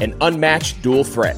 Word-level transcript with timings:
an 0.00 0.14
unmatched 0.20 0.82
dual 0.82 1.04
threat. 1.04 1.36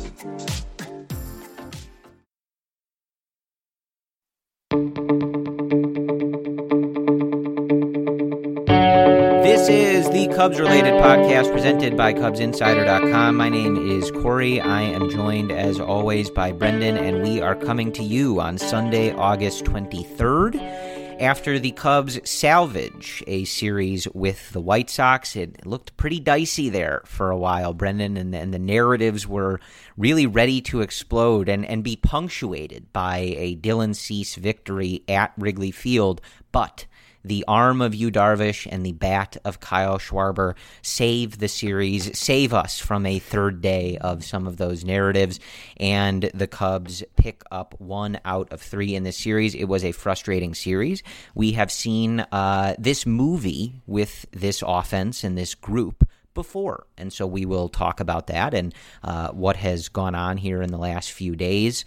This 9.43 9.69
is 9.69 10.09
the 10.11 10.29
Cubs 10.35 10.59
related 10.61 10.95
podcast 10.95 11.53
presented 11.53 11.97
by 11.97 12.15
CubsInsider.com. 12.15 13.37
My 13.37 13.49
name 13.49 13.77
is 13.77 14.11
Corey. 14.11 14.61
I 14.61 14.83
am 14.83 15.11
joined, 15.11 15.51
as 15.51 15.81
always, 15.81 16.31
by 16.31 16.53
Brendan, 16.53 16.97
and 16.97 17.23
we 17.23 17.41
are 17.41 17.55
coming 17.55 17.93
to 17.93 18.03
you 18.03 18.41
on 18.41 18.57
Sunday, 18.59 19.13
August 19.13 19.65
23rd 19.65 20.88
after 21.19 21.59
the 21.59 21.73
Cubs 21.73 22.21
salvage 22.29 23.25
a 23.27 23.45
series 23.45 24.07
with 24.15 24.51
the 24.53 24.61
White 24.61 24.89
Sox. 24.89 25.35
It 25.35 25.67
looked 25.67 25.97
pretty 25.97 26.21
dicey 26.21 26.69
there 26.69 27.03
for 27.05 27.31
a 27.31 27.37
while, 27.37 27.75
Brendan, 27.75 28.17
and, 28.17 28.35
and 28.35 28.55
the 28.55 28.59
narratives 28.59 29.27
were 29.27 29.61
really 29.97 30.27
ready 30.27 30.61
to 30.63 30.81
explode 30.81 31.49
and, 31.49 31.67
and 31.67 31.83
be 31.83 31.97
punctuated 31.97 32.93
by 32.93 33.35
a 33.37 33.57
Dylan 33.57 33.97
Cease 33.97 34.37
victory 34.37 35.03
at 35.09 35.33
Wrigley 35.37 35.73
Field. 35.73 36.21
But 36.53 36.87
the 37.29 37.45
arm 37.47 37.81
of 37.81 37.95
Yu 37.95 38.11
Darvish 38.11 38.67
and 38.71 38.85
the 38.85 38.93
bat 38.93 39.37
of 39.45 39.61
Kyle 39.61 39.99
Schwarber 39.99 40.55
save 40.83 41.39
the 41.39 41.49
series, 41.49 42.19
save 42.19 42.53
us 42.53 42.79
from 42.79 43.07
a 43.07 43.19
third 43.19 43.61
day 43.61 43.99
of 44.01 44.25
some 44.25 44.47
of 44.47 44.57
those 44.57 44.85
narratives, 44.85 45.39
and 45.77 46.31
the 46.35 46.47
Cubs 46.47 47.05
pick 47.17 47.43
up 47.51 47.75
one 47.79 48.19
out 48.25 48.53
of 48.53 48.61
three 48.61 48.95
in 48.95 49.05
this 49.05 49.17
series. 49.17 49.55
It 49.55 49.67
was 49.67 49.85
a 49.85 49.93
frustrating 49.93 50.55
series. 50.55 51.03
We 51.35 51.53
have 51.53 51.71
seen 51.71 52.21
uh, 52.33 52.75
this 52.79 53.07
movie 53.07 53.75
with 53.87 54.27
this 54.33 54.63
offense 54.67 55.23
and 55.23 55.37
this 55.37 55.55
group 55.55 56.09
before. 56.35 56.87
And 56.97 57.13
so 57.13 57.27
we 57.27 57.45
will 57.45 57.69
talk 57.69 57.99
about 57.99 58.29
that 58.29 58.55
and 58.55 58.73
uh, 59.03 59.31
what 59.31 59.57
has 59.57 59.89
gone 59.89 60.15
on 60.15 60.37
here 60.37 60.63
in 60.63 60.71
the 60.71 60.79
last 60.79 61.11
few 61.11 61.35
days. 61.35 61.85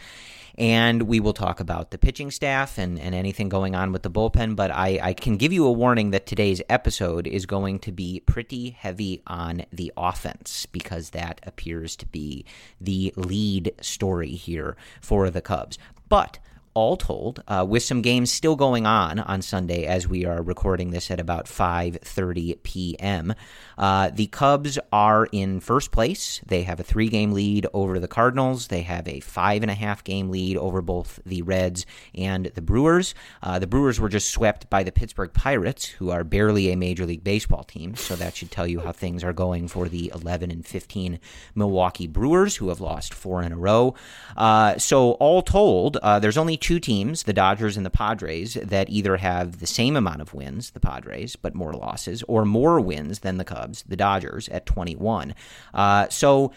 And 0.57 1.03
we 1.03 1.19
will 1.19 1.33
talk 1.33 1.59
about 1.59 1.91
the 1.91 1.97
pitching 1.97 2.31
staff 2.31 2.77
and, 2.77 2.99
and 2.99 3.15
anything 3.15 3.49
going 3.49 3.75
on 3.75 3.91
with 3.91 4.03
the 4.03 4.11
bullpen. 4.11 4.55
But 4.55 4.71
I, 4.71 4.99
I 5.01 5.13
can 5.13 5.37
give 5.37 5.53
you 5.53 5.65
a 5.65 5.71
warning 5.71 6.11
that 6.11 6.25
today's 6.25 6.61
episode 6.69 7.27
is 7.27 7.45
going 7.45 7.79
to 7.79 7.91
be 7.91 8.21
pretty 8.21 8.71
heavy 8.71 9.21
on 9.27 9.65
the 9.71 9.91
offense 9.97 10.65
because 10.65 11.11
that 11.11 11.41
appears 11.43 11.95
to 11.97 12.05
be 12.05 12.45
the 12.79 13.13
lead 13.15 13.73
story 13.81 14.31
here 14.31 14.75
for 15.01 15.29
the 15.29 15.41
Cubs. 15.41 15.77
But 16.09 16.39
all 16.73 16.97
told, 16.97 17.43
uh, 17.47 17.65
with 17.67 17.83
some 17.83 18.01
games 18.01 18.31
still 18.31 18.55
going 18.55 18.85
on 18.85 19.19
on 19.19 19.41
Sunday 19.41 19.85
as 19.85 20.07
we 20.07 20.25
are 20.25 20.41
recording 20.41 20.91
this 20.91 21.11
at 21.11 21.19
about 21.19 21.45
5:30 21.45 22.63
p.m. 22.63 23.33
Uh, 23.77 24.09
the 24.13 24.27
Cubs 24.27 24.79
are 24.91 25.27
in 25.31 25.59
first 25.59 25.91
place. 25.91 26.41
They 26.45 26.63
have 26.63 26.79
a 26.79 26.83
three-game 26.83 27.31
lead 27.31 27.67
over 27.73 27.99
the 27.99 28.07
Cardinals. 28.07 28.67
They 28.67 28.83
have 28.83 29.07
a 29.07 29.19
five 29.19 29.63
and 29.63 29.71
a 29.71 29.75
half 29.75 30.03
game 30.03 30.29
lead 30.29 30.57
over 30.57 30.81
both 30.81 31.19
the 31.25 31.41
Reds 31.41 31.85
and 32.15 32.45
the 32.47 32.61
Brewers. 32.61 33.13
Uh, 33.41 33.59
the 33.59 33.67
Brewers 33.67 33.99
were 33.99 34.09
just 34.09 34.29
swept 34.29 34.69
by 34.69 34.83
the 34.83 34.91
Pittsburgh 34.91 35.33
Pirates, 35.33 35.85
who 35.85 36.11
are 36.11 36.23
barely 36.23 36.71
a 36.71 36.77
Major 36.77 37.05
League 37.05 37.23
Baseball 37.23 37.63
team. 37.63 37.95
So 37.95 38.15
that 38.15 38.35
should 38.35 38.51
tell 38.51 38.67
you 38.67 38.79
how 38.81 38.91
things 38.91 39.23
are 39.23 39.33
going 39.33 39.67
for 39.67 39.89
the 39.89 40.11
11 40.13 40.51
and 40.51 40.65
15 40.65 41.19
Milwaukee 41.55 42.07
Brewers, 42.07 42.57
who 42.57 42.69
have 42.69 42.81
lost 42.81 43.13
four 43.13 43.41
in 43.41 43.51
a 43.51 43.57
row. 43.57 43.95
Uh, 44.37 44.77
so 44.77 45.11
all 45.13 45.41
told, 45.41 45.97
uh, 45.97 46.19
there's 46.19 46.37
only 46.37 46.57
two 46.61 46.79
teams, 46.79 47.23
the 47.23 47.33
Dodgers 47.33 47.75
and 47.75 47.85
the 47.85 47.89
Padres, 47.89 48.53
that 48.53 48.89
either 48.89 49.17
have 49.17 49.59
the 49.59 49.67
same 49.67 49.97
amount 49.97 50.21
of 50.21 50.33
wins, 50.33 50.71
the 50.71 50.79
Padres, 50.79 51.35
but 51.35 51.53
more 51.53 51.73
losses, 51.73 52.23
or 52.27 52.45
more 52.45 52.79
wins 52.79 53.19
than 53.19 53.37
the 53.37 53.43
Cubs, 53.43 53.83
the 53.87 53.97
Dodgers, 53.97 54.47
at 54.49 54.65
21. 54.65 55.35
Uh, 55.73 56.07
so 56.07 56.53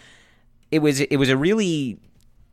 it 0.70 0.78
was 0.81 1.00
it 1.00 1.16
was 1.16 1.28
a 1.28 1.37
really 1.37 1.98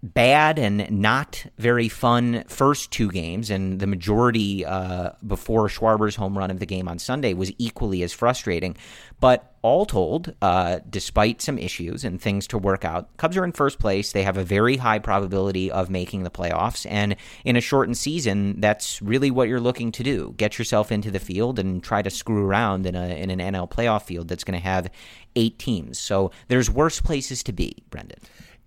bad 0.03 0.57
and 0.57 0.89
not 0.89 1.45
very 1.57 1.87
fun 1.87 2.43
first 2.47 2.91
two 2.91 3.09
games, 3.09 3.49
and 3.49 3.79
the 3.79 3.87
majority 3.87 4.65
uh, 4.65 5.11
before 5.25 5.67
Schwarber's 5.67 6.15
home 6.15 6.37
run 6.37 6.49
of 6.49 6.59
the 6.59 6.65
game 6.65 6.87
on 6.87 6.97
Sunday 6.97 7.33
was 7.33 7.51
equally 7.57 8.01
as 8.03 8.11
frustrating. 8.11 8.75
But 9.19 9.55
all 9.61 9.85
told, 9.85 10.33
uh, 10.41 10.79
despite 10.89 11.39
some 11.39 11.59
issues 11.59 12.03
and 12.03 12.19
things 12.19 12.47
to 12.47 12.57
work 12.57 12.83
out, 12.83 13.15
Cubs 13.17 13.37
are 13.37 13.43
in 13.43 13.51
first 13.51 13.77
place. 13.77 14.11
They 14.11 14.23
have 14.23 14.37
a 14.37 14.43
very 14.43 14.77
high 14.77 14.97
probability 14.97 15.69
of 15.69 15.91
making 15.91 16.23
the 16.23 16.31
playoffs, 16.31 16.89
and 16.89 17.15
in 17.45 17.55
a 17.55 17.61
shortened 17.61 17.97
season, 17.97 18.59
that's 18.59 19.01
really 19.03 19.29
what 19.29 19.47
you're 19.47 19.59
looking 19.59 19.91
to 19.91 20.03
do: 20.03 20.33
get 20.37 20.57
yourself 20.57 20.91
into 20.91 21.11
the 21.11 21.19
field 21.19 21.59
and 21.59 21.83
try 21.83 22.01
to 22.01 22.09
screw 22.09 22.43
around 22.43 22.87
in 22.87 22.95
a 22.95 23.07
in 23.07 23.29
an 23.29 23.39
NL 23.39 23.69
playoff 23.69 24.03
field 24.03 24.27
that's 24.27 24.43
going 24.43 24.59
to 24.59 24.63
have 24.65 24.89
eight 25.35 25.59
teams. 25.59 25.99
So 25.99 26.31
there's 26.47 26.69
worse 26.69 26.99
places 26.99 27.43
to 27.43 27.53
be, 27.53 27.83
Brendan 27.91 28.19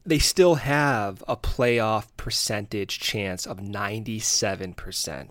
they 0.06 0.18
still 0.18 0.56
have 0.56 1.24
a 1.26 1.36
playoff 1.36 2.06
percentage 2.16 2.98
chance 2.98 3.46
of 3.46 3.58
97%. 3.58 5.28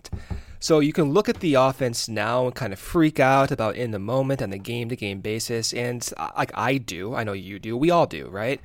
So 0.58 0.80
you 0.80 0.92
can 0.92 1.12
look 1.12 1.28
at 1.28 1.40
the 1.40 1.54
offense 1.54 2.08
now 2.08 2.46
and 2.46 2.54
kind 2.54 2.72
of 2.72 2.78
freak 2.78 3.20
out 3.20 3.50
about 3.50 3.76
in 3.76 3.90
the 3.90 3.98
moment 3.98 4.40
on 4.40 4.50
the 4.50 4.58
game 4.58 4.88
to 4.88 4.96
game 4.96 5.20
basis. 5.20 5.72
And 5.72 6.08
uh, 6.16 6.30
like 6.36 6.52
I 6.54 6.78
do, 6.78 7.14
I 7.14 7.22
know 7.22 7.34
you 7.34 7.58
do, 7.58 7.76
we 7.76 7.90
all 7.90 8.06
do, 8.06 8.28
right? 8.28 8.60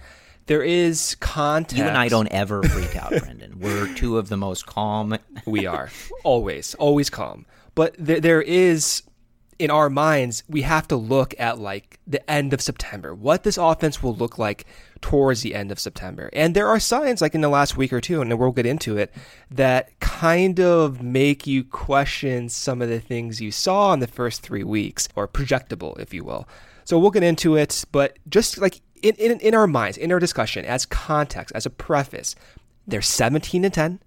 There 0.46 0.64
is 0.64 1.16
context. 1.20 1.78
You 1.78 1.84
and 1.84 1.98
I 1.98 2.08
don't 2.08 2.30
ever 2.30 2.64
freak 2.64 2.96
out, 2.96 3.12
Brendan. 3.12 3.60
We're 3.60 3.94
two 3.94 4.18
of 4.18 4.30
the 4.30 4.38
most 4.38 4.66
calm. 4.66 5.16
we 5.46 5.68
are. 5.68 5.92
Always, 6.24 6.74
always 6.76 7.10
calm. 7.10 7.46
But 7.76 7.96
there, 8.00 8.20
there 8.20 8.42
is 8.42 9.04
in 9.60 9.70
our 9.70 9.90
minds, 9.90 10.44
we 10.48 10.62
have 10.62 10.88
to 10.88 10.96
look 10.96 11.36
at 11.38 11.60
like 11.60 12.00
the 12.08 12.28
end 12.32 12.54
of 12.54 12.62
September, 12.62 13.14
what 13.14 13.44
this 13.44 13.58
offense 13.58 14.02
will 14.02 14.16
look 14.16 14.38
like 14.38 14.66
towards 15.02 15.42
the 15.42 15.54
end 15.54 15.70
of 15.70 15.80
September. 15.80 16.30
And 16.32 16.56
there 16.56 16.68
are 16.68 16.80
signs 16.80 17.22
like 17.22 17.36
in 17.36 17.42
the 17.42 17.50
last 17.50 17.76
week 17.76 17.92
or 17.92 18.00
two, 18.00 18.22
and 18.22 18.40
we'll 18.40 18.52
get 18.54 18.66
into 18.66 18.98
it, 18.98 19.14
that 19.52 20.00
kind 20.00 20.62
of 20.62 21.04
make 21.04 21.46
you 21.46 21.66
question 21.66 22.48
some 22.48 22.82
of 22.82 22.88
the 22.88 23.02
things 23.02 23.42
you 23.42 23.52
saw 23.52 23.92
in 23.92 24.00
the 24.00 24.08
first 24.08 24.42
three 24.42 24.64
weeks, 24.64 25.10
or 25.16 25.28
projectable, 25.28 26.00
if 26.00 26.14
you 26.14 26.24
will. 26.24 26.48
So 26.86 26.98
we'll 26.98 27.12
get 27.12 27.24
into 27.24 27.56
it, 27.58 27.84
but 27.92 28.18
just 28.30 28.58
like 28.60 28.82
in, 29.04 29.16
in, 29.16 29.40
in 29.42 29.54
our 29.54 29.68
minds, 29.68 29.98
in 29.98 30.12
our 30.12 30.20
discussion, 30.20 30.64
as 30.66 30.86
context, 30.86 31.54
as 31.54 31.66
a 31.66 31.70
preface, 31.70 32.34
they're 32.88 33.02
17 33.02 33.66
and 33.66 33.74
10. 33.74 34.00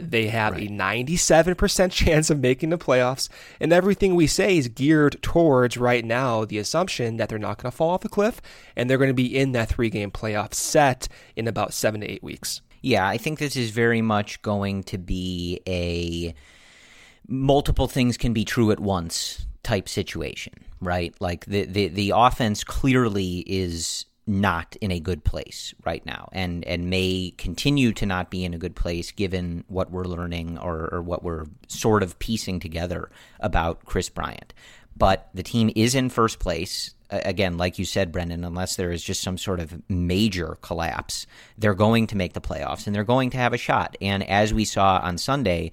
They 0.00 0.28
have 0.28 0.54
right. 0.54 0.68
a 0.68 0.68
97% 0.72 1.92
chance 1.92 2.30
of 2.30 2.40
making 2.40 2.70
the 2.70 2.78
playoffs, 2.78 3.28
and 3.60 3.72
everything 3.72 4.14
we 4.14 4.26
say 4.26 4.56
is 4.56 4.68
geared 4.68 5.20
towards 5.22 5.76
right 5.76 6.04
now 6.04 6.44
the 6.44 6.58
assumption 6.58 7.16
that 7.18 7.28
they're 7.28 7.38
not 7.38 7.62
going 7.62 7.70
to 7.70 7.76
fall 7.76 7.90
off 7.90 8.00
the 8.00 8.08
cliff 8.08 8.40
and 8.76 8.88
they're 8.88 8.98
going 8.98 9.10
to 9.10 9.14
be 9.14 9.36
in 9.36 9.52
that 9.52 9.68
three 9.68 9.90
game 9.90 10.10
playoff 10.10 10.54
set 10.54 11.08
in 11.36 11.46
about 11.46 11.74
seven 11.74 12.00
to 12.00 12.10
eight 12.10 12.22
weeks. 12.22 12.60
Yeah, 12.82 13.06
I 13.06 13.18
think 13.18 13.38
this 13.38 13.56
is 13.56 13.70
very 13.70 14.00
much 14.00 14.40
going 14.42 14.84
to 14.84 14.98
be 14.98 15.60
a 15.66 16.34
multiple 17.28 17.86
things 17.86 18.16
can 18.16 18.32
be 18.32 18.44
true 18.44 18.70
at 18.70 18.80
once 18.80 19.46
type 19.62 19.88
situation, 19.88 20.54
right? 20.80 21.14
Like 21.20 21.44
the 21.44 21.64
the, 21.66 21.88
the 21.88 22.12
offense 22.14 22.64
clearly 22.64 23.44
is 23.46 24.06
not 24.30 24.76
in 24.80 24.92
a 24.92 25.00
good 25.00 25.24
place 25.24 25.74
right 25.84 26.06
now 26.06 26.28
and 26.32 26.64
and 26.64 26.88
may 26.88 27.34
continue 27.36 27.92
to 27.92 28.06
not 28.06 28.30
be 28.30 28.44
in 28.44 28.54
a 28.54 28.58
good 28.58 28.76
place 28.76 29.10
given 29.10 29.64
what 29.66 29.90
we're 29.90 30.04
learning 30.04 30.56
or, 30.58 30.88
or 30.92 31.02
what 31.02 31.24
we're 31.24 31.46
sort 31.66 32.02
of 32.02 32.18
piecing 32.20 32.60
together 32.60 33.10
about 33.40 33.84
Kris 33.84 34.08
Bryant. 34.08 34.54
But 34.96 35.28
the 35.34 35.42
team 35.42 35.72
is 35.74 35.94
in 35.94 36.10
first 36.10 36.38
place 36.38 36.94
again, 37.10 37.58
like 37.58 37.78
you 37.78 37.84
said, 37.84 38.12
Brendan, 38.12 38.44
unless 38.44 38.76
there 38.76 38.92
is 38.92 39.02
just 39.02 39.20
some 39.20 39.36
sort 39.36 39.58
of 39.58 39.82
major 39.90 40.58
collapse, 40.62 41.26
they're 41.58 41.74
going 41.74 42.06
to 42.06 42.16
make 42.16 42.34
the 42.34 42.40
playoffs 42.40 42.86
and 42.86 42.94
they're 42.94 43.02
going 43.02 43.30
to 43.30 43.36
have 43.36 43.52
a 43.52 43.58
shot. 43.58 43.96
And 44.00 44.22
as 44.28 44.54
we 44.54 44.64
saw 44.64 45.00
on 45.02 45.18
Sunday, 45.18 45.72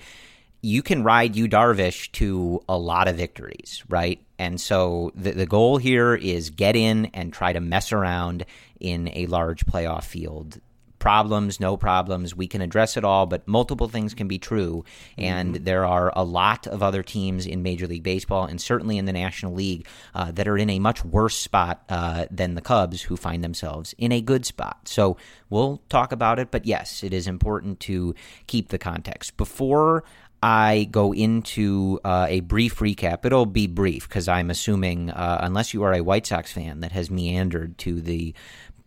you 0.61 0.81
can 0.81 1.03
ride 1.03 1.35
Yu 1.35 1.47
Darvish 1.47 2.11
to 2.13 2.63
a 2.67 2.77
lot 2.77 3.07
of 3.07 3.15
victories, 3.15 3.83
right? 3.89 4.19
And 4.39 4.59
so 4.59 5.11
the, 5.15 5.31
the 5.31 5.45
goal 5.45 5.77
here 5.77 6.15
is 6.15 6.49
get 6.49 6.75
in 6.75 7.05
and 7.07 7.31
try 7.31 7.53
to 7.53 7.59
mess 7.59 7.91
around 7.91 8.45
in 8.79 9.09
a 9.13 9.27
large 9.27 9.65
playoff 9.65 10.03
field. 10.03 10.59
Problems, 10.99 11.59
no 11.59 11.77
problems, 11.77 12.35
we 12.35 12.47
can 12.47 12.59
address 12.59 12.97
it 12.97 13.03
all, 13.03 13.27
but 13.27 13.47
multiple 13.47 13.87
things 13.87 14.15
can 14.15 14.27
be 14.27 14.39
true. 14.39 14.83
And 15.15 15.53
mm-hmm. 15.53 15.63
there 15.63 15.85
are 15.85 16.11
a 16.15 16.23
lot 16.23 16.65
of 16.65 16.81
other 16.81 17.03
teams 17.03 17.45
in 17.45 17.61
Major 17.61 17.85
League 17.85 18.01
Baseball 18.01 18.45
and 18.45 18.59
certainly 18.59 18.97
in 18.97 19.05
the 19.05 19.13
National 19.13 19.53
League 19.53 19.87
uh, 20.15 20.31
that 20.31 20.47
are 20.47 20.57
in 20.57 20.71
a 20.71 20.79
much 20.79 21.05
worse 21.05 21.37
spot 21.37 21.83
uh, 21.87 22.25
than 22.31 22.55
the 22.55 22.61
Cubs, 22.61 23.03
who 23.03 23.15
find 23.15 23.43
themselves 23.43 23.93
in 23.99 24.11
a 24.11 24.21
good 24.21 24.43
spot. 24.43 24.87
So 24.87 25.17
we'll 25.51 25.83
talk 25.87 26.11
about 26.11 26.39
it, 26.39 26.49
but 26.49 26.65
yes, 26.65 27.03
it 27.03 27.13
is 27.13 27.27
important 27.27 27.79
to 27.81 28.15
keep 28.47 28.69
the 28.69 28.79
context. 28.79 29.37
Before 29.37 30.03
I 30.41 30.87
go 30.91 31.13
into 31.13 31.99
uh, 32.03 32.27
a 32.29 32.41
brief 32.41 32.77
recap. 32.79 33.25
It'll 33.25 33.45
be 33.45 33.67
brief 33.67 34.07
because 34.07 34.27
I'm 34.27 34.49
assuming, 34.49 35.09
uh, 35.09 35.39
unless 35.41 35.73
you 35.73 35.83
are 35.83 35.93
a 35.93 36.01
White 36.01 36.27
Sox 36.27 36.51
fan 36.51 36.81
that 36.81 36.91
has 36.91 37.09
meandered 37.09 37.77
to 37.79 38.01
the 38.01 38.35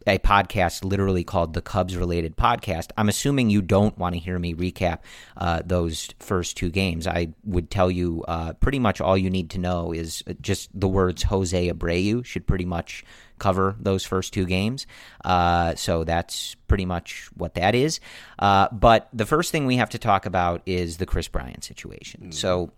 a 0.07 0.19
podcast 0.19 0.85
literally 0.85 1.25
called 1.25 1.55
the 1.55 1.63
Cubs 1.63 1.97
related 1.97 2.37
podcast. 2.37 2.91
I'm 2.97 3.09
assuming 3.09 3.51
you 3.51 3.63
don't 3.63 3.97
want 3.99 4.15
to 4.15 4.19
hear 4.21 4.39
me 4.39 4.55
recap 4.55 5.01
uh, 5.37 5.63
those 5.65 6.09
first 6.19 6.57
two 6.57 6.71
games. 6.71 7.07
I 7.07 7.35
would 7.45 7.71
tell 7.71 7.91
you 7.91 8.25
uh, 8.27 8.55
pretty 8.55 8.79
much 8.79 9.01
all 9.01 9.17
you 9.17 9.31
need 9.31 9.51
to 9.51 9.59
know 9.59 9.93
is 9.93 10.23
just 10.41 10.71
the 10.79 10.89
words 10.89 11.25
Jose 11.25 11.69
Abreu 11.71 12.25
should 12.25 12.47
pretty 12.47 12.65
much 12.65 13.05
cover 13.39 13.75
those 13.81 14.05
first 14.05 14.33
two 14.33 14.45
games. 14.47 14.87
Uh, 15.25 15.75
so 15.75 16.05
that's 16.05 16.55
pretty 16.69 16.85
much 16.85 17.29
what 17.35 17.55
that 17.55 17.75
is. 17.75 17.99
Uh, 18.39 18.69
but 18.71 19.09
the 19.13 19.27
first 19.27 19.51
thing 19.51 19.67
we 19.67 19.77
have 19.77 19.91
to 19.91 19.99
talk 19.99 20.27
about 20.27 20.63
is 20.67 20.99
the 20.99 21.07
Kris 21.07 21.27
Bryant 21.27 21.65
situation. 21.65 22.29
Mm. 22.29 22.35
So 22.35 22.71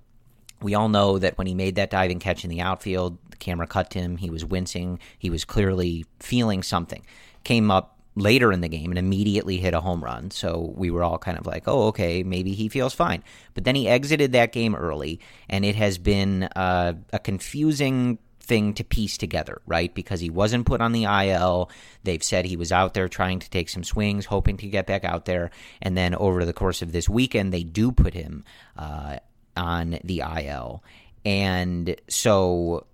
we 0.62 0.74
all 0.74 0.88
know 0.88 1.18
that 1.18 1.38
when 1.38 1.46
he 1.46 1.54
made 1.54 1.76
that 1.76 1.90
diving 1.90 2.18
catch 2.18 2.44
in 2.44 2.50
the 2.50 2.60
outfield, 2.60 3.18
the 3.30 3.36
camera 3.36 3.66
cut 3.66 3.90
to 3.90 3.98
him. 3.98 4.16
He 4.16 4.30
was 4.30 4.44
wincing. 4.44 4.98
He 5.18 5.30
was 5.30 5.44
clearly 5.44 6.04
feeling 6.20 6.62
something. 6.62 7.04
Came 7.44 7.70
up 7.70 7.98
later 8.14 8.52
in 8.52 8.60
the 8.60 8.68
game 8.68 8.90
and 8.90 8.98
immediately 8.98 9.56
hit 9.56 9.74
a 9.74 9.80
home 9.80 10.02
run. 10.02 10.30
So 10.30 10.72
we 10.76 10.90
were 10.90 11.02
all 11.02 11.18
kind 11.18 11.38
of 11.38 11.46
like, 11.46 11.64
oh, 11.66 11.88
okay, 11.88 12.22
maybe 12.22 12.52
he 12.52 12.68
feels 12.68 12.94
fine. 12.94 13.22
But 13.54 13.64
then 13.64 13.74
he 13.74 13.88
exited 13.88 14.32
that 14.32 14.52
game 14.52 14.74
early, 14.74 15.20
and 15.48 15.64
it 15.64 15.76
has 15.76 15.98
been 15.98 16.44
uh, 16.44 16.94
a 17.12 17.18
confusing 17.18 18.18
thing 18.42 18.74
to 18.74 18.84
piece 18.84 19.16
together, 19.16 19.62
right? 19.66 19.94
Because 19.94 20.20
he 20.20 20.28
wasn't 20.28 20.66
put 20.66 20.80
on 20.80 20.92
the 20.92 21.04
IL. 21.04 21.70
They've 22.02 22.22
said 22.22 22.44
he 22.44 22.56
was 22.56 22.72
out 22.72 22.92
there 22.92 23.08
trying 23.08 23.38
to 23.38 23.48
take 23.48 23.68
some 23.68 23.84
swings, 23.84 24.26
hoping 24.26 24.56
to 24.58 24.66
get 24.66 24.86
back 24.86 25.04
out 25.04 25.24
there. 25.24 25.50
And 25.80 25.96
then 25.96 26.14
over 26.14 26.44
the 26.44 26.52
course 26.52 26.82
of 26.82 26.92
this 26.92 27.08
weekend, 27.08 27.52
they 27.52 27.62
do 27.62 27.92
put 27.92 28.14
him 28.14 28.44
uh, 28.76 29.18
on 29.56 29.98
the 30.04 30.22
IL. 30.38 30.82
And 31.24 31.96
so 32.08 32.86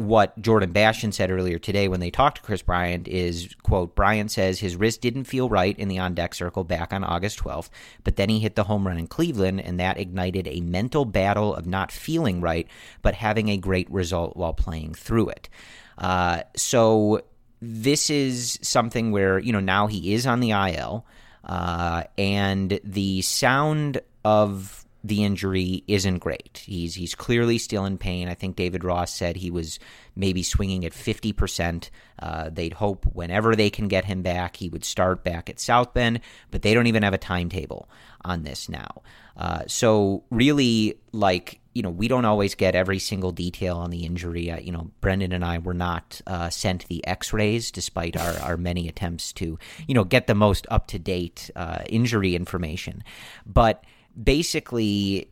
what 0.00 0.40
Jordan 0.40 0.72
Bastian 0.72 1.12
said 1.12 1.30
earlier 1.30 1.58
today 1.58 1.86
when 1.86 2.00
they 2.00 2.10
talked 2.10 2.38
to 2.38 2.42
Kris 2.42 2.62
Bryant 2.62 3.06
is, 3.06 3.54
quote, 3.62 3.94
Bryant 3.94 4.30
says 4.30 4.58
his 4.58 4.74
wrist 4.74 5.02
didn't 5.02 5.24
feel 5.24 5.50
right 5.50 5.78
in 5.78 5.88
the 5.88 5.98
on 5.98 6.14
deck 6.14 6.34
circle 6.34 6.64
back 6.64 6.94
on 6.94 7.04
August 7.04 7.38
12th, 7.40 7.68
but 8.02 8.16
then 8.16 8.30
he 8.30 8.38
hit 8.38 8.54
the 8.54 8.64
home 8.64 8.86
run 8.86 8.96
in 8.96 9.06
Cleveland, 9.06 9.60
and 9.60 9.78
that 9.78 9.98
ignited 9.98 10.48
a 10.48 10.62
mental 10.62 11.04
battle 11.04 11.54
of 11.54 11.66
not 11.66 11.92
feeling 11.92 12.40
right, 12.40 12.66
but 13.02 13.14
having 13.14 13.50
a 13.50 13.58
great 13.58 13.90
result 13.90 14.38
while 14.38 14.54
playing 14.54 14.94
through 14.94 15.28
it. 15.28 15.50
Uh, 15.98 16.44
so 16.56 17.20
this 17.60 18.08
is 18.08 18.58
something 18.62 19.12
where, 19.12 19.38
you 19.38 19.52
know, 19.52 19.60
now 19.60 19.86
he 19.86 20.14
is 20.14 20.26
on 20.26 20.40
the 20.40 20.52
IL, 20.52 21.04
uh, 21.44 22.04
and 22.16 22.80
the 22.84 23.20
sound 23.20 24.00
of 24.24 24.79
the 25.02 25.24
injury 25.24 25.82
isn't 25.86 26.18
great. 26.18 26.62
He's 26.66 26.94
he's 26.94 27.14
clearly 27.14 27.58
still 27.58 27.84
in 27.84 27.98
pain. 27.98 28.28
I 28.28 28.34
think 28.34 28.56
David 28.56 28.84
Ross 28.84 29.14
said 29.14 29.36
he 29.36 29.50
was 29.50 29.78
maybe 30.14 30.42
swinging 30.42 30.84
at 30.84 30.92
50%. 30.92 31.90
Uh, 32.18 32.50
they'd 32.50 32.74
hope 32.74 33.06
whenever 33.06 33.56
they 33.56 33.70
can 33.70 33.88
get 33.88 34.04
him 34.04 34.22
back, 34.22 34.56
he 34.56 34.68
would 34.68 34.84
start 34.84 35.24
back 35.24 35.48
at 35.48 35.58
South 35.58 35.94
Bend, 35.94 36.20
but 36.50 36.62
they 36.62 36.74
don't 36.74 36.86
even 36.86 37.02
have 37.02 37.14
a 37.14 37.18
timetable 37.18 37.88
on 38.24 38.42
this 38.42 38.68
now. 38.68 39.02
Uh, 39.36 39.62
so 39.66 40.24
really, 40.30 40.98
like 41.12 41.60
you 41.72 41.82
know, 41.82 41.90
we 41.90 42.08
don't 42.08 42.24
always 42.24 42.54
get 42.54 42.74
every 42.74 42.98
single 42.98 43.30
detail 43.30 43.78
on 43.78 43.90
the 43.90 44.04
injury. 44.04 44.50
Uh, 44.50 44.58
you 44.58 44.72
know, 44.72 44.90
Brendan 45.00 45.32
and 45.32 45.44
I 45.44 45.58
were 45.58 45.74
not 45.74 46.20
uh, 46.26 46.50
sent 46.50 46.86
the 46.88 47.06
X-rays, 47.06 47.70
despite 47.70 48.16
our, 48.16 48.36
our 48.40 48.56
many 48.56 48.88
attempts 48.88 49.32
to 49.34 49.58
you 49.86 49.94
know 49.94 50.04
get 50.04 50.26
the 50.26 50.34
most 50.34 50.66
up 50.70 50.88
to 50.88 50.98
date 50.98 51.50
uh, 51.56 51.84
injury 51.88 52.34
information, 52.34 53.02
but 53.46 53.84
basically 54.20 55.30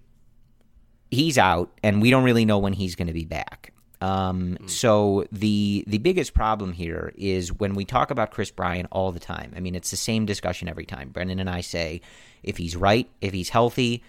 he's 1.10 1.38
out, 1.38 1.70
and 1.82 2.02
we 2.02 2.10
don't 2.10 2.24
really 2.24 2.44
know 2.44 2.58
when 2.58 2.72
he's 2.72 2.94
going 2.94 3.08
to 3.08 3.14
be 3.14 3.24
back. 3.24 3.72
Um, 4.00 4.58
mm. 4.60 4.70
So 4.70 5.26
the 5.32 5.84
the 5.86 5.98
biggest 5.98 6.34
problem 6.34 6.72
here 6.72 7.12
is 7.16 7.52
when 7.52 7.74
we 7.74 7.84
talk 7.84 8.10
about 8.10 8.30
Kris 8.30 8.50
Bryant 8.50 8.88
all 8.92 9.12
the 9.12 9.20
time. 9.20 9.52
I 9.56 9.60
mean, 9.60 9.74
it's 9.74 9.90
the 9.90 9.96
same 9.96 10.26
discussion 10.26 10.68
every 10.68 10.86
time. 10.86 11.10
Brendan 11.10 11.40
and 11.40 11.50
I 11.50 11.62
say, 11.62 12.00
if 12.42 12.56
he's 12.56 12.76
right, 12.76 13.08
if 13.20 13.32
he's 13.32 13.48
healthy, 13.48 14.04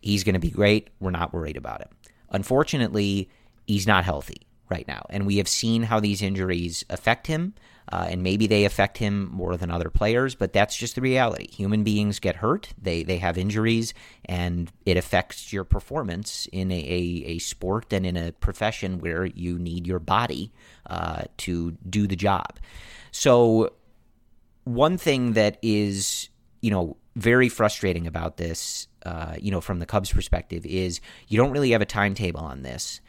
he's 0.00 0.24
going 0.24 0.34
to 0.34 0.40
be 0.40 0.50
great. 0.50 0.88
We're 1.00 1.10
not 1.10 1.32
worried 1.34 1.56
about 1.56 1.82
him. 1.82 1.90
Unfortunately, 2.30 3.28
he's 3.66 3.86
not 3.86 4.04
healthy 4.04 4.46
right 4.70 4.88
now, 4.88 5.04
and 5.10 5.26
we 5.26 5.36
have 5.36 5.48
seen 5.48 5.82
how 5.82 6.00
these 6.00 6.22
injuries 6.22 6.84
affect 6.88 7.26
him 7.26 7.54
uh, 7.92 8.06
and 8.08 8.22
maybe 8.22 8.46
they 8.46 8.64
affect 8.64 8.98
him 8.98 9.30
more 9.30 9.56
than 9.56 9.70
other 9.70 9.90
players, 9.90 10.34
but 10.34 10.52
that's 10.52 10.76
just 10.76 10.94
the 10.94 11.00
reality. 11.00 11.48
Human 11.50 11.84
beings 11.84 12.18
get 12.18 12.36
hurt, 12.36 12.70
they 12.80 13.02
they 13.02 13.18
have 13.18 13.36
injuries, 13.36 13.92
and 14.24 14.72
it 14.86 14.96
affects 14.96 15.52
your 15.52 15.64
performance 15.64 16.48
in 16.52 16.72
a, 16.72 16.74
a, 16.74 17.24
a 17.26 17.38
sport 17.38 17.92
and 17.92 18.06
in 18.06 18.16
a 18.16 18.32
profession 18.32 18.98
where 18.98 19.26
you 19.26 19.58
need 19.58 19.86
your 19.86 19.98
body 19.98 20.52
uh, 20.86 21.24
to 21.38 21.72
do 21.88 22.06
the 22.06 22.16
job. 22.16 22.58
So, 23.10 23.72
one 24.64 24.96
thing 24.96 25.34
that 25.34 25.58
is 25.60 26.30
you 26.62 26.70
know 26.70 26.96
very 27.16 27.48
frustrating 27.48 28.06
about 28.06 28.38
this, 28.38 28.88
uh, 29.04 29.36
you 29.38 29.50
know, 29.50 29.60
from 29.60 29.78
the 29.78 29.86
Cubs' 29.86 30.10
perspective, 30.10 30.64
is 30.64 31.00
you 31.28 31.36
don't 31.36 31.52
really 31.52 31.70
have 31.72 31.82
a 31.82 31.86
timetable 31.86 32.40
on 32.40 32.62
this, 32.62 33.00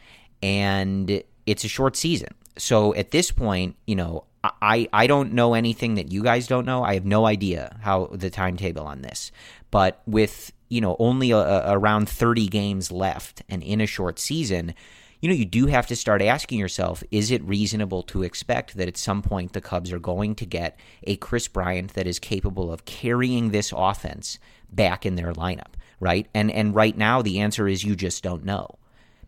and 0.42 1.22
it's 1.46 1.64
a 1.64 1.68
short 1.68 1.96
season. 1.96 2.34
So 2.58 2.94
at 2.94 3.10
this 3.10 3.30
point, 3.30 3.76
you 3.86 3.94
know, 3.94 4.24
I, 4.62 4.88
I 4.92 5.06
don't 5.06 5.32
know 5.32 5.54
anything 5.54 5.94
that 5.94 6.10
you 6.10 6.22
guys 6.22 6.46
don't 6.46 6.66
know. 6.66 6.82
I 6.82 6.94
have 6.94 7.04
no 7.04 7.26
idea 7.26 7.78
how 7.82 8.06
the 8.06 8.30
timetable 8.30 8.84
on 8.84 9.02
this. 9.02 9.32
But 9.70 10.02
with, 10.06 10.52
you 10.68 10.80
know, 10.80 10.96
only 10.98 11.30
a, 11.30 11.38
a, 11.38 11.78
around 11.78 12.08
30 12.08 12.48
games 12.48 12.90
left 12.90 13.42
and 13.48 13.62
in 13.62 13.80
a 13.80 13.86
short 13.86 14.18
season, 14.18 14.74
you 15.20 15.28
know, 15.28 15.34
you 15.34 15.44
do 15.44 15.66
have 15.66 15.86
to 15.88 15.96
start 15.96 16.22
asking 16.22 16.58
yourself 16.58 17.02
is 17.10 17.30
it 17.30 17.42
reasonable 17.44 18.02
to 18.04 18.22
expect 18.22 18.76
that 18.76 18.88
at 18.88 18.96
some 18.96 19.22
point 19.22 19.52
the 19.52 19.60
Cubs 19.60 19.92
are 19.92 19.98
going 19.98 20.34
to 20.36 20.46
get 20.46 20.78
a 21.04 21.16
Kris 21.16 21.48
Bryant 21.48 21.94
that 21.94 22.06
is 22.06 22.18
capable 22.18 22.72
of 22.72 22.84
carrying 22.84 23.50
this 23.50 23.72
offense 23.74 24.38
back 24.70 25.06
in 25.06 25.16
their 25.16 25.32
lineup, 25.32 25.74
right? 26.00 26.26
And 26.34 26.50
and 26.50 26.74
right 26.74 26.96
now 26.96 27.22
the 27.22 27.40
answer 27.40 27.66
is 27.66 27.84
you 27.84 27.96
just 27.96 28.22
don't 28.22 28.44
know 28.44 28.76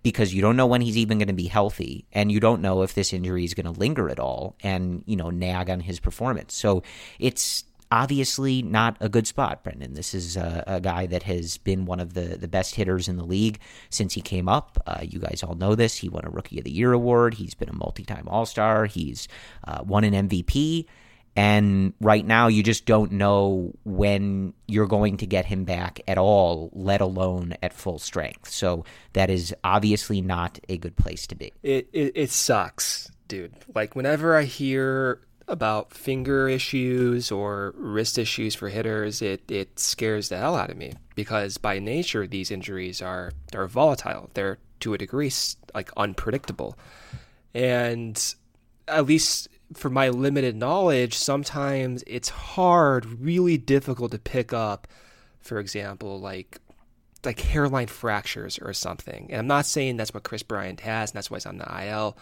because 0.09 0.33
you 0.33 0.41
don't 0.41 0.57
know 0.57 0.67
when 0.67 0.81
he's 0.81 0.97
even 0.97 1.19
going 1.19 1.29
to 1.29 1.35
be 1.35 1.49
healthy 1.49 2.07
and 2.13 2.33
you 2.33 2.41
don't 2.41 2.63
know 2.63 2.83
if 2.83 2.95
this 2.95 3.13
injury 3.13 3.45
is 3.45 3.53
going 3.53 3.67
to 3.67 3.79
linger 3.79 4.09
at 4.09 4.19
all 4.19 4.57
and, 4.63 5.03
you 5.07 5.17
know, 5.17 5.29
nag 5.29 5.69
on 5.69 5.81
his 5.81 6.01
performance. 6.01 6.55
So 6.55 6.83
it's 7.19 7.65
obviously 7.93 8.63
not 8.63 8.97
a 9.01 9.09
good 9.11 9.27
spot, 9.27 9.63
Brendan. 9.63 9.93
This 9.93 10.15
is 10.15 10.37
a, 10.37 10.65
a, 10.67 10.81
guy 10.81 11.07
that 11.07 11.25
has 11.25 11.59
been 11.59 11.85
one 11.85 12.01
of 12.01 12.15
the, 12.15 12.39
the 12.39 12.49
best 12.49 12.75
hitters 12.75 13.07
in 13.07 13.17
the 13.17 13.25
league 13.25 13.61
since 13.91 14.15
he 14.15 14.23
came 14.23 14.49
up. 14.49 14.83
Uh, 14.87 15.01
you 15.03 15.19
guys 15.19 15.43
all 15.43 15.55
know 15.55 15.75
this. 15.75 15.97
He 15.97 16.09
won 16.09 16.25
a 16.25 16.31
Rookie 16.31 16.59
of 16.59 16.65
the 16.65 16.71
Year 16.71 16.93
award. 16.93 17.35
He's 17.35 17.55
been 17.55 17.69
a 17.69 17.75
multi 17.75 18.05
time 18.05 18.29
All 18.29 18.47
Star. 18.47 18.87
He's 18.87 19.29
uh, 19.65 19.83
won 19.85 20.05
an 20.05 20.29
MVP. 20.29 20.87
And 21.39 21.93
right 22.01 22.27
now, 22.27 22.49
you 22.49 22.65
just 22.65 22.85
don't 22.85 23.13
know 23.13 23.73
when 23.85 24.55
you're 24.67 24.89
going 24.89 25.19
to 25.19 25.27
get 25.27 25.47
him 25.47 25.63
back 25.63 26.01
at 26.09 26.19
all, 26.19 26.69
let 26.73 27.01
alone 27.01 27.55
at 27.63 27.73
full 27.73 28.01
strength. 28.01 28.51
So 28.51 28.85
that 29.13 29.31
is 29.31 29.55
obviously 29.63 30.21
not 30.21 30.59
a 30.69 30.77
good 30.79 30.97
place 30.97 31.29
to 31.29 31.37
be. 31.37 31.53
It 31.63 31.89
it, 31.93 32.13
it 32.17 32.31
sucks, 32.31 33.09
dude. 33.29 33.55
Like 33.73 33.95
whenever 33.95 34.37
I 34.37 34.43
hear 34.43 35.21
about 35.47 35.95
finger 35.95 36.49
issues 36.49 37.31
or 37.31 37.73
wrist 37.77 38.19
issues 38.19 38.57
for 38.57 38.69
hitters, 38.69 39.23
it, 39.23 39.49
it 39.49 39.79
scares 39.79 40.31
the 40.31 40.39
hell 40.39 40.57
out 40.57 40.71
of 40.71 40.77
me 40.77 40.95
because 41.15 41.57
by 41.57 41.79
nature 41.79 42.27
these 42.27 42.51
injuries 42.51 43.01
are 43.01 43.31
are 43.55 43.69
volatile. 43.69 44.29
They're 44.35 44.59
to 44.81 44.93
a 44.93 44.99
degree 44.99 45.31
like 45.73 45.93
unpredictable, 45.97 46.77
and 47.55 48.35
at 48.89 49.07
least 49.07 49.49
for 49.75 49.91
my 49.91 50.09
limited 50.09 50.57
knowledge, 50.57 51.15
sometimes 51.15 52.05
it's 52.07 52.29
hard, 52.29 53.21
really 53.21 53.59
difficult 53.59 54.13
to 54.13 54.19
pick 54.19 54.53
up. 54.53 54.87
For 55.41 55.59
example, 55.59 56.21
like 56.21 56.59
like 57.25 57.41
hairline 57.41 57.89
fractures 57.89 58.59
or 58.59 58.73
something. 58.73 59.27
And 59.31 59.41
I'm 59.41 59.47
not 59.47 59.67
saying 59.67 59.97
that's 59.97 60.15
what 60.15 60.23
Kris 60.23 60.43
Bryant 60.43 60.81
has, 60.81 61.11
and 61.11 61.17
that's 61.17 61.31
why 61.31 61.37
he's 61.37 61.47
on 61.47 61.59
the 61.59 61.87
IL, 61.87 62.17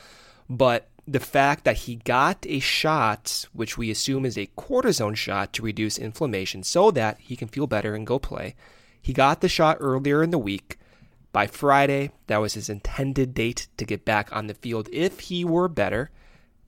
but 0.48 0.88
the 1.08 1.20
fact 1.20 1.64
that 1.64 1.76
he 1.76 1.96
got 1.96 2.44
a 2.48 2.58
shot, 2.58 3.46
which 3.52 3.78
we 3.78 3.90
assume 3.90 4.24
is 4.24 4.36
a 4.36 4.50
cortisone 4.58 5.16
shot 5.16 5.52
to 5.52 5.62
reduce 5.62 5.98
inflammation 5.98 6.62
so 6.62 6.90
that 6.90 7.18
he 7.20 7.36
can 7.36 7.46
feel 7.46 7.66
better 7.66 7.94
and 7.94 8.06
go 8.06 8.18
play. 8.18 8.56
He 9.00 9.12
got 9.12 9.40
the 9.40 9.48
shot 9.48 9.76
earlier 9.78 10.22
in 10.22 10.30
the 10.30 10.38
week. 10.38 10.78
By 11.32 11.46
Friday, 11.46 12.10
that 12.26 12.38
was 12.38 12.54
his 12.54 12.68
intended 12.68 13.34
date 13.34 13.68
to 13.76 13.84
get 13.84 14.04
back 14.04 14.34
on 14.34 14.46
the 14.46 14.54
field 14.54 14.88
if 14.90 15.20
he 15.20 15.44
were 15.44 15.68
better. 15.68 16.10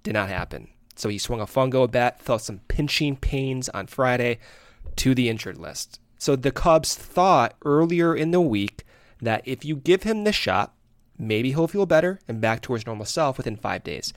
Did 0.02 0.14
not 0.14 0.28
happen. 0.28 0.69
So 0.97 1.09
he 1.09 1.19
swung 1.19 1.40
a 1.40 1.47
fungo 1.47 1.90
bat, 1.90 2.21
felt 2.21 2.43
some 2.43 2.61
pinching 2.69 3.17
pains 3.17 3.69
on 3.69 3.87
Friday 3.87 4.38
to 4.97 5.14
the 5.14 5.28
injured 5.28 5.59
list. 5.59 6.00
So 6.19 6.35
the 6.35 6.50
Cubs 6.50 6.97
thought 6.97 7.55
earlier 7.64 8.14
in 8.14 8.33
the 8.33 8.40
week 8.40 8.85
that 9.21 9.43
if 9.45 9.64
you 9.64 9.76
give 9.76 10.02
him 10.02 10.25
the 10.25 10.33
shot, 10.33 10.75
maybe 11.17 11.50
he'll 11.50 11.69
feel 11.69 11.87
better 11.87 12.19
and 12.26 12.40
back 12.40 12.62
to 12.62 12.75
his 12.75 12.87
normal 12.87 13.07
self 13.07 13.37
within 13.37 13.57
five 13.57 13.85
days. 13.85 14.12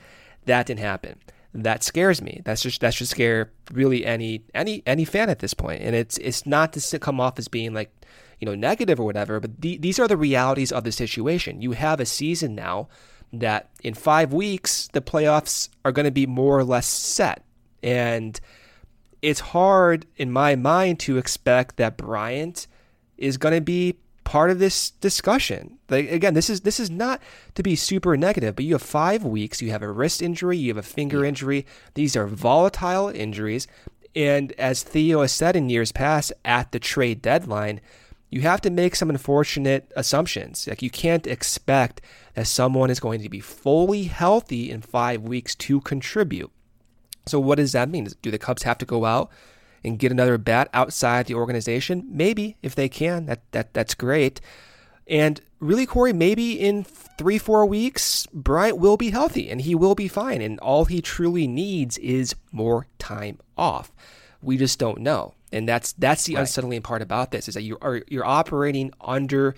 That 0.46 0.66
didn't 0.66 0.80
happen. 0.80 1.20
That 1.54 1.84
scares 1.84 2.22
me. 2.22 2.42
That's 2.46 2.62
just 2.62 2.82
that 2.82 2.94
should 2.94 3.10
scare 3.10 3.52
really 3.72 4.06
any 4.06 4.44
any 4.56 4.82
any 4.88 5.06
fan 5.06 5.30
at 5.30 5.40
this 5.40 5.54
point. 5.54 5.82
And 5.82 5.96
it's 5.96 6.18
it's 6.18 6.46
not 6.46 6.74
to 6.74 7.00
come 7.00 7.20
off 7.20 7.38
as 7.38 7.48
being 7.48 7.74
like 7.74 7.92
you 8.40 8.46
know 8.46 8.56
negative 8.56 9.00
or 9.00 9.04
whatever, 9.04 9.40
but 9.40 9.60
the, 9.60 9.78
these 9.78 10.00
are 10.00 10.08
the 10.08 10.18
realities 10.18 10.72
of 10.72 10.86
the 10.86 10.92
situation. 10.92 11.62
You 11.62 11.74
have 11.74 12.00
a 12.00 12.06
season 12.06 12.56
now 12.56 12.88
that 13.34 13.70
in 13.84 13.94
five 13.94 14.34
weeks 14.34 14.90
the 14.94 15.02
playoffs 15.02 15.70
are 15.86 15.92
going 15.92 16.06
to 16.06 16.12
be 16.12 16.26
more 16.26 16.58
or 16.58 16.64
less 16.64 16.88
set, 16.88 17.44
and 17.82 18.40
it's 19.22 19.40
hard 19.40 20.06
in 20.18 20.32
my 20.32 20.56
mind 20.56 21.00
to 21.00 21.18
expect 21.18 21.78
that 21.78 21.98
Bryant 21.98 22.68
is 23.18 23.38
going 23.38 23.54
to 23.54 23.62
be 23.62 23.98
part 24.24 24.50
of 24.50 24.60
this 24.60 24.92
discussion. 24.92 25.78
Like 25.90 26.10
again, 26.10 26.34
this 26.34 26.50
is 26.50 26.62
this 26.62 26.80
is 26.80 26.90
not 26.90 27.22
to 27.56 27.64
be 27.64 27.76
super 27.76 28.16
negative, 28.18 28.56
but 28.56 28.66
you 28.66 28.74
have 28.74 28.82
5 28.82 29.24
weeks, 29.24 29.62
you 29.62 29.72
have 29.72 29.82
a 29.82 29.92
wrist 29.92 30.22
injury, 30.22 30.58
you 30.58 30.70
have 30.70 30.78
a 30.78 30.84
finger 30.84 31.26
injury. 31.26 31.66
These 31.94 32.16
are 32.16 32.28
volatile 32.28 33.10
injuries, 33.10 33.68
and 34.16 34.52
as 34.54 34.84
Theo 34.84 35.22
has 35.22 35.32
said 35.32 35.56
in 35.56 35.70
years 35.70 35.92
past 35.92 36.34
at 36.44 36.72
the 36.72 36.80
trade 36.80 37.22
deadline, 37.22 37.82
you 38.32 38.42
have 38.42 38.62
to 38.62 38.70
make 38.70 38.96
some 38.96 39.10
unfortunate 39.10 39.92
assumptions. 39.96 40.68
Like 40.68 40.82
you 40.82 40.90
can't 40.90 41.28
expect 41.28 42.02
that 42.34 42.48
someone 42.48 42.90
is 42.90 43.02
going 43.02 43.22
to 43.22 43.30
be 43.30 43.42
fully 43.42 44.04
healthy 44.06 44.72
in 44.72 44.82
5 44.82 45.22
weeks 45.22 45.54
to 45.56 45.82
contribute. 45.82 46.50
So 47.28 47.40
what 47.40 47.58
does 47.58 47.74
that 47.74 47.90
mean? 47.90 48.08
Do 48.22 48.32
the 48.32 48.40
Cubs 48.40 48.64
have 48.64 48.78
to 48.80 48.86
go 48.86 49.06
out 49.06 49.30
and 49.84 50.00
get 50.00 50.12
another 50.12 50.38
bat 50.38 50.70
outside 50.74 51.28
the 51.28 51.36
organization? 51.36 52.08
Maybe 52.10 52.58
if 52.64 52.74
they 52.74 52.90
can, 52.90 53.26
that 53.26 53.42
that 53.52 53.74
that's 53.74 53.94
great. 53.94 54.42
And 55.08 55.42
really, 55.60 55.86
Corey, 55.86 56.14
maybe 56.14 56.54
in 56.60 56.84
three, 56.84 57.38
four 57.38 57.66
weeks, 57.66 58.26
Bryant 58.34 58.78
will 58.78 58.96
be 58.96 59.10
healthy 59.10 59.50
and 59.50 59.62
he 59.62 59.76
will 59.76 59.94
be 59.94 60.08
fine. 60.08 60.42
And 60.42 60.58
all 60.62 60.86
he 60.86 61.02
truly 61.02 61.48
needs 61.48 61.98
is 61.98 62.34
more 62.52 62.88
time 62.98 63.40
off. 63.58 63.92
We 64.42 64.58
just 64.58 64.80
don't 64.80 65.00
know. 65.00 65.34
And 65.52 65.68
that's 65.68 65.94
that's 65.94 66.26
the 66.26 66.36
right. 66.36 66.42
unsettling 66.42 66.82
part 66.82 67.02
about 67.02 67.32
this 67.32 67.48
is 67.48 67.56
that 67.56 67.64
you 67.64 67.78
are 67.82 68.02
you're 68.08 68.26
operating 68.26 68.92
under 69.02 69.56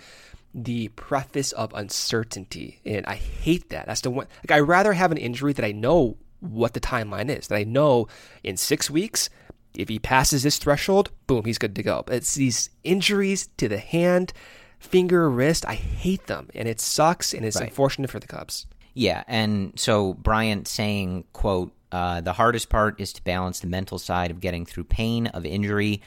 the 0.54 0.90
preface 0.90 1.52
of 1.52 1.74
uncertainty. 1.74 2.80
And 2.86 3.06
I 3.06 3.16
hate 3.16 3.70
that. 3.70 3.88
That's 3.88 4.02
the 4.02 4.12
one 4.12 4.28
like 4.44 4.52
I 4.52 4.60
rather 4.60 4.94
have 4.94 5.12
an 5.12 5.18
injury 5.18 5.54
that 5.54 5.66
I 5.66 5.72
know 5.72 6.18
what 6.40 6.74
the 6.74 6.80
timeline 6.80 7.36
is. 7.36 7.48
That 7.48 7.58
I 7.58 7.64
know 7.64 8.08
in 8.44 8.58
six 8.58 8.90
weeks, 8.90 9.30
if 9.76 9.90
he 9.90 10.00
passes 10.00 10.44
this 10.44 10.58
threshold, 10.58 11.12
boom, 11.28 11.46
he's 11.46 11.58
good 11.58 11.76
to 11.76 11.84
go. 11.84 12.04
But 12.06 12.16
it's 12.16 12.36
these 12.36 12.70
injuries 12.84 13.48
to 13.58 13.68
the 13.68 13.80
hand, 13.80 14.34
finger, 14.80 15.30
wrist. 15.30 15.66
I 15.68 15.76
hate 15.76 16.28
them, 16.28 16.50
and 16.54 16.68
it 16.68 16.80
sucks, 16.80 17.34
and 17.34 17.46
it's 17.46 17.58
right. 17.58 17.70
unfortunate 17.70 18.10
for 18.10 18.20
the 18.20 18.28
Cubs. 18.28 18.68
Yeah, 18.94 19.24
and 19.28 19.74
so 19.80 20.14
Bryant 20.14 20.68
saying, 20.68 21.26
"quote 21.34 21.74
uh, 21.94 22.20
The 22.20 22.34
hardest 22.34 22.68
part 22.70 23.00
is 23.00 23.14
to 23.14 23.24
balance 23.24 23.62
the 23.62 23.68
mental 23.68 24.00
side 24.00 24.32
of 24.32 24.42
getting 24.42 24.66
through 24.66 24.86
pain 24.86 25.28
of 25.28 25.46
injury." 25.46 26.02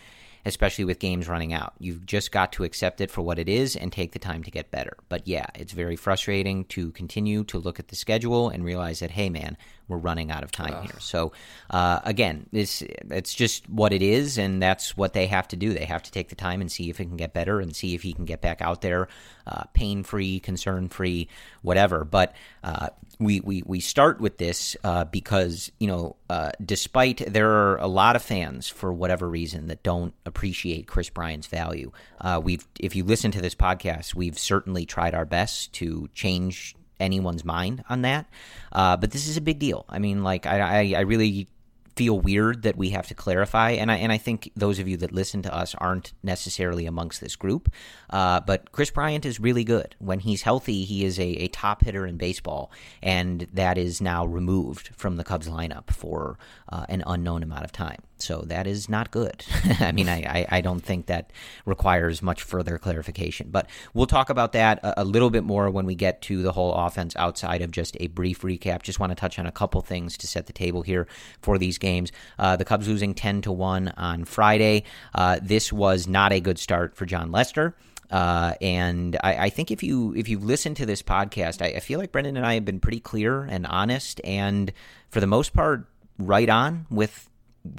Especially 0.44 0.84
with 0.84 1.00
games 1.00 1.26
running 1.26 1.52
out. 1.52 1.72
You've 1.80 2.06
just 2.06 2.30
got 2.30 2.52
to 2.52 2.62
accept 2.62 3.00
it 3.00 3.10
for 3.10 3.20
what 3.20 3.40
it 3.40 3.48
is 3.48 3.74
and 3.74 3.90
take 3.90 4.12
the 4.12 4.20
time 4.20 4.44
to 4.44 4.50
get 4.52 4.70
better. 4.70 4.96
But 5.08 5.26
yeah, 5.26 5.46
it's 5.56 5.72
very 5.72 5.96
frustrating 5.96 6.64
to 6.66 6.92
continue 6.92 7.42
to 7.44 7.58
look 7.58 7.80
at 7.80 7.88
the 7.88 7.96
schedule 7.96 8.48
and 8.48 8.64
realize 8.64 9.00
that, 9.00 9.10
hey, 9.10 9.28
man, 9.28 9.56
we're 9.88 9.96
running 9.96 10.30
out 10.30 10.42
of 10.42 10.50
time 10.52 10.74
Ugh. 10.74 10.84
here. 10.84 11.00
So 11.00 11.32
uh, 11.70 12.00
again, 12.04 12.46
it's 12.52 12.82
it's 12.82 13.34
just 13.34 13.68
what 13.68 13.92
it 13.92 14.02
is, 14.02 14.38
and 14.38 14.62
that's 14.62 14.96
what 14.96 15.12
they 15.12 15.26
have 15.26 15.48
to 15.48 15.56
do. 15.56 15.72
They 15.72 15.84
have 15.84 16.02
to 16.04 16.10
take 16.10 16.28
the 16.28 16.34
time 16.34 16.60
and 16.60 16.70
see 16.70 16.90
if 16.90 17.00
it 17.00 17.04
can 17.04 17.16
get 17.16 17.32
better, 17.32 17.60
and 17.60 17.74
see 17.74 17.94
if 17.94 18.02
he 18.02 18.12
can 18.12 18.24
get 18.24 18.40
back 18.40 18.60
out 18.60 18.82
there, 18.82 19.08
uh, 19.46 19.64
pain 19.74 20.02
free, 20.02 20.40
concern 20.40 20.88
free, 20.88 21.28
whatever. 21.62 22.04
But 22.04 22.34
uh, 22.64 22.88
we, 23.18 23.40
we 23.40 23.62
we 23.64 23.80
start 23.80 24.20
with 24.20 24.38
this 24.38 24.76
uh, 24.84 25.04
because 25.04 25.70
you 25.78 25.86
know, 25.86 26.16
uh, 26.28 26.50
despite 26.64 27.22
there 27.32 27.50
are 27.50 27.76
a 27.76 27.86
lot 27.86 28.16
of 28.16 28.22
fans 28.22 28.68
for 28.68 28.92
whatever 28.92 29.28
reason 29.28 29.68
that 29.68 29.82
don't 29.82 30.14
appreciate 30.24 30.86
Kris 30.86 31.08
Bryant's 31.10 31.46
value. 31.46 31.92
Uh, 32.20 32.40
we've 32.42 32.66
if 32.78 32.96
you 32.96 33.04
listen 33.04 33.30
to 33.30 33.40
this 33.40 33.54
podcast, 33.54 34.14
we've 34.14 34.38
certainly 34.38 34.84
tried 34.84 35.14
our 35.14 35.24
best 35.24 35.72
to 35.74 36.08
change 36.14 36.74
anyone's 37.00 37.44
mind 37.44 37.84
on 37.88 38.02
that. 38.02 38.26
Uh, 38.72 38.96
but 38.96 39.10
this 39.10 39.26
is 39.26 39.36
a 39.36 39.40
big 39.40 39.58
deal. 39.58 39.84
I 39.88 39.98
mean, 39.98 40.22
like 40.22 40.46
I, 40.46 40.60
I, 40.60 40.94
I 40.98 41.00
really 41.00 41.48
feel 41.96 42.20
weird 42.20 42.62
that 42.62 42.76
we 42.76 42.90
have 42.90 43.08
to 43.08 43.14
clarify, 43.14 43.70
and 43.70 43.90
I 43.90 43.96
and 43.96 44.12
I 44.12 44.18
think 44.18 44.52
those 44.54 44.78
of 44.78 44.86
you 44.86 44.98
that 44.98 45.12
listen 45.12 45.42
to 45.42 45.54
us 45.54 45.74
aren't 45.74 46.12
necessarily 46.22 46.86
amongst 46.86 47.20
this 47.20 47.34
group. 47.36 47.72
Uh, 48.10 48.40
but 48.40 48.70
Kris 48.70 48.90
Bryant 48.90 49.24
is 49.24 49.40
really 49.40 49.64
good 49.64 49.96
when 49.98 50.20
he's 50.20 50.42
healthy. 50.42 50.84
He 50.84 51.04
is 51.04 51.18
a, 51.18 51.24
a, 51.24 51.48
top 51.48 51.82
hitter 51.82 52.06
in 52.06 52.18
baseball, 52.18 52.70
and 53.02 53.48
that 53.52 53.78
is 53.78 54.00
now 54.00 54.26
removed 54.26 54.90
from 54.94 55.16
the 55.16 55.24
Cubs 55.24 55.48
lineup 55.48 55.90
for 55.90 56.38
uh, 56.68 56.86
an 56.88 57.02
unknown 57.06 57.42
amount 57.42 57.64
of 57.64 57.72
time. 57.72 57.98
So 58.18 58.42
that 58.46 58.66
is 58.66 58.88
not 58.88 59.10
good. 59.10 59.44
I 59.80 59.92
mean, 59.92 60.08
I, 60.08 60.46
I, 60.48 60.60
don't 60.62 60.80
think 60.80 61.06
that 61.06 61.30
requires 61.64 62.22
much 62.22 62.42
further 62.42 62.78
clarification. 62.78 63.48
But 63.50 63.68
we'll 63.94 64.06
talk 64.06 64.30
about 64.30 64.52
that 64.52 64.78
a, 64.82 65.02
a, 65.02 65.04
little 65.04 65.30
bit 65.30 65.44
more 65.44 65.70
when 65.70 65.86
we 65.86 65.94
get 65.94 66.22
to 66.22 66.42
the 66.42 66.52
whole 66.52 66.72
offense 66.72 67.14
outside 67.16 67.62
of 67.62 67.70
just 67.70 67.96
a 68.00 68.08
brief 68.08 68.40
recap. 68.40 68.82
Just 68.82 68.98
want 68.98 69.10
to 69.10 69.16
touch 69.16 69.38
on 69.38 69.46
a 69.46 69.52
couple 69.52 69.80
things 69.82 70.16
to 70.18 70.26
set 70.26 70.46
the 70.46 70.52
table 70.52 70.82
here 70.82 71.06
for 71.42 71.58
these 71.58 71.78
games. 71.78 72.10
Uh, 72.38 72.56
the 72.56 72.64
Cubs 72.64 72.88
losing 72.88 73.14
10 73.14 73.42
to 73.42 73.52
1 73.52 73.88
on 73.96 74.24
Friday. 74.24 74.84
Uh, 75.14 75.38
this 75.42 75.72
was 75.72 76.08
not 76.08 76.32
a 76.32 76.40
good 76.40 76.58
start 76.58 76.96
for 76.96 77.04
Jon 77.04 77.30
Lester. 77.30 77.76
Uh, 78.10 78.54
and 78.60 79.16
I, 79.22 79.46
I, 79.46 79.50
think 79.50 79.70
if 79.70 79.82
you 79.82 80.14
if 80.14 80.28
you 80.28 80.38
listen 80.38 80.74
to 80.76 80.86
this 80.86 81.02
podcast, 81.02 81.60
I, 81.60 81.76
I 81.76 81.80
feel 81.80 81.98
like 81.98 82.12
Brendan 82.12 82.36
and 82.36 82.46
I 82.46 82.54
have 82.54 82.64
been 82.64 82.78
pretty 82.78 83.00
clear 83.00 83.42
and 83.42 83.66
honest, 83.66 84.20
and 84.22 84.72
for 85.08 85.18
the 85.18 85.26
most 85.26 85.52
part, 85.52 85.88
right 86.18 86.48
on 86.48 86.86
with 86.90 87.28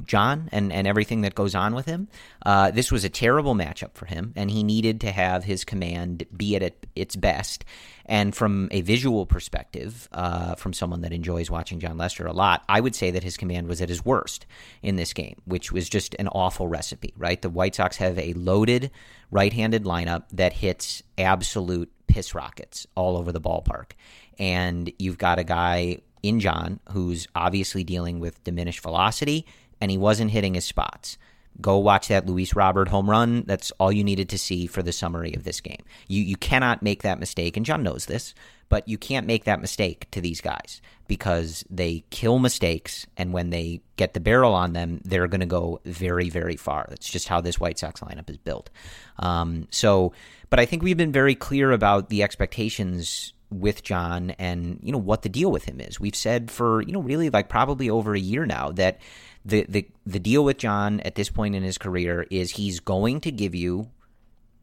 Jon 0.05 0.49
and, 0.51 0.71
and 0.71 0.87
everything 0.87 1.21
that 1.21 1.35
goes 1.35 1.55
on 1.55 1.73
with 1.73 1.85
him. 1.85 2.07
Uh, 2.45 2.71
this 2.71 2.91
was 2.91 3.03
a 3.03 3.09
terrible 3.09 3.55
matchup 3.55 3.93
for 3.93 4.05
him, 4.05 4.33
and 4.35 4.51
he 4.51 4.63
needed 4.63 5.01
to 5.01 5.11
have 5.11 5.43
his 5.43 5.63
command 5.63 6.25
be 6.35 6.55
at 6.55 6.73
its 6.95 7.15
best. 7.15 7.65
And 8.05 8.35
from 8.35 8.69
a 8.71 8.81
visual 8.81 9.25
perspective, 9.25 10.07
uh, 10.11 10.55
from 10.55 10.73
someone 10.73 11.01
that 11.01 11.11
enjoys 11.11 11.49
watching 11.49 11.79
Jon 11.79 11.97
Lester 11.97 12.25
a 12.25 12.33
lot, 12.33 12.63
I 12.69 12.79
would 12.79 12.95
say 12.95 13.11
that 13.11 13.23
his 13.23 13.37
command 13.37 13.67
was 13.67 13.81
at 13.81 13.89
his 13.89 14.03
worst 14.03 14.45
in 14.81 14.95
this 14.95 15.13
game, 15.13 15.41
which 15.45 15.71
was 15.71 15.89
just 15.89 16.15
an 16.15 16.27
awful 16.29 16.67
recipe, 16.67 17.13
right? 17.17 17.41
The 17.41 17.49
White 17.49 17.75
Sox 17.75 17.97
have 17.97 18.17
a 18.17 18.33
loaded 18.33 18.91
right 19.29 19.51
handed 19.51 19.83
lineup 19.83 20.23
that 20.31 20.53
hits 20.53 21.03
absolute 21.17 21.91
piss 22.07 22.33
rockets 22.33 22.87
all 22.95 23.17
over 23.17 23.31
the 23.31 23.41
ballpark. 23.41 23.91
And 24.39 24.91
you've 24.99 25.17
got 25.17 25.39
a 25.39 25.43
guy 25.43 25.99
in 26.23 26.39
Jon, 26.39 26.79
who's 26.91 27.27
obviously 27.35 27.83
dealing 27.83 28.19
with 28.19 28.43
diminished 28.43 28.81
velocity 28.81 29.45
and 29.81 29.91
he 29.91 29.97
wasn't 29.97 30.31
hitting 30.31 30.53
his 30.53 30.65
spots. 30.65 31.17
Go 31.59 31.77
watch 31.77 32.07
that 32.09 32.27
Luis 32.27 32.55
Robert 32.55 32.87
home 32.87 33.09
run. 33.09 33.43
That's 33.47 33.71
all 33.79 33.91
you 33.91 34.03
needed 34.03 34.29
to 34.29 34.37
see 34.37 34.67
for 34.67 34.83
the 34.83 34.91
summary 34.91 35.33
of 35.33 35.43
this 35.43 35.59
game. 35.59 35.83
You 36.07 36.21
you 36.21 36.37
cannot 36.37 36.83
make 36.83 37.01
that 37.01 37.19
mistake, 37.19 37.57
and 37.57 37.65
Jon 37.65 37.81
knows 37.81 38.05
this, 38.05 38.35
but 38.69 38.87
you 38.87 38.97
can't 38.99 39.25
make 39.25 39.45
that 39.45 39.59
mistake 39.59 40.09
to 40.11 40.21
these 40.21 40.39
guys 40.39 40.81
because 41.07 41.65
they 41.67 42.03
kill 42.11 42.37
mistakes, 42.37 43.07
and 43.17 43.33
when 43.33 43.49
they 43.49 43.81
get 43.95 44.13
the 44.13 44.19
barrel 44.19 44.53
on 44.53 44.73
them, 44.73 45.01
they're 45.03 45.27
going 45.27 45.39
to 45.39 45.47
go 45.47 45.79
very 45.83 46.29
very 46.29 46.57
far. 46.57 46.85
That's 46.89 47.09
just 47.09 47.27
how 47.27 47.41
this 47.41 47.59
White 47.59 47.79
Sox 47.79 48.01
lineup 48.01 48.29
is 48.29 48.37
built. 48.37 48.69
Um, 49.17 49.67
so, 49.71 50.13
but 50.51 50.59
I 50.59 50.65
think 50.67 50.83
we've 50.83 50.95
been 50.95 51.11
very 51.11 51.33
clear 51.33 51.71
about 51.71 52.09
the 52.09 52.21
expectations 52.21 53.33
with 53.49 53.83
Jon 53.83 54.31
and 54.31 54.79
you 54.83 54.91
know 54.91 54.97
what 54.97 55.21
the 55.21 55.29
deal 55.29 55.51
with 55.51 55.65
him 55.65 55.79
is. 55.79 55.99
We've 55.99 56.15
said 56.15 56.51
for 56.51 56.81
you 56.81 56.91
know 56.91 57.01
really 57.01 57.29
like 57.29 57.49
probably 57.49 57.89
over 57.89 58.13
a 58.13 58.19
year 58.19 58.45
now 58.45 58.71
that 58.73 58.99
the 59.45 59.65
the 59.69 59.87
the 60.05 60.19
deal 60.19 60.43
with 60.43 60.57
Jon 60.57 60.99
at 61.01 61.15
this 61.15 61.29
point 61.29 61.55
in 61.55 61.63
his 61.63 61.77
career 61.77 62.27
is 62.29 62.51
he's 62.51 62.79
going 62.79 63.21
to 63.21 63.31
give 63.31 63.55
you 63.55 63.89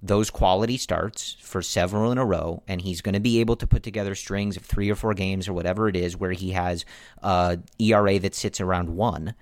those 0.04 0.28
quality 0.28 0.76
starts 0.76 1.38
for 1.40 1.62
several 1.62 2.12
in 2.12 2.18
a 2.18 2.24
row, 2.24 2.62
and 2.68 2.82
he's 2.82 3.00
going 3.00 3.14
to 3.14 3.20
be 3.20 3.40
able 3.40 3.56
to 3.56 3.66
put 3.66 3.82
together 3.82 4.14
strings 4.14 4.54
of 4.54 4.62
three 4.62 4.90
or 4.90 4.94
four 4.94 5.14
games 5.14 5.48
or 5.48 5.54
whatever 5.54 5.88
it 5.88 5.96
is 5.96 6.14
where 6.14 6.32
he 6.32 6.50
has 6.50 6.84
uh, 7.22 7.56
a 7.80 7.82
ERA 7.82 8.18
that 8.18 8.34
sits 8.34 8.60
around 8.60 8.90
one. 8.90 9.34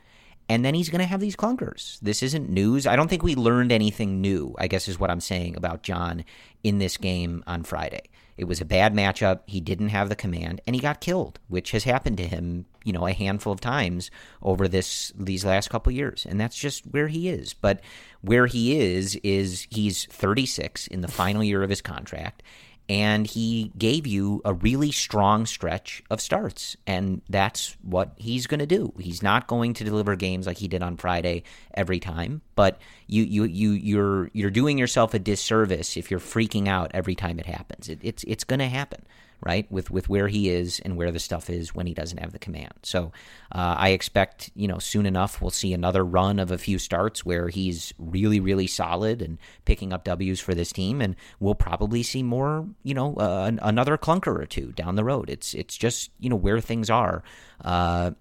And 0.48 0.64
then 0.64 0.74
he's 0.74 0.88
going 0.88 1.00
to 1.00 1.06
have 1.06 1.20
these 1.20 1.34
clunkers. 1.34 1.98
This 2.00 2.22
isn't 2.22 2.48
news. 2.48 2.86
I 2.86 2.94
don't 2.94 3.08
think 3.08 3.22
we 3.22 3.34
learned 3.34 3.72
anything 3.72 4.20
new, 4.20 4.54
I 4.58 4.68
guess 4.68 4.86
is 4.86 5.00
what 5.00 5.10
I'm 5.10 5.20
saying 5.20 5.56
about 5.56 5.82
Jon 5.82 6.24
in 6.62 6.78
this 6.78 6.96
game 6.96 7.42
on 7.46 7.64
Friday. 7.64 8.02
It 8.36 8.44
was 8.44 8.60
a 8.60 8.64
bad 8.64 8.94
matchup. 8.94 9.40
He 9.46 9.60
didn't 9.60 9.88
have 9.88 10.08
the 10.08 10.16
command, 10.16 10.60
and 10.66 10.74
he 10.74 10.80
got 10.80 11.00
killed, 11.00 11.38
which 11.48 11.72
has 11.72 11.84
happened 11.84 12.16
to 12.18 12.26
him, 12.26 12.66
you 12.84 12.92
know, 12.92 13.06
a 13.06 13.12
handful 13.12 13.52
of 13.52 13.60
times 13.60 14.10
over 14.42 14.68
this 14.68 15.12
these 15.16 15.44
last 15.44 15.70
couple 15.70 15.92
years, 15.92 16.26
and 16.28 16.40
that's 16.40 16.56
just 16.56 16.84
where 16.86 17.08
he 17.08 17.28
is. 17.28 17.54
But 17.54 17.80
where 18.22 18.46
he 18.46 18.80
is 18.80 19.16
is 19.16 19.66
he's 19.70 20.06
36 20.06 20.86
in 20.86 21.00
the 21.00 21.08
final 21.08 21.44
year 21.44 21.62
of 21.62 21.70
his 21.70 21.82
contract, 21.82 22.42
and 22.88 23.26
he 23.26 23.72
gave 23.78 24.06
you 24.06 24.40
a 24.44 24.52
really 24.52 24.92
strong 24.92 25.46
stretch 25.46 26.02
of 26.10 26.20
starts 26.20 26.76
and 26.86 27.22
that's 27.28 27.76
what 27.82 28.12
he's 28.16 28.46
going 28.46 28.60
to 28.60 28.66
do. 28.66 28.92
He's 28.98 29.22
not 29.22 29.46
going 29.46 29.74
to 29.74 29.84
deliver 29.84 30.16
games 30.16 30.46
like 30.46 30.58
he 30.58 30.68
did 30.68 30.82
on 30.82 30.96
Friday 30.96 31.44
every 31.74 32.00
time 32.00 32.42
but 32.54 32.80
you 33.06 33.22
you 33.22 33.44
you 33.44 33.70
you're 33.72 34.30
you're 34.32 34.50
doing 34.50 34.78
yourself 34.78 35.14
a 35.14 35.18
disservice 35.18 35.96
if 35.96 36.10
you're 36.10 36.20
freaking 36.20 36.68
out 36.68 36.90
every 36.94 37.14
time 37.14 37.38
it 37.38 37.46
happens. 37.46 37.88
It, 37.88 37.98
it's 38.02 38.24
it's 38.24 38.44
going 38.44 38.60
to 38.60 38.68
happen 38.68 39.02
right? 39.42 39.70
With 39.70 39.90
with 39.90 40.08
where 40.08 40.28
he 40.28 40.48
is 40.48 40.80
and 40.80 40.96
where 40.96 41.10
the 41.10 41.18
stuff 41.18 41.50
is 41.50 41.74
when 41.74 41.86
he 41.86 41.94
doesn't 41.94 42.18
have 42.18 42.32
the 42.32 42.38
command. 42.38 42.72
So 42.82 43.12
uh, 43.52 43.74
I 43.78 43.90
expect 43.90 44.50
you 44.54 44.68
know 44.68 44.78
soon 44.78 45.06
enough 45.06 45.40
we'll 45.40 45.50
see 45.50 45.72
another 45.72 46.04
run 46.04 46.38
of 46.38 46.50
a 46.50 46.58
few 46.58 46.78
starts 46.78 47.24
where 47.24 47.48
he's 47.48 47.92
really 47.98 48.40
really 48.40 48.66
solid 48.66 49.20
and 49.22 49.38
picking 49.64 49.92
up 49.92 50.04
W's 50.04 50.40
for 50.40 50.54
this 50.54 50.72
team, 50.72 51.00
and 51.00 51.16
we'll 51.40 51.54
probably 51.54 52.02
see 52.02 52.22
more 52.22 52.66
you 52.82 52.94
know 52.94 53.14
uh, 53.16 53.50
another 53.62 53.98
clunker 53.98 54.40
or 54.40 54.46
two 54.46 54.72
down 54.72 54.94
the 54.96 55.04
road. 55.04 55.28
It's 55.28 55.54
it's 55.54 55.76
just 55.76 56.10
you 56.18 56.30
know 56.30 56.36
where 56.36 56.60
things 56.60 56.90
are. 56.90 57.22
Uh, 57.64 58.12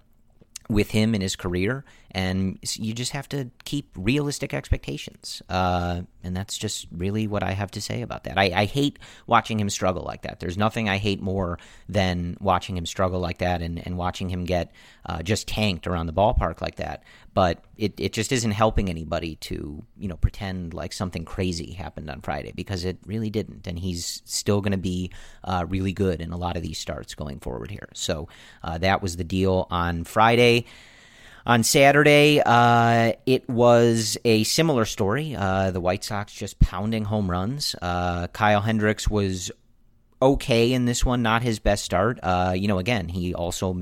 with 0.71 0.91
him 0.91 1.13
in 1.13 1.19
his 1.19 1.35
career, 1.35 1.83
and 2.11 2.57
you 2.75 2.93
just 2.93 3.11
have 3.11 3.27
to 3.27 3.51
keep 3.65 3.89
realistic 3.97 4.53
expectations. 4.53 5.41
Uh, 5.49 6.03
and 6.23 6.35
that's 6.35 6.57
just 6.57 6.87
really 6.93 7.27
what 7.27 7.43
I 7.43 7.51
have 7.51 7.71
to 7.71 7.81
say 7.81 8.01
about 8.01 8.23
that. 8.23 8.37
I, 8.37 8.51
I, 8.55 8.65
hate 8.65 8.97
watching 9.27 9.59
him 9.59 9.69
struggle 9.69 10.03
like 10.03 10.21
that. 10.21 10.39
There's 10.39 10.57
nothing 10.57 10.87
I 10.87 10.97
hate 10.97 11.21
more 11.21 11.59
than 11.89 12.37
watching 12.39 12.77
him 12.77 12.85
struggle 12.85 13.19
like 13.19 13.39
that 13.39 13.61
and, 13.61 13.85
and 13.85 13.97
watching 13.97 14.29
him 14.29 14.45
get 14.45 14.71
uh, 15.05 15.21
just 15.21 15.45
tanked 15.45 15.87
around 15.87 16.05
the 16.05 16.13
ballpark 16.13 16.61
like 16.61 16.77
that. 16.77 17.03
But 17.33 17.63
it, 17.77 17.93
it 17.97 18.13
just 18.13 18.31
isn't 18.31 18.51
helping 18.51 18.89
anybody 18.89 19.35
to 19.37 19.83
you 19.97 20.07
know 20.07 20.17
pretend 20.17 20.73
like 20.73 20.93
something 20.93 21.23
crazy 21.23 21.71
happened 21.71 22.09
on 22.09 22.21
Friday 22.21 22.51
because 22.53 22.83
it 22.83 22.97
really 23.05 23.29
didn't. 23.29 23.67
And 23.67 23.79
he's 23.79 24.21
still 24.25 24.61
going 24.61 24.73
to 24.73 24.77
be 24.77 25.11
uh, 25.43 25.65
really 25.67 25.93
good 25.93 26.21
in 26.21 26.31
a 26.31 26.37
lot 26.37 26.57
of 26.57 26.63
these 26.63 26.77
starts 26.77 27.15
going 27.15 27.39
forward 27.39 27.71
here. 27.71 27.89
So 27.93 28.27
uh, 28.63 28.77
that 28.79 29.01
was 29.01 29.17
the 29.17 29.23
deal 29.23 29.67
on 29.69 30.03
Friday. 30.03 30.65
On 31.43 31.63
Saturday, 31.63 32.39
uh, 32.45 33.13
it 33.25 33.49
was 33.49 34.15
a 34.23 34.43
similar 34.43 34.85
story. 34.85 35.35
Uh, 35.35 35.71
the 35.71 35.81
White 35.81 36.03
Sox 36.03 36.31
just 36.31 36.59
pounding 36.59 37.03
home 37.03 37.31
runs. 37.31 37.75
Uh, 37.81 38.27
Kyle 38.27 38.61
Hendricks 38.61 39.09
was 39.09 39.51
okay 40.21 40.71
in 40.71 40.85
this 40.85 41.05
one, 41.05 41.21
not 41.21 41.41
his 41.41 41.59
best 41.59 41.83
start. 41.83 42.19
Uh, 42.21 42.53
you 42.55 42.67
know, 42.67 42.79
again, 42.79 43.07
he 43.07 43.33
also 43.33 43.81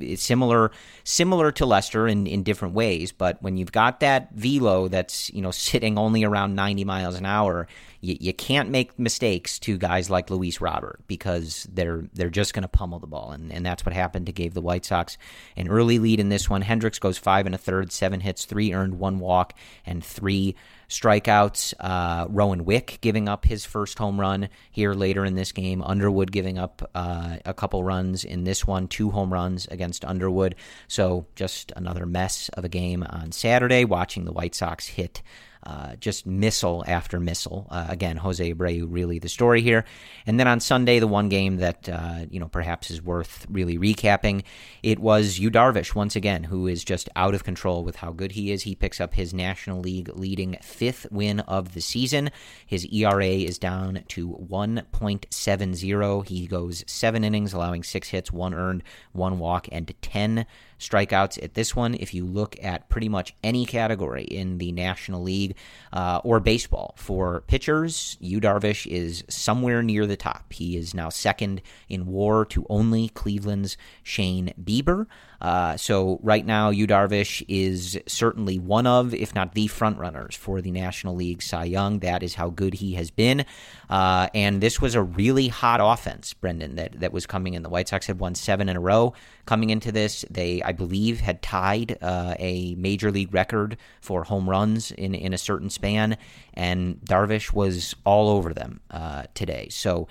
is 0.00 0.20
similar 0.20 0.70
similar 1.04 1.50
to 1.52 1.66
Lester 1.66 2.06
in, 2.06 2.26
in 2.26 2.42
different 2.42 2.74
ways. 2.74 3.12
But 3.12 3.42
when 3.42 3.56
you've 3.56 3.72
got 3.72 4.00
that 4.00 4.32
velo 4.34 4.88
that's 4.88 5.30
you 5.30 5.42
know 5.42 5.50
sitting 5.50 5.98
only 5.98 6.24
around 6.24 6.54
90 6.54 6.84
miles 6.84 7.16
an 7.16 7.26
hour, 7.26 7.66
you, 8.00 8.16
you 8.20 8.32
can't 8.32 8.70
make 8.70 8.98
mistakes 8.98 9.58
to 9.60 9.76
guys 9.76 10.08
like 10.10 10.30
Luis 10.30 10.60
Robert 10.60 11.00
because 11.06 11.66
they're 11.72 12.04
they're 12.12 12.30
just 12.30 12.54
going 12.54 12.62
to 12.62 12.68
pummel 12.68 12.98
the 12.98 13.06
ball, 13.06 13.32
and, 13.32 13.52
and 13.52 13.64
that's 13.64 13.84
what 13.84 13.92
happened 13.92 14.26
to 14.26 14.32
give 14.32 14.54
the 14.54 14.60
White 14.60 14.84
Sox 14.84 15.18
an 15.56 15.68
early 15.68 15.98
lead 15.98 16.20
in 16.20 16.28
this 16.28 16.48
one. 16.48 16.62
Hendricks 16.62 16.98
goes 16.98 17.18
five 17.18 17.46
and 17.46 17.54
a 17.54 17.58
third, 17.58 17.92
seven 17.92 18.20
hits, 18.20 18.44
three 18.44 18.72
earned, 18.72 18.98
one 18.98 19.18
walk, 19.18 19.54
and 19.84 20.04
three 20.04 20.54
strikeouts. 20.88 21.74
Uh, 21.78 22.26
Rowan 22.28 22.64
Wick 22.64 22.98
giving 23.00 23.28
up 23.28 23.44
his 23.44 23.64
first 23.64 23.98
home 23.98 24.18
run 24.18 24.48
here 24.70 24.94
later 24.94 25.24
in 25.24 25.34
this 25.34 25.52
game. 25.52 25.82
Underwood 25.82 26.32
giving 26.32 26.58
up 26.58 26.88
uh, 26.94 27.36
a 27.44 27.54
couple 27.54 27.84
runs 27.84 28.24
in 28.24 28.44
this 28.44 28.66
one, 28.66 28.88
two 28.88 29.10
home 29.10 29.32
runs 29.32 29.66
against 29.66 30.04
Underwood. 30.04 30.54
So 30.86 31.26
just 31.34 31.72
another 31.76 32.06
mess 32.06 32.48
of 32.50 32.64
a 32.64 32.68
game 32.68 33.02
on 33.02 33.32
Saturday. 33.32 33.84
Watching 33.84 34.24
the 34.24 34.32
White 34.32 34.54
Sox 34.54 34.86
hit 34.86 35.22
uh, 35.62 35.96
just 35.96 36.26
missile 36.26 36.84
after 36.86 37.20
missile. 37.20 37.66
Uh, 37.70 37.86
again, 37.88 38.16
Jose 38.16 38.54
Abreu 38.54 38.86
really 38.88 39.18
the 39.18 39.28
story 39.28 39.60
here. 39.62 39.84
And 40.26 40.38
then 40.38 40.48
on 40.48 40.60
Sunday, 40.60 40.98
the 40.98 41.06
one 41.06 41.28
game 41.28 41.56
that 41.56 41.88
uh, 41.88 42.26
you 42.30 42.40
know 42.40 42.48
perhaps 42.48 42.90
is 42.90 43.02
worth 43.02 43.46
really 43.48 43.78
recapping, 43.78 44.44
it 44.82 44.98
was 44.98 45.38
Yu 45.38 45.50
Darvish 45.50 45.94
once 45.94 46.16
again, 46.16 46.44
who 46.44 46.66
is 46.66 46.84
just 46.84 47.08
out 47.16 47.34
of 47.34 47.44
control 47.44 47.84
with 47.84 47.96
how 47.96 48.12
good 48.12 48.32
he 48.32 48.52
is. 48.52 48.62
He 48.62 48.74
picks 48.74 49.00
up 49.00 49.14
his 49.14 49.34
National 49.34 49.80
League 49.80 50.10
leading 50.14 50.56
fifth 50.62 51.06
win 51.10 51.40
of 51.40 51.74
the 51.74 51.80
season. 51.80 52.30
His 52.66 52.86
ERA 52.86 53.26
is 53.26 53.58
down 53.58 54.04
to 54.08 54.28
1.70. 54.28 56.26
He 56.26 56.46
goes 56.46 56.84
seven 56.86 57.24
innings, 57.24 57.52
allowing 57.52 57.82
six 57.82 58.08
hits, 58.08 58.32
one 58.32 58.54
earned, 58.54 58.82
one 59.12 59.38
walk, 59.38 59.68
and 59.72 59.92
ten 60.00 60.46
strikeouts 60.78 61.42
at 61.42 61.54
this 61.54 61.74
one. 61.74 61.94
If 61.94 62.14
you 62.14 62.24
look 62.24 62.56
at 62.62 62.88
pretty 62.88 63.08
much 63.08 63.34
any 63.42 63.66
category 63.66 64.24
in 64.24 64.58
the 64.58 64.72
National 64.72 65.22
League 65.22 65.56
uh, 65.92 66.20
or 66.24 66.40
baseball 66.40 66.94
for 66.96 67.42
pitchers, 67.42 68.16
Yu 68.20 68.40
Darvish 68.40 68.86
is 68.86 69.24
somewhere 69.28 69.82
near 69.82 70.06
the 70.06 70.16
top. 70.16 70.52
He 70.52 70.76
is 70.76 70.94
now 70.94 71.08
second 71.08 71.62
in 71.88 72.06
WAR 72.06 72.44
to 72.46 72.66
only 72.68 73.08
Cleveland's 73.08 73.76
Shane 74.02 74.52
Bieber. 74.62 75.06
Uh, 75.40 75.76
so 75.76 76.18
right 76.22 76.44
now, 76.44 76.70
Yu 76.70 76.86
Darvish 76.86 77.44
is 77.48 77.98
certainly 78.06 78.58
one 78.58 78.86
of, 78.86 79.14
if 79.14 79.34
not 79.34 79.54
the 79.54 79.66
front 79.68 79.98
runners 79.98 80.34
for 80.34 80.60
the 80.60 80.70
National 80.70 81.14
League 81.14 81.42
Cy 81.42 81.64
Young. 81.64 82.00
That 82.00 82.22
is 82.22 82.34
how 82.34 82.50
good 82.50 82.74
he 82.74 82.94
has 82.94 83.10
been. 83.10 83.44
Uh, 83.88 84.28
and 84.34 84.60
this 84.60 84.80
was 84.80 84.94
a 84.94 85.02
really 85.02 85.48
hot 85.48 85.80
offense, 85.82 86.34
Brendan, 86.34 86.76
that, 86.76 87.00
that 87.00 87.12
was 87.12 87.26
coming 87.26 87.54
in. 87.54 87.62
The 87.62 87.68
White 87.68 87.88
Sox 87.88 88.06
had 88.06 88.18
won 88.18 88.34
seven 88.34 88.68
in 88.68 88.76
a 88.76 88.80
row 88.80 89.14
coming 89.46 89.70
into 89.70 89.92
this. 89.92 90.24
They, 90.30 90.62
I 90.62 90.72
believe, 90.72 91.20
had 91.20 91.40
tied 91.40 91.98
uh, 92.02 92.34
a 92.38 92.74
major 92.74 93.10
league 93.10 93.32
record 93.32 93.76
for 94.00 94.24
home 94.24 94.50
runs 94.50 94.90
in, 94.92 95.14
in 95.14 95.32
a 95.32 95.38
certain 95.38 95.70
span, 95.70 96.16
and 96.54 97.00
Darvish 97.04 97.52
was 97.52 97.94
all 98.04 98.28
over 98.28 98.52
them 98.52 98.80
uh, 98.90 99.24
today. 99.34 99.68
So 99.70 100.08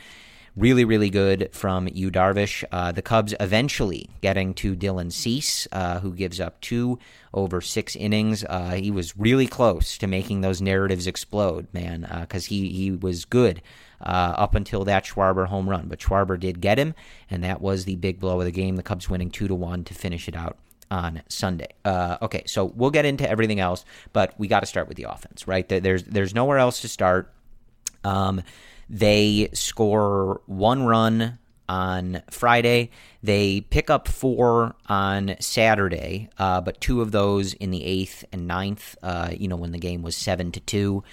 really, 0.57 0.83
really 0.83 1.09
good 1.09 1.49
from 1.53 1.87
Yu 1.87 2.09
Darvish. 2.09 2.63
Uh, 2.71 2.91
the 2.91 3.01
Cubs 3.01 3.33
eventually 3.39 4.09
getting 4.21 4.53
to 4.55 4.75
Dylan 4.75 5.11
Cease, 5.11 5.67
uh, 5.71 5.99
who 5.99 6.13
gives 6.13 6.41
up 6.41 6.59
two 6.61 6.99
over 7.33 7.61
six 7.61 7.95
innings. 7.95 8.43
Uh, 8.43 8.71
he 8.71 8.89
was 8.89 9.15
really 9.15 9.47
close 9.47 9.97
to 9.99 10.07
making 10.07 10.41
those 10.41 10.61
narratives 10.61 11.05
explode, 11.05 11.67
man, 11.73 12.07
because 12.21 12.47
uh, 12.47 12.49
he, 12.49 12.69
he 12.69 12.91
was 12.91 13.23
good. 13.23 13.61
Uh, 13.99 14.35
up 14.37 14.53
until 14.53 14.85
that 14.85 15.05
Schwarber 15.05 15.47
home 15.47 15.67
run, 15.67 15.87
but 15.87 15.97
Schwarber 15.97 16.39
did 16.39 16.61
get 16.61 16.77
him, 16.77 16.93
and 17.31 17.43
that 17.43 17.61
was 17.61 17.85
the 17.85 17.95
big 17.95 18.19
blow 18.19 18.39
of 18.39 18.45
the 18.45 18.51
game. 18.51 18.75
The 18.75 18.83
Cubs 18.83 19.09
winning 19.09 19.31
two 19.31 19.47
to 19.47 19.55
one 19.55 19.83
to 19.85 19.95
finish 19.95 20.27
it 20.27 20.35
out 20.35 20.55
on 20.91 21.23
Sunday. 21.29 21.69
Uh, 21.83 22.17
okay, 22.21 22.43
so 22.45 22.65
we'll 22.65 22.91
get 22.91 23.05
into 23.05 23.27
everything 23.27 23.59
else, 23.59 23.85
but 24.13 24.35
we 24.37 24.47
got 24.47 24.59
to 24.59 24.67
start 24.67 24.87
with 24.87 24.97
the 24.97 25.03
offense, 25.05 25.47
right? 25.47 25.67
There's 25.67 26.03
there's 26.03 26.35
nowhere 26.35 26.59
else 26.59 26.81
to 26.81 26.87
start. 26.87 27.33
Um, 28.03 28.43
they 28.89 29.49
score 29.53 30.41
one 30.45 30.83
run 30.83 31.39
on 31.69 32.21
Friday. 32.31 32.91
They 33.21 33.61
pick 33.61 33.89
up 33.89 34.07
four 34.07 34.75
on 34.87 35.35
Saturday, 35.39 36.29
uh, 36.37 36.61
but 36.61 36.79
two 36.79 37.01
of 37.01 37.11
those 37.11 37.53
in 37.53 37.71
the 37.71 37.83
eighth 37.83 38.23
and 38.31 38.47
ninth. 38.47 38.95
Uh, 39.03 39.31
you 39.37 39.47
know 39.47 39.57
when 39.57 39.71
the 39.71 39.77
game 39.77 40.01
was 40.01 40.15
seven 40.15 40.51
to 40.53 40.59
two. 40.59 41.03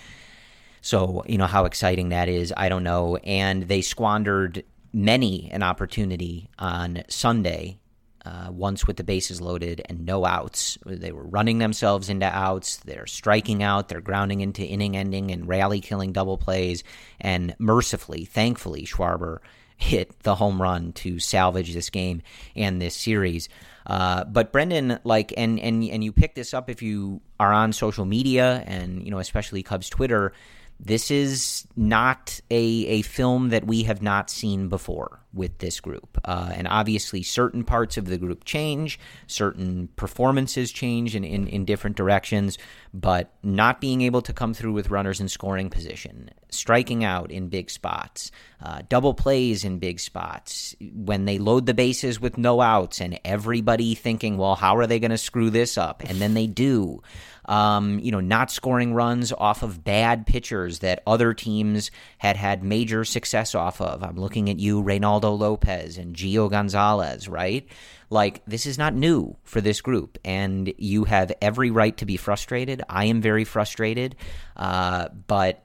So 0.81 1.25
you 1.27 1.39
know 1.39 1.47
how 1.47 1.65
exciting 1.65 2.11
that 2.11 2.29
is. 2.29 2.53
I 2.57 2.69
don't 2.69 2.85
know. 2.85 3.17
And 3.17 3.65
they 3.65 3.81
squandered 3.81 4.65
many 4.93 5.51
an 5.51 5.63
opportunity 5.63 6.49
on 6.59 7.03
Sunday 7.09 7.79
uh, 8.25 8.49
once 8.51 8.87
with 8.87 8.97
the 8.97 9.05
bases 9.05 9.41
loaded 9.41 9.83
and 9.89 10.07
no 10.07 10.25
outs. 10.25 10.79
They 10.87 11.13
were 11.13 11.27
running 11.27 11.59
themselves 11.59 12.09
into 12.09 12.27
outs. 12.27 12.79
They're 12.79 13.07
striking 13.07 13.63
out. 13.63 13.89
They're 13.89 14.01
grounding 14.01 14.41
into 14.41 14.65
inning 14.65 14.97
ending 14.97 15.31
and 15.31 15.47
rally 15.47 15.81
killing 15.81 16.13
double 16.13 16.39
plays. 16.39 16.85
And 17.21 17.55
mercifully, 17.59 18.25
thankfully, 18.25 18.87
Schwarber 18.87 19.39
hit 19.77 20.19
the 20.23 20.37
home 20.37 20.63
run 20.63 20.93
to 20.93 21.19
salvage 21.19 21.75
this 21.75 21.91
game 21.91 22.23
and 22.57 22.81
this 22.81 22.97
series. 22.97 23.49
Uh, 23.87 24.25
but 24.25 24.53
Brendan, 24.53 24.99
like, 25.05 25.35
and 25.37 25.61
and 25.61 25.85
and 25.85 26.03
you 26.03 26.13
pick 26.13 26.35
this 26.35 26.55
up 26.55 26.71
if 26.71 26.81
you 26.81 27.21
are 27.39 27.53
on 27.53 27.73
social 27.73 28.07
media 28.07 28.65
and 28.67 29.05
you 29.05 29.11
know, 29.11 29.19
especially 29.19 29.63
Cubs 29.63 29.91
Twitter. 29.91 30.33
This 30.81 31.11
is 31.11 31.67
not 31.77 32.41
a 32.51 32.65
a 32.87 33.03
film 33.03 33.51
that 33.51 33.67
we 33.67 33.83
have 33.83 34.01
not 34.01 34.31
seen 34.31 34.69
before 34.69 35.21
with 35.35 35.59
this 35.59 35.81
group, 35.81 36.19
uh, 36.25 36.53
and 36.55 36.69
obviously, 36.69 37.23
certain 37.23 37.65
parts 37.65 37.97
of 37.97 38.07
the 38.07 38.17
group 38.19 38.45
change, 38.45 38.99
certain 39.27 39.89
performances 39.97 40.71
change 40.71 41.17
in, 41.17 41.25
in 41.25 41.49
in 41.49 41.65
different 41.65 41.97
directions. 41.97 42.57
But 42.93 43.33
not 43.43 43.81
being 43.81 44.03
able 44.03 44.23
to 44.23 44.33
come 44.33 44.55
through 44.55 44.73
with 44.73 44.89
runners 44.89 45.21
in 45.21 45.29
scoring 45.29 45.69
position, 45.69 46.31
striking 46.49 47.03
out 47.03 47.33
in 47.33 47.49
big 47.49 47.69
spots, 47.69 48.31
uh, 48.63 48.83
double 48.89 49.15
plays 49.15 49.65
in 49.65 49.81
big 49.81 49.99
spots, 49.99 50.77
when 50.95 51.25
they 51.25 51.39
load 51.39 51.67
the 51.67 51.75
bases 51.75 52.21
with 52.21 52.39
no 52.39 52.61
outs, 52.61 53.01
and 53.01 53.19
everybody 53.25 53.97
thinking, 53.97 54.39
well, 54.39 54.55
how 54.55 54.77
are 54.77 54.87
they 54.87 55.01
going 55.01 55.11
to 55.11 55.19
screw 55.19 55.51
this 55.51 55.77
up? 55.77 56.05
And 56.09 56.21
then 56.21 56.35
they 56.35 56.47
do. 56.47 57.03
Um, 57.47 57.99
you 57.99 58.11
know, 58.11 58.21
not 58.21 58.51
scoring 58.51 58.95
runs 58.95 59.31
off 59.31 59.63
of 59.63 59.85
bad 59.85 60.27
pitchers 60.27 60.79
that 60.79 61.03
other 61.07 61.35
teams 61.35 61.91
had 62.17 62.37
had 62.37 62.63
major 62.63 63.05
success 63.05 63.55
off 63.55 63.83
of. 63.83 64.03
I'm 64.03 64.17
looking 64.17 64.49
at 64.49 64.59
you, 64.59 64.83
Reynaldo 64.83 65.24
Lopez 65.33 65.99
and 65.99 66.15
Gio 66.15 66.51
Gonzalez, 66.51 67.29
right? 67.29 67.67
Like, 68.11 68.43
this 68.47 68.67
is 68.67 68.79
not 68.79 68.95
new 68.95 69.37
for 69.45 69.61
this 69.61 69.81
group, 69.81 70.19
and 70.25 70.73
you 70.79 71.05
have 71.05 71.33
every 71.41 71.71
right 71.71 71.97
to 71.97 72.07
be 72.07 72.17
frustrated. 72.17 72.83
I 72.89 73.07
am 73.07 73.21
very 73.21 73.45
frustrated, 73.45 74.17
uh, 74.57 75.09
but 75.27 75.65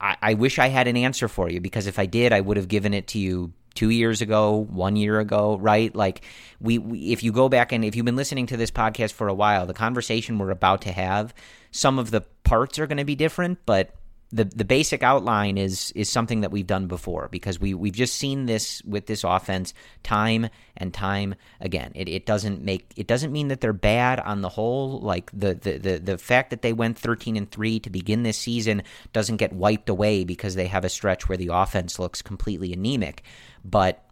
I, 0.00 0.16
I 0.20 0.34
wish 0.34 0.58
I 0.58 0.68
had 0.68 0.88
an 0.88 0.96
answer 0.96 1.28
for 1.28 1.50
you 1.50 1.60
because 1.60 1.86
if 1.86 1.98
I 1.98 2.06
did, 2.06 2.32
I 2.32 2.40
would 2.40 2.56
have 2.56 2.68
given 2.68 2.94
it 2.94 3.08
to 3.08 3.18
you 3.18 3.52
two 3.74 3.90
years 3.90 4.22
ago, 4.22 4.66
one 4.70 4.96
year 4.96 5.20
ago, 5.20 5.58
right? 5.58 5.94
Like 5.94 6.24
we, 6.60 6.78
we, 6.78 6.98
if 7.12 7.22
you 7.22 7.30
go 7.30 7.48
back 7.48 7.72
and 7.72 7.84
if 7.84 7.94
you've 7.94 8.06
been 8.06 8.16
listening 8.16 8.46
to 8.46 8.56
this 8.56 8.70
podcast 8.70 9.12
for 9.12 9.28
a 9.28 9.34
while, 9.34 9.66
the 9.66 9.74
conversation 9.74 10.38
we're 10.38 10.50
about 10.50 10.82
to 10.82 10.92
have, 10.92 11.34
some 11.70 11.98
of 11.98 12.10
the 12.10 12.22
parts 12.42 12.78
are 12.78 12.86
going 12.86 12.96
to 12.98 13.04
be 13.04 13.14
different, 13.14 13.58
but 13.66 13.94
the 14.32 14.44
the 14.44 14.64
basic 14.64 15.02
outline 15.04 15.56
is 15.56 15.92
is 15.92 16.10
something 16.10 16.40
that 16.40 16.50
we've 16.50 16.66
done 16.66 16.88
before 16.88 17.28
because 17.30 17.60
we 17.60 17.74
we've 17.74 17.94
just 17.94 18.16
seen 18.16 18.46
this 18.46 18.82
with 18.82 19.06
this 19.06 19.22
offense 19.22 19.72
time 20.02 20.48
and 20.76 20.92
time 20.92 21.36
again. 21.60 21.92
It, 21.94 22.08
it 22.08 22.26
doesn't 22.26 22.62
make 22.62 22.92
it 22.96 23.06
doesn't 23.06 23.30
mean 23.30 23.48
that 23.48 23.60
they're 23.60 23.72
bad 23.72 24.18
on 24.18 24.40
the 24.40 24.48
whole. 24.48 25.00
Like 25.00 25.30
the, 25.32 25.54
the 25.54 25.78
the 25.78 25.98
the 25.98 26.18
fact 26.18 26.50
that 26.50 26.62
they 26.62 26.72
went 26.72 26.98
thirteen 26.98 27.36
and 27.36 27.48
three 27.48 27.78
to 27.80 27.90
begin 27.90 28.24
this 28.24 28.36
season 28.38 28.82
doesn't 29.12 29.36
get 29.36 29.52
wiped 29.52 29.88
away 29.88 30.24
because 30.24 30.56
they 30.56 30.66
have 30.66 30.84
a 30.84 30.88
stretch 30.88 31.28
where 31.28 31.38
the 31.38 31.50
offense 31.52 31.98
looks 31.98 32.20
completely 32.20 32.72
anemic. 32.72 33.22
But 33.64 34.04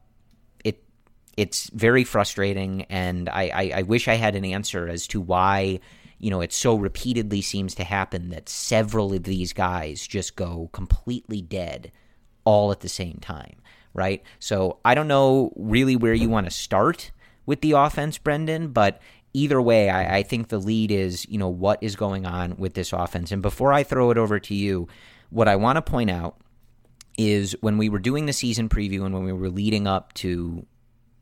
it 0.65 0.85
it's 1.37 1.71
very 1.71 2.05
frustrating, 2.05 2.83
and 2.83 3.29
I, 3.29 3.51
I, 3.53 3.73
I 3.79 3.83
wish 3.83 4.07
I 4.07 4.15
had 4.15 4.37
an 4.37 4.45
answer 4.45 4.87
as 4.89 5.09
to 5.09 5.21
why 5.21 5.81
you 6.25 6.31
know, 6.31 6.41
it 6.41 6.55
so 6.55 6.75
repeatedly 6.75 7.43
seems 7.43 7.75
to 7.75 7.85
happen 7.85 8.31
that 8.31 8.49
several 8.49 9.13
of 9.13 9.25
these 9.25 9.53
guys 9.53 10.07
just 10.07 10.37
go 10.37 10.71
completely 10.73 11.43
dead 11.43 11.93
all 12.45 12.73
at 12.73 12.81
the 12.81 12.89
same 12.89 13.19
time, 13.21 13.57
right? 13.93 14.23
So 14.39 14.79
I 14.87 14.95
don't 14.95 15.07
know 15.07 15.53
really 15.55 15.97
where 15.97 16.15
you 16.15 16.31
want 16.31 16.47
to 16.47 16.51
start 16.51 17.13
with 17.45 17.61
the 17.61 17.73
offense, 17.73 18.17
Brendan, 18.17 18.69
but 18.69 19.03
either 19.35 19.61
way, 19.61 19.91
I, 19.91 20.17
I, 20.17 20.23
think 20.23 20.49
the 20.49 20.57
lead 20.57 20.91
is, 20.91 21.29
you 21.29 21.37
know, 21.37 21.51
what 21.51 21.83
is 21.83 21.95
going 21.95 22.25
on 22.25 22.57
with 22.57 22.73
this 22.73 22.95
offense. 22.95 23.31
And 23.31 23.43
before 23.43 23.75
I 23.75 23.83
throw 23.83 24.11
it 24.11 24.17
over 24.17 24.41
to 24.41 24.55
you, 24.55 24.89
what 25.29 25.47
I 25.47 25.57
want 25.57 25.77
to 25.77 25.83
point 25.83 26.11
out 26.11 26.39
is 27.19 27.55
when 27.61 27.77
we 27.77 27.91
were 27.91 27.99
doing 27.99 28.25
the 28.25 28.33
season 28.33 28.71
preview 28.71 29.05
and 29.05 29.13
when 29.13 29.25
we 29.25 29.33
were 29.35 29.51
leading 29.51 29.87
up 29.87 30.15
to 30.15 30.65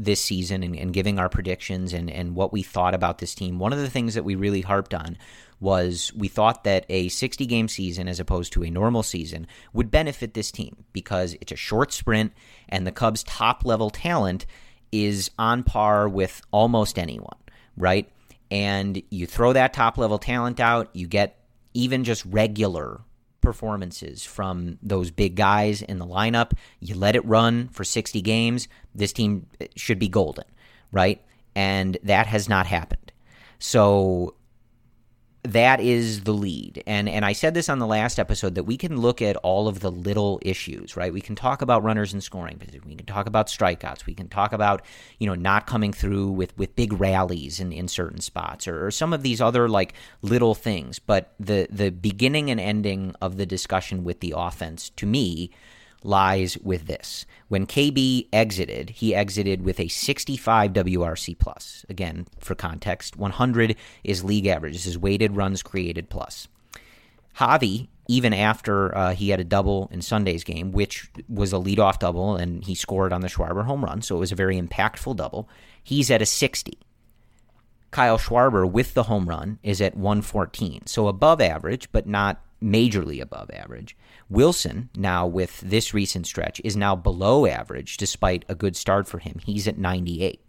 this 0.05 0.21
season 0.21 0.63
and, 0.63 0.77
and, 0.77 0.93
giving 0.93 1.19
our 1.19 1.29
predictions 1.29 1.93
and, 1.93 2.11
and 2.11 2.35
what 2.35 2.53
we 2.53 2.63
thought 2.63 2.95
about 2.95 3.19
this 3.19 3.35
team, 3.35 3.59
one 3.59 3.73
of 3.73 3.79
the 3.79 3.91
things 3.91 4.15
that 4.15 4.25
we 4.25 4.35
really 4.35 4.61
harped 4.61 4.95
on 4.95 5.17
was 5.61 6.13
we 6.17 6.27
thought 6.27 6.65
that 6.65 6.85
a 6.89 7.09
60 7.09 7.47
game 7.47 7.69
season 7.69 8.09
as 8.09 8.19
opposed 8.19 8.53
to 8.53 8.65
a 8.65 8.71
normal 8.71 9.03
season 9.03 9.47
would 9.73 9.91
benefit 9.91 10.35
this 10.35 10.51
team 10.51 10.85
because 10.93 11.35
it's 11.41 11.53
a 11.53 11.57
short 11.57 11.93
sprint 11.93 12.33
and 12.69 12.87
the 12.87 12.93
Cubs' 12.93 13.23
top 13.23 13.65
level 13.65 13.91
talent 13.91 14.45
is 14.91 15.31
on 15.39 15.63
par 15.63 16.09
with 16.09 16.43
almost 16.51 16.99
anyone, 16.99 17.39
right? 17.77 18.11
And 18.51 19.01
you 19.11 19.27
throw 19.27 19.53
that 19.53 19.73
top 19.73 19.97
level 19.99 20.19
talent 20.19 20.59
out, 20.59 20.91
you 20.93 21.07
get 21.07 21.39
even 21.75 22.05
just 22.05 22.25
regular 22.27 23.01
performances 23.43 24.25
from 24.25 24.79
those 24.83 25.11
big 25.11 25.35
guys 25.35 25.83
in 25.83 25.99
the 25.99 26.07
lineup. 26.07 26.53
You 26.81 26.95
let 26.95 27.15
it 27.15 27.25
run 27.27 27.69
for 27.69 27.85
60 27.85 28.23
games, 28.23 28.69
this 28.95 29.13
team 29.13 29.47
should 29.77 29.99
be 29.99 30.09
golden, 30.09 30.45
right? 30.91 31.23
And 31.55 31.99
that 32.03 32.27
has 32.29 32.49
not 32.49 32.67
happened. 32.67 33.13
So 33.59 34.35
that 35.45 35.81
is 35.81 36.23
the 36.23 36.33
lead. 36.33 36.85
And 36.87 37.09
and 37.09 37.25
I 37.25 37.33
said 37.33 37.53
this 37.53 37.69
on 37.69 37.81
the 37.81 37.87
last 37.87 38.21
episode 38.21 38.55
that 38.55 38.63
we 38.63 38.77
can 38.77 39.01
look 39.01 39.21
at 39.21 39.37
all 39.39 39.67
of 39.67 39.81
the 39.81 39.91
little 39.91 40.39
issues, 40.43 40.97
right? 40.97 41.13
We 41.13 41.21
can 41.21 41.35
talk 41.35 41.63
about 41.63 41.83
runners 41.83 42.13
and 42.13 42.23
scoring 42.23 42.61
We 42.87 42.95
can 42.95 43.07
talk 43.07 43.27
about 43.27 43.49
strikeouts. 43.49 44.07
We 44.07 44.15
can 44.15 44.29
talk 44.29 44.53
about, 44.53 44.83
you 45.19 45.27
know, 45.27 45.35
not 45.35 45.67
coming 45.67 45.93
through 45.93 46.31
with, 46.31 46.57
with 46.57 46.77
big 46.77 46.93
rallies 46.93 47.59
in, 47.59 47.73
in 47.73 47.89
certain 47.89 48.21
spots 48.21 48.69
or, 48.69 48.87
or 48.87 48.91
some 48.93 49.13
of 49.13 49.23
these 49.23 49.41
other 49.41 49.69
like 49.69 49.95
little 50.23 50.55
things. 50.55 51.01
But 51.01 51.35
the 51.41 51.67
the 51.71 51.91
beginning 51.91 52.49
and 52.49 52.61
ending 52.61 53.17
of 53.21 53.37
the 53.37 53.47
discussion 53.47 54.05
with 54.05 54.21
the 54.21 54.35
offense 54.37 54.91
to 54.91 55.07
me 55.07 55.51
lies 56.05 56.59
with 56.59 56.87
this. 56.87 57.27
When 57.49 57.67
KB 57.67 58.29
exited, 58.33 58.91
he 58.91 59.15
exited 59.15 59.63
with 59.63 59.79
a 59.79 59.89
65 59.89 60.73
WRC 60.73 61.39
plus. 61.39 61.85
Again, 61.89 62.27
for 62.39 62.55
context, 62.55 63.17
100 63.17 63.77
is 64.05 64.25
league 64.25 64.47
average. 64.47 64.75
This 64.75 64.87
is 64.87 64.99
weighted 64.99 65.37
runs 65.37 65.63
created 65.63 66.09
plus. 66.09 66.49
Javy, 67.39 67.89
even 68.09 68.35
after 68.35 68.97
uh, 68.97 69.15
he 69.15 69.31
had 69.31 69.41
a 69.41 69.45
double 69.45 69.89
in 69.93 70.03
Sunday's 70.03 70.45
game, 70.45 70.73
which 70.73 71.11
was 71.29 71.53
a 71.53 71.57
leadoff 71.57 71.99
double, 71.99 72.37
and 72.37 72.65
he 72.65 72.75
scored 72.75 73.13
on 73.13 73.21
the 73.21 73.29
Schwarber 73.29 73.65
home 73.65 73.85
run, 73.85 74.03
so 74.03 74.17
it 74.17 74.21
was 74.21 74.33
a 74.33 74.37
very 74.37 74.61
impactful 74.61 75.17
double, 75.17 75.49
he's 75.83 76.11
at 76.11 76.23
a 76.23 76.27
60. 76.27 76.79
Kyle 77.91 78.19
Schwarber 78.19 78.71
with 78.71 78.95
the 78.95 79.05
home 79.05 79.29
run 79.29 79.59
is 79.63 79.81
at 79.81 79.97
114, 79.97 80.87
so 80.87 81.09
above 81.09 81.41
average, 81.41 81.91
but 81.93 82.07
not 82.07 82.41
majorly 82.63 83.21
above 83.21 83.51
average. 83.51 83.97
Willson, 84.31 84.89
now 84.97 85.27
with 85.27 85.61
this 85.61 85.93
recent 85.93 86.27
stretch, 86.27 86.61
is 86.65 86.77
now 86.77 86.97
below 86.97 87.47
average 87.47 87.97
despite 87.97 88.45
a 88.49 88.55
good 88.55 88.77
start 88.77 89.07
for 89.07 89.19
him. 89.19 89.41
He's 89.45 89.69
at 89.69 89.79
98. 89.79 90.41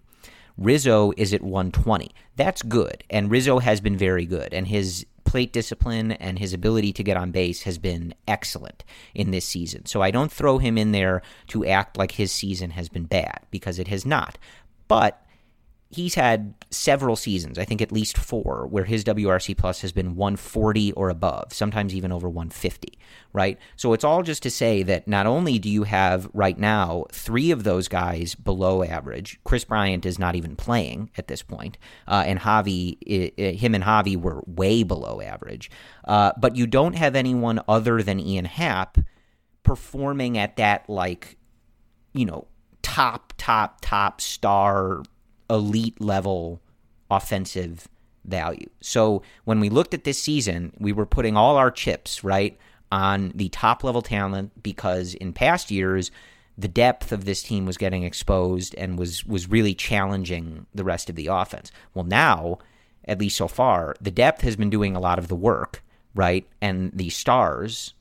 Rizzo 0.58 1.12
is 1.18 1.34
at 1.34 1.42
120. 1.42 2.12
That's 2.36 2.62
good. 2.62 3.04
And 3.10 3.32
Rizzo 3.32 3.60
has 3.60 3.82
been 3.82 3.98
very 3.98 4.26
good. 4.26 4.54
And 4.54 4.68
his 4.68 5.06
plate 5.26 5.52
discipline 5.52 6.12
and 6.12 6.38
his 6.38 6.54
ability 6.54 6.94
to 6.94 7.04
get 7.04 7.18
on 7.18 7.32
base 7.32 7.64
has 7.64 7.80
been 7.80 8.14
excellent 8.28 8.84
in 9.16 9.32
this 9.32 9.46
season. 9.46 9.86
So 9.86 10.02
I 10.02 10.12
don't 10.12 10.32
throw 10.32 10.60
him 10.60 10.78
in 10.78 10.92
there 10.92 11.24
to 11.48 11.66
act 11.66 11.98
like 11.98 12.12
his 12.12 12.32
season 12.32 12.72
has 12.72 12.88
been 12.88 13.06
bad 13.06 13.40
because 13.50 13.80
it 13.80 13.88
has 13.88 14.06
not. 14.06 14.38
But 14.88 15.23
he's 15.94 16.16
had 16.16 16.54
several 16.72 17.16
seasons, 17.16 17.60
I 17.60 17.66
think 17.66 17.82
at 17.82 17.92
least 17.92 18.18
four, 18.18 18.68
where 18.68 18.86
his 18.86 19.04
WRC 19.04 19.58
plus 19.58 19.82
has 19.82 19.92
been 19.92 20.16
140 20.16 20.92
or 20.94 21.10
above, 21.10 21.54
sometimes 21.54 21.94
even 21.94 22.12
over 22.12 22.28
150, 22.28 22.98
right? 23.32 23.60
So 23.76 23.94
it's 23.94 24.04
all 24.04 24.24
just 24.24 24.44
to 24.44 24.52
say 24.52 24.84
that 24.84 25.08
not 25.08 25.26
only 25.26 25.60
do 25.60 25.70
you 25.70 25.84
have 25.84 26.30
right 26.34 26.58
now 26.58 27.06
three 27.12 27.52
of 27.52 27.64
those 27.64 27.88
guys 27.88 28.36
below 28.36 28.84
average, 28.84 29.40
Kris 29.44 29.66
Bryant 29.66 30.06
is 30.06 30.18
not 30.18 30.36
even 30.36 30.56
playing 30.56 31.12
at 31.18 31.28
this 31.28 31.44
point, 31.44 31.78
uh, 32.08 32.24
and 32.26 32.40
Javy, 32.40 32.98
him 33.38 33.76
and 33.76 33.84
Javy 33.84 34.18
were 34.18 34.44
way 34.48 34.84
below 34.84 35.22
average, 35.22 35.70
uh, 36.06 36.32
but 36.38 36.56
you 36.56 36.66
don't 36.68 36.96
have 36.96 37.16
anyone 37.16 37.62
other 37.68 38.02
than 38.02 38.20
Ian 38.20 38.46
Happ 38.46 38.98
performing 39.64 40.38
at 40.38 40.58
that, 40.58 40.90
like, 40.90 41.38
you 42.14 42.26
know, 42.26 42.48
top, 42.82 43.34
top, 43.38 43.80
top 43.82 44.22
star 44.22 45.04
elite 45.54 46.02
level 46.02 46.62
offensive 47.10 47.88
value. 48.26 48.70
So 48.82 49.22
when 49.46 49.60
we 49.60 49.70
looked 49.70 49.94
at 49.94 50.04
this 50.04 50.22
season, 50.22 50.74
we 50.80 50.92
were 50.92 51.06
putting 51.06 51.38
all 51.38 51.58
our 51.58 51.72
chips, 51.72 52.24
right, 52.24 52.58
on 52.92 53.32
the 53.36 53.50
top 53.50 53.84
level 53.84 54.02
talent 54.02 54.64
because 54.64 55.14
in 55.16 55.34
past 55.34 55.72
years, 55.72 56.12
the 56.58 56.68
depth 56.68 57.12
of 57.12 57.26
this 57.26 57.42
team 57.42 57.66
was 57.66 57.78
getting 57.78 58.04
exposed 58.04 58.76
and 58.76 59.00
was 59.00 59.26
was 59.26 59.50
really 59.50 59.74
challenging 59.74 60.68
the 60.74 60.84
rest 60.84 61.10
of 61.10 61.16
the 61.16 61.28
offense. 61.28 61.72
Well, 61.94 62.06
now, 62.06 62.60
at 63.06 63.20
least 63.20 63.38
so 63.38 63.48
far, 63.48 63.96
the 64.00 64.12
depth 64.12 64.42
has 64.42 64.56
been 64.56 64.70
doing 64.70 64.96
a 64.96 65.00
lot 65.00 65.18
of 65.18 65.28
the 65.28 65.36
work, 65.36 65.84
right? 66.14 66.48
And 66.62 66.92
the 66.94 67.10
stars 67.10 67.96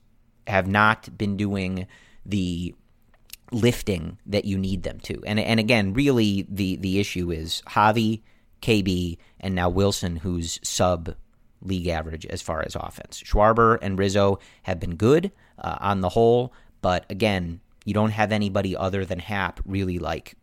have 0.47 0.67
not 0.67 1.17
been 1.17 1.37
doing 1.37 1.87
the 2.27 2.75
lifting 3.53 4.19
that 4.27 4.45
you 4.45 4.59
need 4.59 4.83
them 4.83 4.99
to. 5.01 5.23
And 5.27 5.39
and 5.39 5.61
again, 5.61 5.93
really 5.93 6.47
the 6.49 6.77
the 6.77 6.99
issue 6.99 7.31
is 7.31 7.63
Javy, 7.69 8.23
KB, 8.61 9.19
and 9.41 9.55
now 9.55 9.71
Willson, 9.71 10.19
who's 10.19 10.59
sub 10.63 11.15
league 11.61 11.87
average 11.87 12.27
as 12.27 12.43
far 12.43 12.63
as 12.65 12.75
offense. 12.75 13.23
Schwarber 13.23 13.79
and 13.81 13.99
Rizzo 13.99 14.39
have 14.63 14.81
been 14.81 14.97
good 14.97 15.31
uh, 15.59 15.77
on 15.81 16.01
the 16.01 16.09
whole, 16.09 16.53
but 16.81 17.07
again, 17.09 17.61
you 17.85 17.95
don't 17.95 18.11
have 18.11 18.33
anybody 18.33 18.77
other 18.77 19.05
than 19.05 19.21
Happ 19.21 19.61
really 19.65 19.99
like 19.99 20.35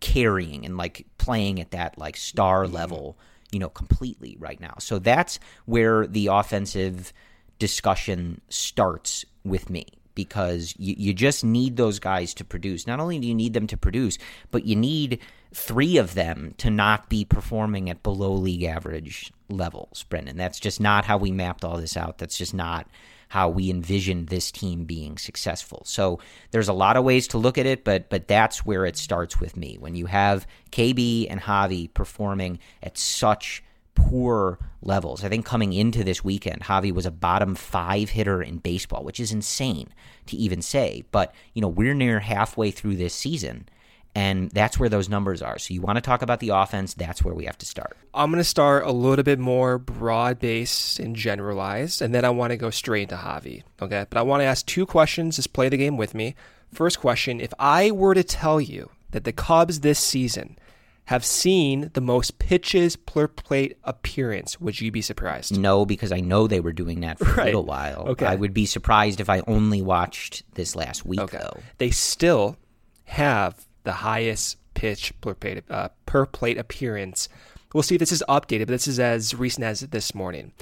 carrying 0.00 0.64
and 0.64 0.76
like 0.76 1.06
playing 1.18 1.60
at 1.60 1.70
that 1.72 1.98
like 1.98 2.16
star 2.16 2.66
level, 2.66 3.18
you 3.50 3.58
know, 3.58 3.68
completely 3.68 4.36
right 4.38 4.60
now. 4.60 4.74
So 4.78 4.98
that's 4.98 5.38
where 5.66 6.06
the 6.06 6.28
offensive 6.28 7.12
discussion 7.58 8.40
starts 8.48 9.24
with 9.44 9.68
me 9.68 9.86
because 10.14 10.74
you, 10.78 10.94
you 10.96 11.14
just 11.14 11.44
need 11.44 11.76
those 11.76 11.98
guys 11.98 12.34
to 12.34 12.44
produce. 12.44 12.86
Not 12.86 13.00
only 13.00 13.18
do 13.18 13.26
you 13.26 13.34
need 13.34 13.52
them 13.52 13.66
to 13.68 13.76
produce, 13.76 14.18
but 14.50 14.64
you 14.64 14.76
need 14.76 15.20
three 15.52 15.96
of 15.96 16.14
them 16.14 16.54
to 16.58 16.70
not 16.70 17.08
be 17.08 17.24
performing 17.24 17.88
at 17.90 18.02
below 18.02 18.32
league 18.32 18.64
average 18.64 19.32
levels, 19.48 20.04
Brendan. 20.04 20.36
That's 20.36 20.60
just 20.60 20.80
not 20.80 21.04
how 21.04 21.18
we 21.18 21.30
mapped 21.30 21.64
all 21.64 21.76
this 21.76 21.96
out. 21.96 22.18
That's 22.18 22.36
just 22.36 22.54
not 22.54 22.86
how 23.28 23.48
we 23.48 23.70
envisioned 23.70 24.28
this 24.28 24.50
team 24.50 24.84
being 24.84 25.18
successful. 25.18 25.82
So 25.86 26.20
there's 26.50 26.68
a 26.68 26.72
lot 26.72 26.96
of 26.96 27.04
ways 27.04 27.26
to 27.28 27.38
look 27.38 27.58
at 27.58 27.66
it, 27.66 27.84
but 27.84 28.08
but 28.08 28.28
that's 28.28 28.64
where 28.64 28.86
it 28.86 28.96
starts 28.96 29.40
with 29.40 29.56
me. 29.56 29.76
When 29.78 29.94
you 29.94 30.06
have 30.06 30.46
KB 30.70 31.26
and 31.30 31.40
Javy 31.40 31.92
performing 31.92 32.58
at 32.82 32.96
such 32.98 33.62
poor 33.94 34.58
levels. 34.82 35.24
I 35.24 35.28
think 35.28 35.44
coming 35.44 35.72
into 35.72 36.04
this 36.04 36.22
weekend, 36.22 36.62
Javy 36.62 36.92
was 36.92 37.06
a 37.06 37.10
bottom 37.10 37.54
five 37.54 38.10
hitter 38.10 38.42
in 38.42 38.58
baseball, 38.58 39.04
which 39.04 39.20
is 39.20 39.32
insane 39.32 39.88
to 40.26 40.36
even 40.36 40.62
say. 40.62 41.04
But, 41.10 41.34
you 41.54 41.62
know, 41.62 41.68
we're 41.68 41.94
near 41.94 42.20
halfway 42.20 42.70
through 42.70 42.96
this 42.96 43.14
season, 43.14 43.68
and 44.14 44.50
that's 44.50 44.78
where 44.78 44.88
those 44.88 45.08
numbers 45.08 45.42
are. 45.42 45.58
So 45.58 45.74
you 45.74 45.80
want 45.80 45.96
to 45.96 46.02
talk 46.02 46.22
about 46.22 46.40
the 46.40 46.50
offense, 46.50 46.94
that's 46.94 47.24
where 47.24 47.34
we 47.34 47.46
have 47.46 47.58
to 47.58 47.66
start. 47.66 47.96
I'm 48.12 48.30
going 48.30 48.40
to 48.40 48.44
start 48.44 48.84
a 48.84 48.92
little 48.92 49.24
bit 49.24 49.38
more 49.38 49.78
broad 49.78 50.38
based 50.38 50.98
and 50.98 51.16
generalized, 51.16 52.00
and 52.02 52.14
then 52.14 52.24
I 52.24 52.30
want 52.30 52.50
to 52.50 52.56
go 52.56 52.70
straight 52.70 53.10
into 53.10 53.16
Javy. 53.16 53.62
Okay. 53.80 54.06
But 54.08 54.18
I 54.18 54.22
want 54.22 54.40
to 54.40 54.44
ask 54.44 54.64
two 54.66 54.86
questions. 54.86 55.36
Just 55.36 55.52
play 55.52 55.68
the 55.68 55.76
game 55.76 55.96
with 55.96 56.14
me. 56.14 56.34
First 56.72 57.00
question 57.00 57.40
If 57.40 57.54
I 57.58 57.90
were 57.90 58.14
to 58.14 58.24
tell 58.24 58.60
you 58.60 58.90
that 59.12 59.24
the 59.24 59.32
Cubs 59.32 59.80
this 59.80 59.98
season 59.98 60.58
have 61.06 61.24
seen 61.24 61.90
the 61.92 62.00
most 62.00 62.38
pitches 62.38 62.96
per 62.96 63.28
plate 63.28 63.76
appearance, 63.84 64.58
would 64.60 64.80
you 64.80 64.90
be 64.90 65.02
surprised? 65.02 65.56
No, 65.58 65.84
because 65.84 66.10
I 66.12 66.20
know 66.20 66.46
they 66.46 66.60
were 66.60 66.72
doing 66.72 67.00
that 67.00 67.18
for 67.18 67.24
Right. 67.34 67.42
a 67.42 67.44
little 67.46 67.64
while. 67.66 68.06
Okay. 68.08 68.24
I 68.26 68.34
would 68.36 68.54
be 68.54 68.64
surprised 68.64 69.20
if 69.20 69.28
I 69.28 69.42
only 69.46 69.82
watched 69.82 70.44
this 70.54 70.74
last 70.74 71.04
week, 71.04 71.20
Okay. 71.20 71.38
though. 71.38 71.60
They 71.78 71.90
still 71.90 72.56
have 73.04 73.66
the 73.82 73.92
highest 73.92 74.56
pitch 74.72 75.12
per 75.20 75.34
plate, 75.34 75.62
uh, 75.68 75.88
per 76.06 76.24
plate 76.24 76.56
appearance. 76.58 77.28
We'll 77.74 77.82
see 77.82 77.96
if 77.96 77.98
this 77.98 78.12
is 78.12 78.24
updated, 78.28 78.60
but 78.60 78.68
this 78.68 78.88
is 78.88 78.98
as 78.98 79.34
recent 79.34 79.64
as 79.64 79.80
this 79.80 80.14
morning. 80.14 80.52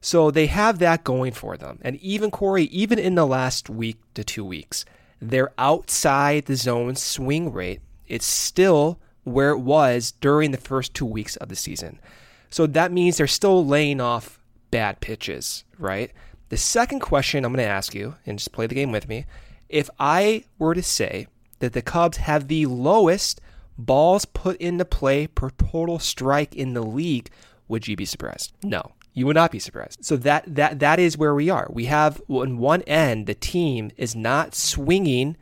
So 0.00 0.30
they 0.30 0.46
have 0.46 0.78
that 0.78 1.04
going 1.04 1.32
for 1.32 1.56
them. 1.56 1.78
And 1.82 1.96
even 1.96 2.30
Corey, 2.30 2.64
even 2.64 2.98
in 2.98 3.16
the 3.16 3.26
last 3.26 3.68
week 3.68 3.98
to 4.14 4.22
two 4.24 4.44
weeks, 4.44 4.84
they're 5.20 5.52
outside 5.58 6.46
the 6.46 6.56
zone 6.56 6.94
swing 6.96 7.52
rate. 7.52 7.80
It's 8.06 8.24
still 8.26 8.98
where 9.24 9.50
it 9.50 9.60
was 9.60 10.12
during 10.20 10.50
the 10.50 10.58
first 10.58 10.94
two 10.94 11.06
weeks 11.06 11.36
of 11.36 11.48
the 11.48 11.56
season. 11.56 12.00
So 12.50 12.66
that 12.66 12.92
means 12.92 13.16
they're 13.16 13.26
still 13.26 13.64
laying 13.64 14.00
off 14.00 14.40
bad 14.70 15.00
pitches, 15.00 15.64
right? 15.78 16.10
The 16.48 16.56
second 16.56 17.00
question 17.00 17.44
I'm 17.44 17.52
going 17.52 17.64
to 17.64 17.70
ask 17.70 17.94
you, 17.94 18.16
and 18.26 18.38
just 18.38 18.52
play 18.52 18.66
the 18.66 18.74
game 18.74 18.90
with 18.90 19.08
me. 19.08 19.26
If 19.68 19.88
I 20.00 20.44
were 20.58 20.74
to 20.74 20.82
say 20.82 21.28
that 21.60 21.72
the 21.72 21.82
Cubs 21.82 22.16
have 22.16 22.48
the 22.48 22.66
lowest 22.66 23.40
balls 23.78 24.24
put 24.24 24.56
into 24.56 24.84
play 24.84 25.26
per 25.26 25.50
total 25.50 25.98
strike 25.98 26.56
in 26.56 26.74
the 26.74 26.82
league, 26.82 27.30
would 27.68 27.86
you 27.86 27.96
be 27.96 28.04
surprised? 28.04 28.52
No, 28.64 28.92
you 29.14 29.26
would 29.26 29.36
not 29.36 29.52
be 29.52 29.60
surprised. 29.60 30.04
So 30.04 30.16
that 30.18 30.44
that 30.54 30.80
that 30.80 30.98
is 30.98 31.16
where 31.16 31.34
we 31.34 31.50
are. 31.50 31.68
We 31.70 31.84
have 31.86 32.20
on 32.28 32.58
one 32.58 32.82
end 32.82 33.26
the 33.26 33.34
team 33.34 33.92
is 33.96 34.16
not 34.16 34.54
swinging 34.54 35.36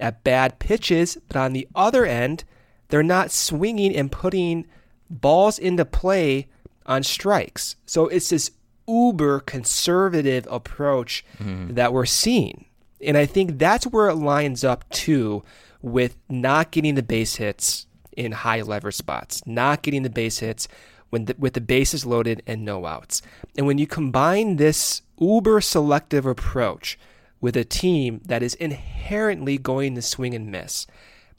at 0.00 0.24
bad 0.24 0.58
pitches, 0.58 1.18
but 1.28 1.36
on 1.36 1.52
the 1.52 1.68
other 1.74 2.04
end, 2.04 2.44
they're 2.88 3.02
not 3.02 3.30
swinging 3.30 3.94
and 3.94 4.10
putting 4.10 4.66
balls 5.10 5.58
into 5.58 5.84
play 5.84 6.48
on 6.86 7.02
strikes. 7.02 7.76
So 7.86 8.08
it's 8.08 8.30
this 8.30 8.50
uber 8.86 9.40
conservative 9.40 10.46
approach 10.50 11.24
mm-hmm. 11.38 11.74
that 11.74 11.92
we're 11.92 12.06
seeing. 12.06 12.64
And 13.04 13.16
I 13.16 13.26
think 13.26 13.58
that's 13.58 13.86
where 13.86 14.08
it 14.08 14.16
lines 14.16 14.64
up 14.64 14.88
too 14.90 15.44
with 15.82 16.16
not 16.28 16.70
getting 16.70 16.94
the 16.94 17.02
base 17.02 17.36
hits 17.36 17.86
in 18.16 18.32
high 18.32 18.62
lever 18.62 18.90
spots, 18.90 19.46
not 19.46 19.82
getting 19.82 20.02
the 20.02 20.10
base 20.10 20.38
hits 20.38 20.66
when 21.10 21.26
the, 21.26 21.36
with 21.38 21.54
the 21.54 21.60
bases 21.60 22.04
loaded 22.04 22.42
and 22.46 22.64
no 22.64 22.86
outs. 22.86 23.22
And 23.56 23.66
when 23.66 23.78
you 23.78 23.86
combine 23.86 24.56
this 24.56 25.02
uber 25.18 25.60
selective 25.60 26.26
approach 26.26 26.98
with 27.40 27.56
a 27.56 27.64
team 27.64 28.20
that 28.24 28.42
is 28.42 28.54
inherently 28.54 29.58
going 29.58 29.94
to 29.94 30.02
swing 30.02 30.34
and 30.34 30.50
miss, 30.50 30.86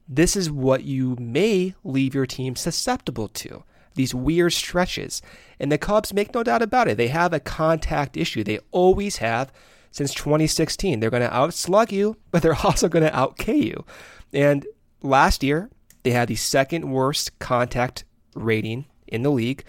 this 0.10 0.36
is 0.36 0.50
what 0.50 0.84
you 0.84 1.16
may 1.20 1.76
leave 1.84 2.16
your 2.16 2.26
team 2.26 2.56
susceptible 2.56 3.28
to 3.30 3.64
these 3.94 4.16
weird 4.16 4.54
stretches. 4.54 5.22
And 5.60 5.72
the 5.72 5.78
Cubs 5.78 6.14
make 6.14 6.34
no 6.34 6.42
doubt 6.42 6.62
about 6.62 6.88
it. 6.88 6.98
They 6.98 7.10
have 7.10 7.34
a 7.34 7.40
contact 7.40 8.18
issue. 8.18 8.44
They 8.44 8.60
always 8.72 9.18
have 9.18 9.52
since 9.92 10.14
2016. 10.14 11.00
They're 11.00 11.10
going 11.10 11.22
to 11.22 11.36
outslug 11.36 11.92
you, 11.92 12.18
but 12.32 12.42
they're 12.42 12.56
also 12.56 12.88
going 12.88 13.04
to 13.04 13.16
out 13.16 13.38
K 13.38 13.56
you. 13.58 13.86
And 14.34 14.66
last 15.02 15.44
year, 15.44 15.70
they 16.04 16.12
had 16.12 16.28
the 16.28 16.36
second 16.36 16.90
worst 16.90 17.38
contact 17.40 18.06
rating 18.36 18.86
in 19.08 19.24
the 19.24 19.32
league, 19.32 19.64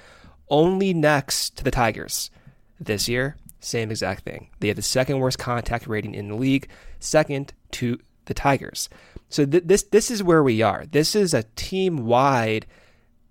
only 0.48 0.94
next 0.94 1.56
to 1.56 1.64
the 1.64 1.70
Tigers. 1.70 2.30
This 2.78 3.08
year, 3.08 3.36
same 3.58 3.90
exact 3.90 4.24
thing. 4.24 4.48
They 4.60 4.68
have 4.68 4.76
the 4.76 4.82
second 4.82 5.18
worst 5.18 5.38
contact 5.38 5.86
rating 5.86 6.14
in 6.14 6.28
the 6.28 6.34
league, 6.36 6.68
second 6.98 7.52
to 7.72 7.98
the 8.26 8.34
Tigers. 8.34 8.88
So 9.30 9.46
th- 9.46 9.64
this 9.64 9.84
this 9.84 10.10
is 10.10 10.22
where 10.22 10.42
we 10.42 10.60
are. 10.60 10.84
This 10.90 11.14
is 11.14 11.32
a 11.32 11.44
team 11.56 12.04
wide 12.04 12.66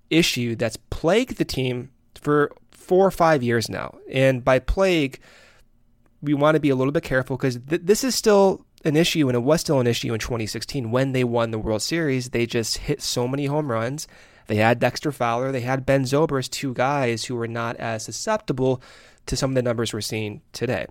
issue 0.09 0.55
that's 0.55 0.77
plagued 0.89 1.37
the 1.37 1.45
team 1.45 1.91
for 2.15 2.51
four 2.71 3.05
or 3.05 3.11
five 3.11 3.43
years 3.43 3.69
now. 3.69 3.97
And 4.09 4.43
by 4.43 4.59
plague, 4.59 5.19
we 6.21 6.33
want 6.33 6.55
to 6.55 6.59
be 6.59 6.69
a 6.69 6.75
little 6.75 6.91
bit 6.91 7.03
careful 7.03 7.37
because 7.37 7.59
th- 7.69 7.81
this 7.83 8.03
is 8.03 8.15
still 8.15 8.65
an 8.85 8.95
issue, 8.95 9.27
and 9.27 9.35
it 9.35 9.41
was 9.41 9.61
still 9.61 9.79
an 9.79 9.87
issue 9.87 10.13
in 10.13 10.19
2016 10.19 10.89
when 10.89 11.11
they 11.11 11.23
won 11.23 11.51
the 11.51 11.59
World 11.59 11.81
Series. 11.81 12.29
They 12.29 12.45
just 12.45 12.77
hit 12.77 13.01
so 13.01 13.27
many 13.27 13.45
home 13.45 13.69
runs. 13.69 14.07
They 14.47 14.55
had 14.55 14.79
Dexter 14.79 15.11
Fowler, 15.11 15.51
they 15.51 15.61
had 15.61 15.85
Ben 15.85 16.05
Zobrist, 16.05 16.49
two 16.49 16.73
guys 16.73 17.25
who 17.25 17.35
were 17.35 17.47
not 17.47 17.75
as 17.75 18.03
susceptible 18.03 18.81
to 19.27 19.37
some 19.37 19.51
of 19.51 19.55
the 19.55 19.61
numbers 19.61 19.93
we're 19.93 20.01
seeing 20.01 20.41
today. 20.53 20.87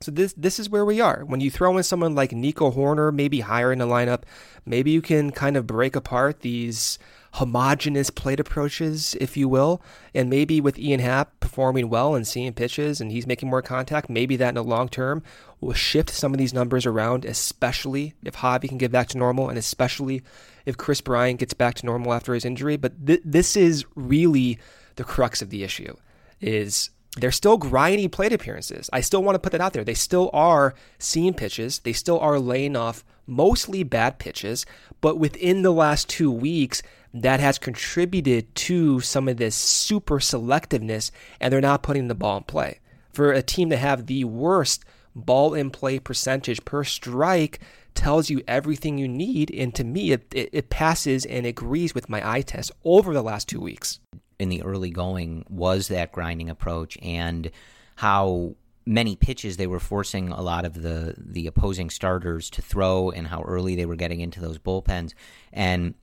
So 0.00 0.10
this 0.10 0.34
this 0.34 0.58
is 0.58 0.68
where 0.68 0.84
we 0.84 1.00
are. 1.00 1.24
When 1.24 1.40
you 1.40 1.50
throw 1.50 1.76
in 1.76 1.82
someone 1.82 2.14
like 2.14 2.32
Nico 2.32 2.70
Hoerner, 2.70 3.12
maybe 3.12 3.40
higher 3.40 3.72
in 3.72 3.78
the 3.78 3.86
lineup, 3.86 4.22
maybe 4.66 4.90
you 4.90 5.00
can 5.00 5.30
kind 5.30 5.56
of 5.56 5.66
break 5.66 5.96
apart 5.96 6.40
these 6.40 6.98
homogenous 7.34 8.10
plate 8.10 8.38
approaches, 8.38 9.16
if 9.20 9.36
you 9.36 9.48
will. 9.48 9.82
And 10.14 10.30
maybe 10.30 10.60
with 10.60 10.78
Ian 10.78 11.00
Happ 11.00 11.40
performing 11.40 11.88
well 11.88 12.14
and 12.14 12.26
seeing 12.26 12.52
pitches 12.52 13.00
and 13.00 13.10
he's 13.10 13.26
making 13.26 13.48
more 13.48 13.62
contact, 13.62 14.08
maybe 14.08 14.36
that 14.36 14.50
in 14.50 14.54
the 14.54 14.64
long 14.64 14.88
term 14.88 15.22
will 15.60 15.72
shift 15.72 16.10
some 16.10 16.32
of 16.32 16.38
these 16.38 16.54
numbers 16.54 16.86
around, 16.86 17.24
especially 17.24 18.14
if 18.22 18.36
Javy 18.36 18.68
can 18.68 18.78
get 18.78 18.92
back 18.92 19.08
to 19.08 19.18
normal 19.18 19.48
and 19.48 19.58
especially 19.58 20.22
if 20.64 20.76
Kris 20.76 21.00
Bryant 21.00 21.40
gets 21.40 21.54
back 21.54 21.74
to 21.76 21.86
normal 21.86 22.12
after 22.12 22.34
his 22.34 22.44
injury. 22.44 22.76
But 22.76 23.06
th- 23.06 23.22
this 23.24 23.56
is 23.56 23.84
really 23.94 24.58
the 24.96 25.04
crux 25.04 25.42
of 25.42 25.50
the 25.50 25.64
issue 25.64 25.96
is 26.40 26.90
they're 27.16 27.30
still 27.30 27.58
grindy 27.58 28.10
plate 28.10 28.32
appearances. 28.32 28.90
I 28.92 29.00
still 29.00 29.22
want 29.22 29.36
to 29.36 29.38
put 29.38 29.52
that 29.52 29.60
out 29.60 29.72
there. 29.72 29.84
They 29.84 29.94
still 29.94 30.30
are 30.32 30.74
seeing 30.98 31.34
pitches. 31.34 31.78
They 31.80 31.92
still 31.92 32.18
are 32.18 32.40
laying 32.40 32.76
off 32.76 33.04
mostly 33.26 33.82
bad 33.84 34.18
pitches. 34.18 34.66
But 35.00 35.18
within 35.18 35.62
the 35.62 35.70
last 35.72 36.08
two 36.08 36.30
weeks, 36.30 36.82
that 37.12 37.38
has 37.38 37.58
contributed 37.58 38.52
to 38.56 39.00
some 39.00 39.28
of 39.28 39.36
this 39.36 39.54
super 39.54 40.18
selectiveness, 40.18 41.12
and 41.40 41.52
they're 41.52 41.60
not 41.60 41.84
putting 41.84 42.08
the 42.08 42.14
ball 42.14 42.38
in 42.38 42.42
play. 42.42 42.80
For 43.12 43.32
a 43.32 43.42
team 43.42 43.70
to 43.70 43.76
have 43.76 44.06
the 44.06 44.24
worst 44.24 44.84
ball 45.14 45.54
in 45.54 45.70
play 45.70 46.00
percentage 46.00 46.64
per 46.64 46.82
strike 46.82 47.60
tells 47.94 48.28
you 48.28 48.42
everything 48.48 48.98
you 48.98 49.06
need. 49.06 49.52
And 49.52 49.72
to 49.76 49.84
me, 49.84 50.10
it, 50.10 50.26
it, 50.34 50.50
it 50.52 50.70
passes 50.70 51.24
and 51.24 51.46
agrees 51.46 51.94
with 51.94 52.08
my 52.08 52.28
eye 52.28 52.42
test 52.42 52.72
over 52.84 53.14
the 53.14 53.22
last 53.22 53.48
two 53.48 53.60
weeks. 53.60 54.00
In 54.38 54.48
the 54.48 54.62
early 54.62 54.90
going 54.90 55.44
was 55.48 55.88
that 55.88 56.12
grinding 56.12 56.50
approach 56.50 56.98
and 57.02 57.50
how 57.96 58.54
many 58.86 59.16
pitches 59.16 59.56
they 59.56 59.66
were 59.66 59.80
forcing 59.80 60.28
a 60.28 60.42
lot 60.42 60.64
of 60.64 60.82
the 60.82 61.14
the 61.18 61.46
opposing 61.46 61.88
starters 61.88 62.50
to 62.50 62.60
throw 62.60 63.10
and 63.10 63.26
how 63.26 63.42
early 63.42 63.74
they 63.74 63.86
were 63.86 63.96
getting 63.96 64.20
into 64.20 64.40
those 64.40 64.58
bullpens. 64.58 65.14
And 65.52 65.94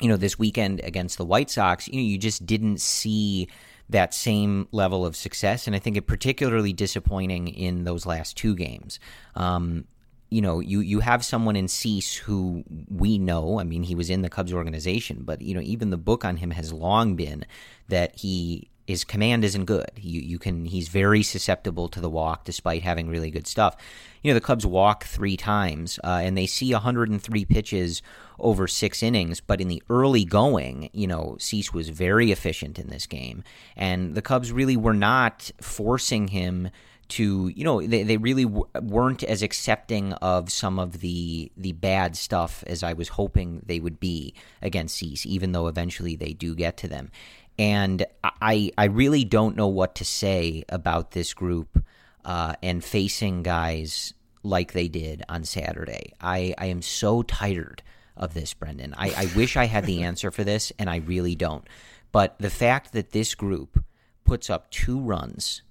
you 0.00 0.08
know 0.08 0.16
this 0.16 0.38
weekend 0.38 0.80
against 0.80 1.18
the 1.18 1.24
White 1.24 1.50
Sox 1.50 1.88
you 1.88 1.94
know 1.94 2.06
you 2.06 2.18
just 2.18 2.46
didn't 2.46 2.80
see 2.80 3.48
that 3.90 4.14
same 4.14 4.68
level 4.72 5.04
of 5.04 5.16
success. 5.16 5.66
And 5.66 5.76
I 5.76 5.78
think 5.78 5.96
it 5.96 6.06
particularly 6.06 6.72
disappointing 6.72 7.48
in 7.48 7.84
those 7.84 8.06
last 8.06 8.36
two 8.36 8.54
games. 8.54 8.98
Um, 9.34 9.84
you 10.30 10.40
know, 10.40 10.60
you 10.60 10.80
you 10.80 11.00
have 11.00 11.24
someone 11.24 11.56
in 11.56 11.68
Cease 11.68 12.14
who 12.14 12.64
we 12.88 13.18
know. 13.18 13.58
I 13.58 13.64
mean, 13.64 13.82
he 13.82 13.94
was 13.94 14.08
in 14.08 14.22
the 14.22 14.30
Cubs 14.30 14.52
organization, 14.52 15.22
but 15.24 15.42
you 15.42 15.54
know, 15.54 15.60
even 15.60 15.90
the 15.90 15.96
book 15.96 16.24
on 16.24 16.36
him 16.36 16.52
has 16.52 16.72
long 16.72 17.16
been 17.16 17.44
that 17.88 18.16
he 18.18 18.70
his 18.86 19.04
command 19.04 19.44
isn't 19.44 19.64
good. 19.64 19.90
You 19.96 20.20
you 20.20 20.38
can 20.38 20.64
he's 20.64 20.88
very 20.88 21.22
susceptible 21.22 21.88
to 21.88 22.00
the 22.00 22.10
walk 22.10 22.44
despite 22.44 22.82
having 22.82 23.08
really 23.08 23.30
good 23.30 23.46
stuff. 23.46 23.76
You 24.22 24.30
know, 24.30 24.34
the 24.34 24.44
Cubs 24.44 24.64
walk 24.64 25.04
three 25.04 25.36
times 25.36 25.98
uh, 26.04 26.20
and 26.22 26.36
they 26.36 26.46
see 26.46 26.72
103 26.72 27.44
pitches 27.46 28.02
over 28.38 28.68
six 28.68 29.02
innings, 29.02 29.40
but 29.40 29.60
in 29.60 29.68
the 29.68 29.82
early 29.90 30.24
going, 30.24 30.90
you 30.92 31.06
know, 31.06 31.36
Cease 31.38 31.72
was 31.72 31.88
very 31.88 32.30
efficient 32.30 32.78
in 32.78 32.88
this 32.88 33.06
game, 33.06 33.42
and 33.76 34.14
the 34.14 34.22
Cubs 34.22 34.52
really 34.52 34.76
were 34.76 34.94
not 34.94 35.50
forcing 35.60 36.28
him 36.28 36.70
to 37.10 37.48
you 37.48 37.64
know 37.64 37.80
they, 37.80 38.02
they 38.02 38.16
really 38.16 38.44
w- 38.44 38.66
weren't 38.80 39.22
as 39.22 39.42
accepting 39.42 40.12
of 40.14 40.50
some 40.50 40.78
of 40.78 41.00
the 41.00 41.50
the 41.56 41.72
bad 41.72 42.16
stuff 42.16 42.64
as 42.66 42.82
I 42.82 42.92
was 42.92 43.08
hoping 43.08 43.62
they 43.66 43.80
would 43.80 44.00
be 44.00 44.34
against 44.62 44.96
Cease, 44.96 45.26
even 45.26 45.52
though 45.52 45.66
eventually 45.66 46.16
they 46.16 46.32
do 46.32 46.54
get 46.54 46.76
to 46.78 46.88
them. 46.88 47.10
And 47.58 48.06
I 48.22 48.70
I 48.78 48.84
really 48.84 49.24
don't 49.24 49.56
know 49.56 49.68
what 49.68 49.94
to 49.96 50.04
say 50.04 50.64
about 50.68 51.10
this 51.10 51.34
group 51.34 51.84
uh, 52.24 52.54
and 52.62 52.84
facing 52.84 53.42
guys 53.42 54.14
like 54.42 54.72
they 54.72 54.88
did 54.88 55.22
on 55.28 55.44
Saturday. 55.44 56.14
I, 56.20 56.54
I 56.58 56.66
am 56.66 56.82
so 56.82 57.22
tired 57.22 57.82
of 58.16 58.34
this, 58.34 58.54
Brendan. 58.54 58.94
I, 58.96 59.10
I 59.10 59.36
wish 59.36 59.56
I 59.56 59.66
had 59.66 59.86
the 59.86 60.02
answer 60.04 60.30
for 60.30 60.44
this, 60.44 60.72
and 60.78 60.88
I 60.88 60.96
really 60.96 61.34
don't. 61.34 61.66
But 62.12 62.38
the 62.38 62.50
fact 62.50 62.92
that 62.92 63.10
this 63.10 63.34
group 63.34 63.84
puts 64.24 64.50
up 64.50 64.70
two 64.70 65.00
runs 65.00 65.62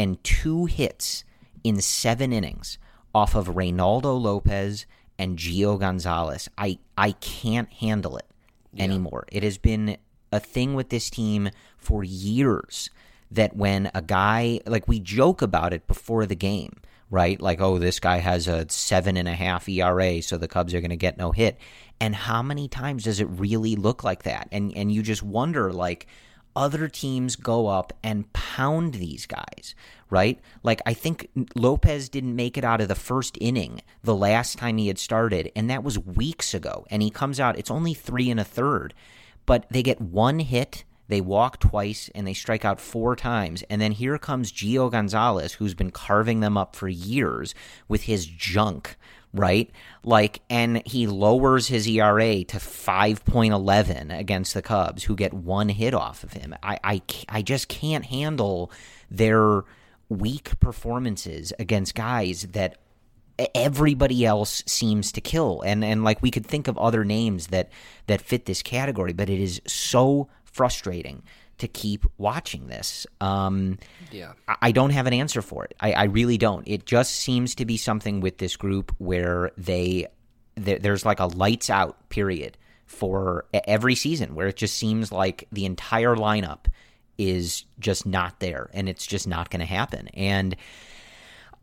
and 0.00 0.24
two 0.24 0.64
hits 0.64 1.24
in 1.62 1.78
seven 1.78 2.32
innings 2.32 2.78
off 3.14 3.34
of 3.34 3.48
Reynaldo 3.48 4.18
Lopez 4.18 4.86
and 5.18 5.36
Gio 5.36 5.78
Gonzalez, 5.78 6.48
I, 6.56 6.78
I 6.96 7.12
can't 7.12 7.70
handle 7.70 8.16
it 8.16 8.24
yeah. 8.72 8.84
anymore. 8.84 9.26
It 9.30 9.42
has 9.42 9.58
been 9.58 9.98
a 10.32 10.40
thing 10.40 10.72
with 10.74 10.88
this 10.88 11.10
team 11.10 11.50
for 11.76 12.02
years 12.02 12.88
that 13.30 13.54
when 13.54 13.90
a 13.94 14.00
guy 14.00 14.60
like 14.64 14.88
we 14.88 15.00
joke 15.00 15.42
about 15.42 15.74
it 15.74 15.86
before 15.86 16.24
the 16.24 16.34
game, 16.34 16.80
right? 17.10 17.38
Like, 17.38 17.60
oh, 17.60 17.78
this 17.78 18.00
guy 18.00 18.20
has 18.20 18.48
a 18.48 18.66
seven 18.70 19.18
and 19.18 19.28
a 19.28 19.34
half 19.34 19.68
ERA, 19.68 20.22
so 20.22 20.38
the 20.38 20.48
Cubs 20.48 20.72
are 20.72 20.80
going 20.80 20.88
to 20.90 20.96
get 20.96 21.18
no 21.18 21.30
hit. 21.30 21.58
And 22.00 22.14
how 22.14 22.42
many 22.42 22.68
times 22.68 23.04
does 23.04 23.20
it 23.20 23.28
really 23.28 23.76
look 23.76 24.02
like 24.02 24.22
that? 24.22 24.48
And 24.50 24.74
and 24.74 24.90
you 24.90 25.02
just 25.02 25.22
wonder, 25.22 25.74
like, 25.74 26.06
other 26.54 26.88
teams 26.88 27.36
go 27.36 27.66
up 27.66 27.92
and 28.02 28.32
pound 28.32 28.94
these 28.94 29.26
guys, 29.26 29.74
right? 30.10 30.40
Like 30.62 30.80
I 30.86 30.94
think 30.94 31.28
Lopez 31.54 32.08
didn't 32.08 32.36
make 32.36 32.58
it 32.58 32.64
out 32.64 32.80
of 32.80 32.88
the 32.88 32.94
first 32.94 33.38
inning 33.40 33.82
the 34.02 34.16
last 34.16 34.58
time 34.58 34.76
he 34.76 34.88
had 34.88 34.98
started, 34.98 35.50
and 35.54 35.70
that 35.70 35.84
was 35.84 35.98
weeks 35.98 36.54
ago. 36.54 36.86
And 36.90 37.02
he 37.02 37.10
comes 37.10 37.40
out, 37.40 37.58
it's 37.58 37.70
only 37.70 37.94
three 37.94 38.30
and 38.30 38.40
a 38.40 38.44
third 38.44 38.94
but 39.50 39.66
they 39.68 39.82
get 39.82 40.00
one 40.00 40.38
hit, 40.38 40.84
they 41.08 41.20
walk 41.20 41.58
twice, 41.58 42.08
and 42.14 42.24
they 42.24 42.34
strike 42.34 42.64
out 42.64 42.80
four 42.80 43.16
times. 43.16 43.64
And 43.68 43.80
then 43.80 43.90
here 43.90 44.16
comes 44.16 44.52
Gio 44.52 44.88
Gonzalez, 44.90 45.54
who's 45.54 45.74
been 45.74 45.90
carving 45.90 46.38
them 46.38 46.56
up 46.56 46.76
for 46.76 46.88
years 46.88 47.52
with 47.88 48.04
his 48.04 48.26
junk, 48.26 48.96
right? 49.32 49.70
Like, 50.04 50.40
and 50.50 50.82
he 50.86 51.06
lowers 51.06 51.68
his 51.68 51.86
ERA 51.86 52.44
to 52.44 52.56
5.11 52.56 54.18
against 54.18 54.54
the 54.54 54.62
Cubs, 54.62 55.04
who 55.04 55.14
get 55.14 55.32
one 55.32 55.68
hit 55.68 55.94
off 55.94 56.24
of 56.24 56.32
him. 56.32 56.54
I, 56.62 56.78
I, 56.82 57.02
I 57.28 57.42
just 57.42 57.68
can't 57.68 58.04
handle 58.04 58.72
their 59.10 59.64
weak 60.08 60.58
performances 60.58 61.52
against 61.58 61.94
guys 61.94 62.42
that 62.50 62.78
everybody 63.54 64.26
else 64.26 64.62
seems 64.66 65.12
to 65.12 65.20
kill 65.20 65.62
and 65.62 65.82
and 65.82 66.04
like 66.04 66.20
we 66.20 66.30
could 66.30 66.44
think 66.44 66.68
of 66.68 66.76
other 66.76 67.04
names 67.06 67.46
that 67.46 67.70
that 68.06 68.20
fit 68.20 68.44
this 68.44 68.62
category 68.62 69.14
but 69.14 69.30
it 69.30 69.40
is 69.40 69.62
so 69.66 70.28
frustrating 70.44 71.22
to 71.60 71.68
keep 71.68 72.04
watching 72.18 72.66
this. 72.66 73.06
Um, 73.20 73.78
yeah. 74.10 74.32
I, 74.60 74.72
don't 74.72 74.90
have 74.90 75.06
an 75.06 75.12
answer 75.12 75.42
for 75.42 75.64
it. 75.64 75.74
I, 75.80 75.92
I 75.92 76.04
really 76.04 76.38
don't. 76.38 76.66
It 76.66 76.86
just 76.86 77.14
seems 77.14 77.54
to 77.56 77.64
be 77.64 77.76
something 77.76 78.20
with 78.20 78.38
this 78.38 78.56
group 78.56 78.94
where 78.98 79.52
they 79.56 80.06
there's 80.56 81.06
like 81.06 81.20
a 81.20 81.26
lights 81.26 81.70
out 81.70 82.10
period 82.10 82.58
for 82.84 83.46
every 83.66 83.94
season 83.94 84.34
where 84.34 84.48
it 84.48 84.56
just 84.56 84.74
seems 84.74 85.12
like 85.12 85.46
the 85.52 85.64
entire 85.64 86.16
lineup 86.16 86.66
is 87.16 87.64
just 87.78 88.04
not 88.04 88.40
there 88.40 88.68
and 88.74 88.88
it's 88.88 89.06
just 89.06 89.28
not 89.28 89.48
going 89.48 89.60
to 89.60 89.66
happen. 89.66 90.08
And 90.08 90.56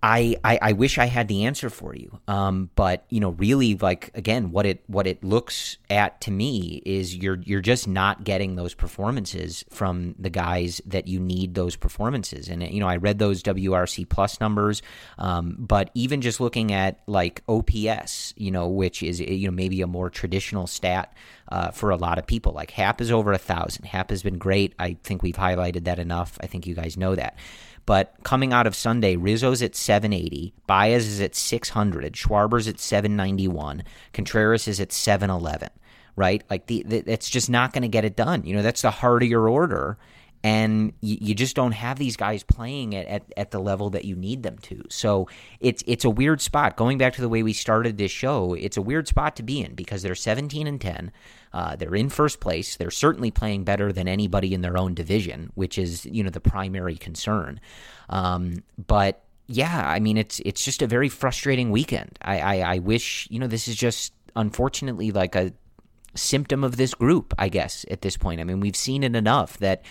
I, 0.03 0.37
I, 0.43 0.59
I 0.61 0.71
wish 0.73 0.99
I 0.99 1.05
had 1.05 1.27
the 1.27 1.45
answer 1.45 1.71
for 1.71 1.95
you. 1.95 2.19
Um, 2.27 2.69
but 2.75 3.05
you 3.09 3.19
know, 3.19 3.29
really, 3.29 3.75
like 3.75 4.11
again, 4.13 4.51
what 4.51 4.65
it 4.65 4.83
what 4.87 5.07
it 5.07 5.23
looks 5.23 5.77
at 5.89 6.21
to 6.21 6.31
me 6.31 6.81
is 6.85 7.15
you're 7.15 7.39
you're 7.41 7.61
just 7.61 7.87
not 7.87 8.23
getting 8.23 8.55
those 8.55 8.75
performances 8.75 9.65
from 9.69 10.13
the 10.19 10.29
guys 10.29 10.81
that 10.85 11.07
you 11.07 11.19
need 11.19 11.55
those 11.55 11.75
performances. 11.75 12.47
And 12.47 12.61
you 12.61 12.79
know, 12.79 12.87
I 12.87 12.97
read 12.97 13.17
those 13.17 13.41
WRC 13.41 14.07
plus 14.07 14.39
numbers, 14.39 14.83
um, 15.17 15.55
but 15.57 15.89
even 15.95 16.21
just 16.21 16.39
looking 16.39 16.71
at 16.71 16.99
like 17.07 17.41
OPS, 17.49 18.35
you 18.37 18.51
know, 18.51 18.67
which 18.67 19.01
is 19.01 19.19
you 19.19 19.47
know 19.47 19.55
maybe 19.55 19.81
a 19.81 19.87
more 19.87 20.11
traditional 20.11 20.67
stat 20.67 21.13
uh, 21.49 21.71
for 21.71 21.89
a 21.89 21.97
lot 21.97 22.17
of 22.17 22.27
people. 22.27 22.53
Like 22.53 22.71
Happ 22.71 23.01
is 23.01 23.11
over 23.11 23.33
a 23.33 23.37
thousand. 23.37 23.85
Happ 23.85 24.09
has 24.09 24.23
been 24.23 24.37
great. 24.37 24.73
I 24.79 24.97
think 25.03 25.23
we've 25.23 25.35
highlighted 25.35 25.85
that 25.85 25.99
enough. 25.99 26.37
I 26.41 26.47
think 26.47 26.67
you 26.67 26.75
guys 26.75 26.97
know 26.97 27.15
that. 27.15 27.37
But 27.85 28.15
coming 28.23 28.51
out 28.51 28.67
of 28.67 28.75
Sunday, 28.75 29.15
Rizzo's 29.15 29.61
at 29.61 29.73
780, 29.73 30.53
Baez 30.67 31.07
is 31.07 31.21
at 31.21 31.35
600, 31.35 32.13
Schwarber's 32.17 32.67
at 32.67 32.81
791, 32.81 33.83
Contreras 34.11 34.67
is 34.67 34.81
at 34.81 34.91
711, 34.91 35.69
right? 36.17 36.43
Like 36.49 36.65
the, 36.65 36.83
the 36.85 37.09
it's 37.09 37.29
just 37.29 37.49
not 37.49 37.71
going 37.71 37.83
to 37.83 37.87
get 37.87 38.03
it 38.03 38.17
done. 38.17 38.43
You 38.43 38.57
know, 38.57 38.61
that's 38.61 38.81
the 38.81 38.91
heart 38.91 39.23
of 39.23 39.29
your 39.29 39.47
order 39.47 39.97
and 40.43 40.93
you, 41.01 41.17
you, 41.19 41.35
just 41.35 41.55
don't 41.55 41.71
have 41.71 41.97
these 41.97 42.15
guys 42.15 42.43
playing 42.43 42.95
at, 42.95 43.07
at, 43.07 43.33
at, 43.35 43.51
the 43.51 43.59
level 43.59 43.89
that 43.91 44.05
you 44.05 44.15
need 44.15 44.43
them 44.43 44.57
to. 44.59 44.83
So 44.89 45.27
it's 45.59 45.83
it's 45.87 46.05
a 46.05 46.09
weird 46.09 46.41
spot. 46.41 46.77
Going 46.77 46.97
back 46.97 47.13
to 47.13 47.21
the 47.21 47.29
way 47.29 47.43
we 47.43 47.53
started 47.53 47.97
this 47.97 48.11
show, 48.11 48.53
it's 48.53 48.77
a 48.77 48.81
weird 48.81 49.07
spot 49.07 49.35
to 49.37 49.43
be 49.43 49.61
in 49.61 49.73
because 49.73 50.03
they're 50.03 50.15
17 50.15 50.67
and 50.67 50.79
10. 50.79 51.11
Uh, 51.53 51.75
they're 51.75 51.95
in 51.95 52.09
first 52.09 52.39
place. 52.39 52.75
They're 52.75 52.91
certainly 52.91 53.31
playing 53.31 53.63
better 53.63 53.91
than 53.91 54.07
anybody 54.07 54.53
in 54.53 54.61
their 54.61 54.77
own 54.77 54.93
division, 54.93 55.51
which 55.55 55.77
is 55.77 56.05
you 56.05 56.23
know 56.23 56.29
the 56.29 56.39
primary 56.39 56.95
concern. 56.95 57.59
Um, 58.09 58.63
but 58.85 59.23
yeah, 59.47 59.87
I 59.87 59.99
mean 59.99 60.17
it's 60.17 60.39
it's 60.45 60.63
just 60.63 60.81
a 60.81 60.87
very 60.87 61.09
frustrating 61.09 61.71
weekend. 61.71 62.19
I, 62.21 62.39
I, 62.39 62.75
I 62.75 62.79
wish 62.79 63.27
you 63.31 63.39
know 63.39 63.47
this 63.47 63.67
is 63.67 63.75
just 63.75 64.13
unfortunately 64.35 65.11
like 65.11 65.35
a 65.35 65.51
symptom 66.17 66.63
of 66.63 66.77
this 66.77 66.93
group, 66.93 67.33
I 67.37 67.49
guess, 67.49 67.85
at 67.89 68.01
this 68.01 68.17
point. 68.17 68.41
I 68.41 68.43
mean, 68.43 68.59
we've 68.59 68.75
seen 68.75 69.03
it 69.03 69.15
enough 69.15 69.57
that 69.59 69.83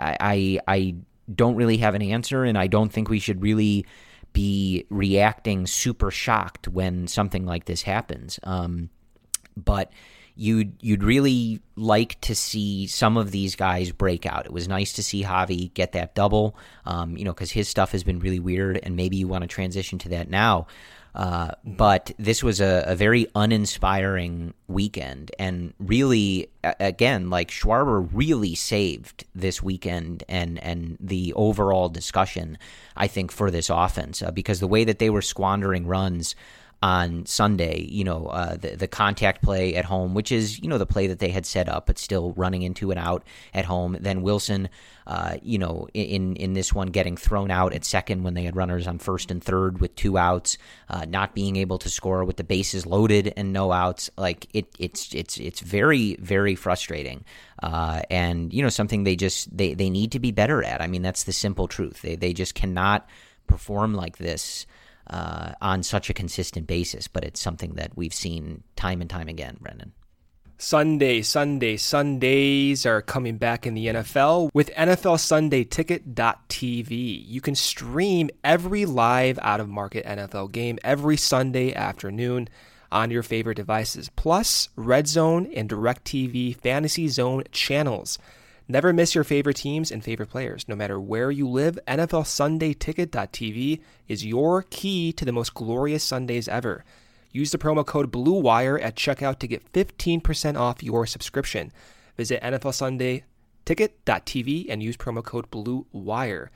I, 0.00 0.60
I, 0.66 0.94
don't 1.32 1.54
really 1.54 1.76
have 1.76 1.94
an 1.94 2.02
answer, 2.02 2.44
and 2.44 2.58
I 2.58 2.66
don't 2.66 2.92
think 2.92 3.08
we 3.08 3.20
should 3.20 3.40
really 3.40 3.86
be 4.32 4.84
reacting 4.90 5.66
super 5.66 6.10
shocked 6.10 6.68
when 6.68 7.06
something 7.06 7.46
like 7.46 7.66
this 7.66 7.82
happens. 7.82 8.40
Um, 8.42 8.90
but 9.56 9.92
you'd 10.34 10.72
you'd 10.80 11.04
really 11.04 11.60
like 11.76 12.20
to 12.22 12.34
see 12.34 12.86
some 12.86 13.16
of 13.16 13.30
these 13.30 13.56
guys 13.56 13.92
break 13.92 14.26
out. 14.26 14.46
It 14.46 14.52
was 14.52 14.68
nice 14.68 14.92
to 14.94 15.02
see 15.02 15.22
Javy 15.22 15.72
get 15.74 15.92
that 15.92 16.14
double, 16.14 16.56
um, 16.84 17.16
you 17.16 17.24
know, 17.24 17.32
because 17.32 17.52
his 17.52 17.68
stuff 17.68 17.92
has 17.92 18.04
been 18.04 18.20
really 18.20 18.40
weird, 18.40 18.80
and 18.82 18.96
maybe 18.96 19.16
you 19.16 19.28
want 19.28 19.42
to 19.42 19.48
transition 19.48 19.98
to 20.00 20.08
that 20.10 20.30
now. 20.30 20.66
Uh, 21.14 21.50
but 21.64 22.12
this 22.18 22.42
was 22.42 22.60
a, 22.60 22.84
a, 22.86 22.94
very 22.94 23.26
uninspiring 23.34 24.54
weekend, 24.68 25.32
and 25.40 25.74
really, 25.80 26.48
again, 26.62 27.30
like 27.30 27.50
Schwarber 27.50 28.08
really 28.12 28.54
saved 28.54 29.24
this 29.34 29.60
weekend 29.60 30.22
and 30.28 30.62
and 30.62 30.96
the 31.00 31.32
overall 31.34 31.88
discussion. 31.88 32.56
I 32.96 33.08
think 33.08 33.32
for 33.32 33.50
this 33.50 33.70
offense 33.70 34.22
uh, 34.22 34.30
because 34.30 34.60
the 34.60 34.68
way 34.68 34.84
that 34.84 35.00
they 35.00 35.10
were 35.10 35.22
squandering 35.22 35.86
runs 35.86 36.36
on 36.82 37.26
Sunday, 37.26 37.82
you 37.90 38.04
know, 38.04 38.26
uh, 38.26 38.56
the 38.56 38.74
the 38.74 38.88
contact 38.88 39.42
play 39.42 39.74
at 39.74 39.84
home, 39.84 40.14
which 40.14 40.32
is 40.32 40.58
you 40.60 40.68
know 40.68 40.78
the 40.78 40.86
play 40.86 41.06
that 41.08 41.18
they 41.18 41.28
had 41.28 41.44
set 41.44 41.68
up, 41.68 41.86
but 41.86 41.98
still 41.98 42.32
running 42.32 42.62
into 42.62 42.90
and 42.90 42.98
out 42.98 43.22
at 43.52 43.66
home. 43.66 43.98
Then 44.00 44.22
Willson, 44.22 44.68
uh, 45.06 45.36
you 45.42 45.58
know, 45.58 45.88
in 45.92 46.36
in 46.36 46.54
this 46.54 46.72
one 46.72 46.88
getting 46.88 47.18
thrown 47.18 47.50
out 47.50 47.74
at 47.74 47.84
second 47.84 48.22
when 48.22 48.32
they 48.32 48.44
had 48.44 48.56
runners 48.56 48.86
on 48.86 48.98
first 48.98 49.30
and 49.30 49.44
third 49.44 49.78
with 49.78 49.94
two 49.94 50.16
outs, 50.16 50.56
uh, 50.88 51.04
not 51.06 51.34
being 51.34 51.56
able 51.56 51.76
to 51.78 51.90
score 51.90 52.24
with 52.24 52.38
the 52.38 52.44
bases 52.44 52.86
loaded 52.86 53.34
and 53.36 53.52
no 53.52 53.72
outs. 53.72 54.08
Like 54.16 54.46
it, 54.54 54.66
it's 54.78 55.14
it's 55.14 55.36
it's 55.36 55.60
very 55.60 56.16
very 56.16 56.54
frustrating, 56.54 57.26
uh, 57.62 58.00
and 58.08 58.54
you 58.54 58.62
know 58.62 58.70
something 58.70 59.04
they 59.04 59.16
just 59.16 59.54
they 59.54 59.74
they 59.74 59.90
need 59.90 60.12
to 60.12 60.18
be 60.18 60.32
better 60.32 60.64
at. 60.64 60.80
I 60.80 60.86
mean, 60.86 61.02
that's 61.02 61.24
the 61.24 61.32
simple 61.34 61.68
truth. 61.68 62.00
They 62.00 62.16
they 62.16 62.32
just 62.32 62.54
cannot 62.54 63.06
perform 63.46 63.92
like 63.92 64.16
this 64.16 64.64
uh, 65.10 65.52
on 65.60 65.82
such 65.82 66.08
a 66.08 66.14
consistent 66.14 66.66
basis, 66.66 67.08
but 67.08 67.24
it's 67.24 67.40
something 67.40 67.74
that 67.74 67.92
we've 67.96 68.14
seen 68.14 68.62
time 68.76 69.00
and 69.00 69.10
time 69.10 69.28
again, 69.28 69.56
Brendan. 69.60 69.92
Sunday, 70.56 71.22
Sunday, 71.22 71.78
Sundays 71.78 72.84
are 72.84 73.00
coming 73.00 73.38
back 73.38 73.66
in 73.66 73.72
the 73.72 73.86
NFL 73.86 74.50
with 74.52 74.70
NFL 74.74 75.18
Sunday 75.18 75.64
Ticket.tv. 75.64 77.24
You 77.26 77.40
can 77.40 77.54
stream 77.54 78.28
every 78.44 78.84
live 78.84 79.38
out 79.40 79.60
of 79.60 79.70
market 79.70 80.04
NFL 80.04 80.52
game 80.52 80.78
every 80.84 81.16
Sunday 81.16 81.74
afternoon 81.74 82.48
on 82.92 83.10
your 83.10 83.22
favorite 83.22 83.56
devices, 83.56 84.10
plus 84.16 84.68
Red 84.76 85.08
Zone 85.08 85.46
and 85.56 85.70
DirecTV 85.70 86.56
Fantasy 86.56 87.08
Zone 87.08 87.44
channels. 87.52 88.18
Never 88.70 88.92
miss 88.92 89.16
your 89.16 89.24
favorite 89.24 89.56
teams 89.56 89.90
and 89.90 90.04
favorite 90.04 90.30
players. 90.30 90.68
No 90.68 90.76
matter 90.76 91.00
where 91.00 91.32
you 91.32 91.48
live, 91.48 91.76
NFL 91.88 92.24
Sunday 92.24 92.72
Ticket.tv 92.72 93.80
is 94.06 94.24
your 94.24 94.62
key 94.70 95.12
to 95.14 95.24
the 95.24 95.32
most 95.32 95.54
glorious 95.54 96.04
Sundays 96.04 96.46
ever. 96.46 96.84
Use 97.32 97.50
the 97.50 97.58
promo 97.58 97.84
code 97.84 98.12
BLUEWIRE 98.12 98.80
at 98.80 98.94
checkout 98.94 99.40
to 99.40 99.48
get 99.48 99.72
15% 99.72 100.56
off 100.56 100.84
your 100.84 101.04
subscription. 101.04 101.72
Visit 102.16 102.40
NFL 102.44 102.74
Sunday 102.74 103.24
Ticket.tv 103.64 104.66
and 104.68 104.80
use 104.80 104.96
promo 104.96 105.24
code 105.24 105.50
BLUEWIRE. 105.50 106.50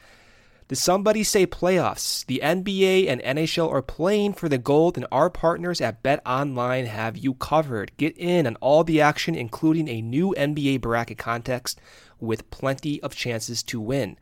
Somebody 0.74 1.22
say 1.24 1.46
playoffs? 1.46 2.24
The 2.26 2.40
NBA 2.42 3.08
and 3.08 3.22
NHL 3.22 3.70
are 3.70 3.82
playing 3.82 4.34
for 4.34 4.48
the 4.48 4.58
gold, 4.58 4.96
and 4.96 5.06
our 5.12 5.30
partners 5.30 5.80
at 5.80 6.02
Bet 6.02 6.20
Online 6.26 6.86
have 6.86 7.16
you 7.16 7.34
covered. 7.34 7.92
Get 7.96 8.16
in 8.18 8.46
on 8.46 8.56
all 8.56 8.84
the 8.84 9.00
action, 9.00 9.34
including 9.34 9.88
a 9.88 10.02
new 10.02 10.34
NBA 10.36 10.80
bracket 10.80 11.18
contest 11.18 11.80
with 12.18 12.50
plenty 12.50 13.02
of 13.02 13.14
chances 13.14 13.62
to 13.64 13.80
win. 13.80 14.16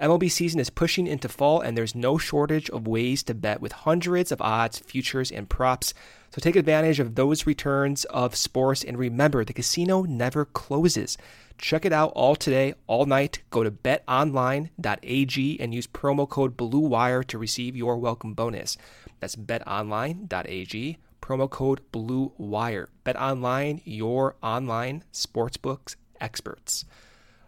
MLB 0.00 0.30
season 0.30 0.60
is 0.60 0.70
pushing 0.70 1.06
into 1.06 1.28
fall, 1.28 1.60
and 1.60 1.76
there's 1.76 1.94
no 1.94 2.18
shortage 2.18 2.70
of 2.70 2.86
ways 2.86 3.22
to 3.24 3.34
bet 3.34 3.60
with 3.60 3.72
hundreds 3.72 4.30
of 4.30 4.40
odds, 4.40 4.78
futures, 4.78 5.32
and 5.32 5.48
props. 5.48 5.92
So 6.38 6.40
take 6.40 6.54
advantage 6.54 7.00
of 7.00 7.16
those 7.16 7.48
returns 7.48 8.04
of 8.04 8.36
sports, 8.36 8.84
and 8.84 8.96
remember, 8.96 9.44
the 9.44 9.52
casino 9.52 10.02
never 10.02 10.44
closes. 10.44 11.18
Check 11.58 11.84
it 11.84 11.92
out 11.92 12.12
all 12.14 12.36
today, 12.36 12.74
all 12.86 13.06
night. 13.06 13.40
Go 13.50 13.64
to 13.64 13.72
betonline.ag 13.72 15.60
and 15.60 15.74
use 15.74 15.88
promo 15.88 16.28
code 16.28 16.56
BLUEWIRE 16.56 17.24
to 17.24 17.38
receive 17.38 17.74
your 17.74 17.96
welcome 17.96 18.34
bonus. 18.34 18.76
That's 19.18 19.34
betonline.ag, 19.34 20.98
promo 21.20 21.50
code 21.50 21.80
BLUEWIRE. 21.90 22.86
BetOnline, 23.04 23.82
your 23.84 24.36
online 24.40 25.02
sportsbooks 25.12 25.96
experts. 26.20 26.84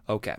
Okay. 0.09 0.34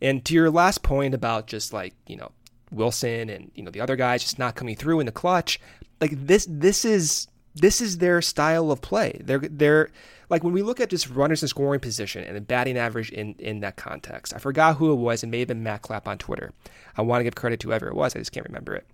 And 0.00 0.24
to 0.24 0.32
your 0.32 0.50
last 0.50 0.82
point 0.82 1.12
about 1.12 1.46
just 1.46 1.74
like, 1.74 1.92
you 2.06 2.16
know, 2.16 2.32
Willson 2.74 3.28
and, 3.28 3.50
you 3.54 3.62
know, 3.62 3.70
the 3.70 3.82
other 3.82 3.96
guys 3.96 4.22
just 4.22 4.38
not 4.38 4.54
coming 4.54 4.76
through 4.76 5.00
in 5.00 5.04
the 5.04 5.12
clutch, 5.12 5.60
like 6.00 6.12
this 6.26 6.46
this 6.48 6.86
is 6.86 7.28
this 7.54 7.80
is 7.80 7.98
their 7.98 8.22
style 8.22 8.70
of 8.70 8.80
play. 8.80 9.20
They're 9.22 9.40
they're 9.40 9.90
like 10.28 10.42
when 10.42 10.52
we 10.52 10.62
look 10.62 10.80
at 10.80 10.90
just 10.90 11.10
runners 11.10 11.42
in 11.42 11.48
scoring 11.48 11.80
position 11.80 12.24
and 12.24 12.46
batting 12.46 12.78
average 12.78 13.10
in 13.10 13.34
in 13.38 13.60
that 13.60 13.76
context. 13.76 14.34
I 14.34 14.38
forgot 14.38 14.76
who 14.76 14.92
it 14.92 14.96
was. 14.96 15.22
It 15.22 15.28
may 15.28 15.40
have 15.40 15.48
been 15.48 15.62
Matt 15.62 15.82
Clapp 15.82 16.08
on 16.08 16.18
Twitter. 16.18 16.52
I 16.96 17.02
want 17.02 17.20
to 17.20 17.24
give 17.24 17.34
credit 17.34 17.60
to 17.60 17.68
whoever 17.68 17.88
it 17.88 17.94
was. 17.94 18.14
I 18.14 18.18
just 18.18 18.32
can't 18.32 18.46
remember 18.46 18.74
it. 18.74 18.86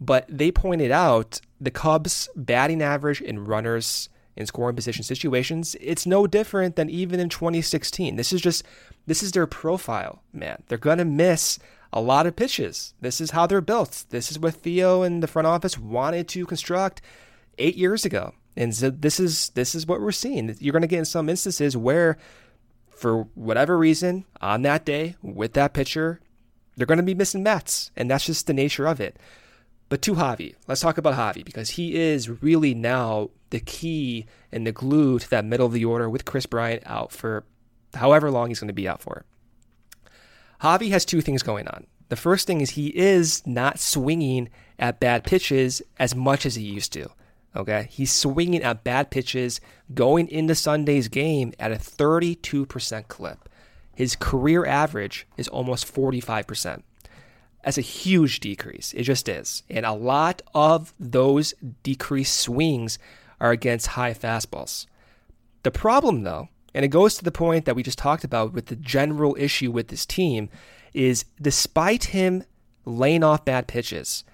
But 0.00 0.26
they 0.28 0.50
pointed 0.50 0.90
out 0.90 1.40
the 1.60 1.70
Cubs' 1.70 2.28
batting 2.36 2.82
average 2.82 3.20
in 3.20 3.44
runners 3.44 4.08
in 4.36 4.46
scoring 4.46 4.76
position 4.76 5.04
situations, 5.04 5.76
it's 5.80 6.06
no 6.06 6.26
different 6.26 6.76
than 6.76 6.90
even 6.90 7.20
in 7.20 7.28
2016. 7.28 8.16
This 8.16 8.32
is 8.32 8.40
just 8.40 8.64
this 9.06 9.22
is 9.22 9.32
their 9.32 9.46
profile, 9.46 10.22
man. 10.32 10.62
They're 10.68 10.78
to 10.78 11.04
miss 11.04 11.58
a 11.92 12.00
lot 12.00 12.26
of 12.26 12.34
pitches. 12.34 12.94
This 13.00 13.20
is 13.20 13.30
how 13.30 13.46
they're 13.46 13.60
built. 13.60 14.04
This 14.10 14.30
is 14.30 14.38
what 14.38 14.54
Theo 14.54 15.02
and 15.02 15.22
the 15.22 15.28
front 15.28 15.46
office 15.46 15.78
wanted 15.78 16.26
to 16.28 16.46
construct 16.46 17.00
8 17.58 17.76
years 17.76 18.04
ago. 18.04 18.34
And 18.56 18.74
so 18.74 18.90
this 18.90 19.18
is 19.18 19.50
this 19.50 19.74
is 19.74 19.86
what 19.86 20.00
we're 20.00 20.12
seeing. 20.12 20.56
You're 20.60 20.72
going 20.72 20.82
to 20.82 20.88
get 20.88 21.00
in 21.00 21.04
some 21.04 21.28
instances 21.28 21.76
where 21.76 22.16
for 22.90 23.24
whatever 23.34 23.76
reason 23.76 24.24
on 24.40 24.62
that 24.62 24.84
day 24.84 25.16
with 25.22 25.54
that 25.54 25.74
pitcher, 25.74 26.20
they're 26.76 26.86
going 26.86 26.98
to 26.98 27.04
be 27.04 27.14
missing 27.14 27.42
Mets, 27.42 27.90
and 27.96 28.10
that's 28.10 28.26
just 28.26 28.46
the 28.46 28.54
nature 28.54 28.86
of 28.86 29.00
it. 29.00 29.18
But 29.88 30.02
to 30.02 30.14
Javy, 30.14 30.54
let's 30.66 30.80
talk 30.80 30.98
about 30.98 31.14
Javy 31.14 31.44
because 31.44 31.70
he 31.70 31.94
is 31.94 32.42
really 32.42 32.74
now 32.74 33.30
the 33.50 33.60
key 33.60 34.26
and 34.50 34.66
the 34.66 34.72
glue 34.72 35.18
to 35.18 35.30
that 35.30 35.44
middle 35.44 35.66
of 35.66 35.72
the 35.72 35.84
order 35.84 36.08
with 36.08 36.24
Kris 36.24 36.46
Bryant 36.46 36.82
out 36.86 37.12
for 37.12 37.44
however 37.94 38.30
long 38.30 38.48
he's 38.48 38.60
going 38.60 38.68
to 38.68 38.74
be 38.74 38.88
out 38.88 39.02
for. 39.02 39.24
Javy 40.62 40.90
has 40.90 41.04
two 41.04 41.20
things 41.20 41.42
going 41.42 41.68
on. 41.68 41.86
The 42.08 42.16
first 42.16 42.46
thing 42.46 42.60
is 42.60 42.70
he 42.70 42.88
is 42.88 43.46
not 43.46 43.78
swinging 43.78 44.48
at 44.78 45.00
bad 45.00 45.24
pitches 45.24 45.82
as 45.98 46.14
much 46.14 46.46
as 46.46 46.54
he 46.54 46.62
used 46.62 46.92
to. 46.94 47.10
Okay. 47.56 47.88
He's 47.90 48.12
swinging 48.12 48.62
at 48.62 48.84
bad 48.84 49.10
pitches 49.10 49.60
going 49.94 50.28
into 50.28 50.54
Sunday's 50.54 51.08
game 51.08 51.52
at 51.58 51.72
a 51.72 51.76
32% 51.76 53.08
clip. 53.08 53.48
His 53.94 54.16
career 54.16 54.66
average 54.66 55.26
is 55.36 55.48
almost 55.48 55.92
45%. 55.92 56.82
That's 57.64 57.78
a 57.78 57.82
huge 57.82 58.40
decrease. 58.40 58.92
It 58.92 59.04
just 59.04 59.28
is. 59.28 59.62
And 59.70 59.86
a 59.86 59.92
lot 59.92 60.42
of 60.54 60.92
those 60.98 61.54
decreased 61.82 62.38
swings 62.38 62.98
are 63.40 63.52
against 63.52 63.88
high 63.88 64.12
fastballs. 64.12 64.86
The 65.62 65.70
problem, 65.70 66.24
though, 66.24 66.48
and 66.74 66.84
it 66.84 66.88
goes 66.88 67.14
to 67.16 67.24
the 67.24 67.32
point 67.32 67.64
that 67.64 67.76
we 67.76 67.82
just 67.82 67.98
talked 67.98 68.24
about 68.24 68.52
with 68.52 68.66
the 68.66 68.76
general 68.76 69.36
issue 69.38 69.70
with 69.70 69.88
this 69.88 70.04
team, 70.04 70.50
is 70.92 71.24
despite 71.40 72.04
him 72.04 72.44
laying 72.84 73.24
off 73.24 73.44
bad 73.44 73.66
pitches, 73.66 74.24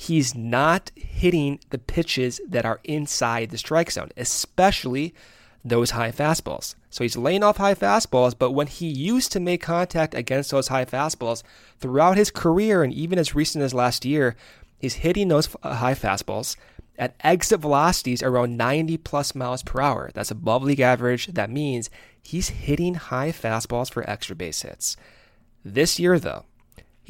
he's 0.00 0.34
not 0.34 0.90
hitting 0.96 1.60
the 1.68 1.76
pitches 1.76 2.40
that 2.48 2.64
are 2.64 2.80
inside 2.84 3.50
the 3.50 3.58
strike 3.58 3.90
zone, 3.90 4.08
especially 4.16 5.14
those 5.62 5.90
high 5.90 6.10
fastballs. 6.10 6.74
So 6.88 7.04
he's 7.04 7.18
laying 7.18 7.42
off 7.42 7.58
high 7.58 7.74
fastballs, 7.74 8.34
but 8.36 8.52
when 8.52 8.66
he 8.66 8.86
used 8.86 9.30
to 9.32 9.40
make 9.40 9.60
contact 9.60 10.14
against 10.14 10.52
those 10.52 10.68
high 10.68 10.86
fastballs 10.86 11.42
throughout 11.78 12.16
his 12.16 12.30
career 12.30 12.82
and 12.82 12.94
even 12.94 13.18
as 13.18 13.34
recent 13.34 13.62
as 13.62 13.74
last 13.74 14.06
year, 14.06 14.36
he's 14.78 14.94
hitting 14.94 15.28
those 15.28 15.54
uh, 15.62 15.74
high 15.74 15.94
fastballs 15.94 16.56
at 16.98 17.14
exit 17.20 17.60
velocities 17.60 18.22
around 18.22 18.56
90 18.56 18.96
plus 18.96 19.34
miles 19.34 19.62
per 19.62 19.82
hour. 19.82 20.10
That's 20.14 20.30
above 20.30 20.62
league 20.62 20.80
average. 20.80 21.26
That 21.26 21.50
means 21.50 21.90
he's 22.22 22.48
hitting 22.48 22.94
high 22.94 23.32
fastballs 23.32 23.92
for 23.92 24.08
extra 24.08 24.34
base 24.34 24.62
hits. 24.62 24.96
This 25.62 26.00
year, 26.00 26.18
though, 26.18 26.46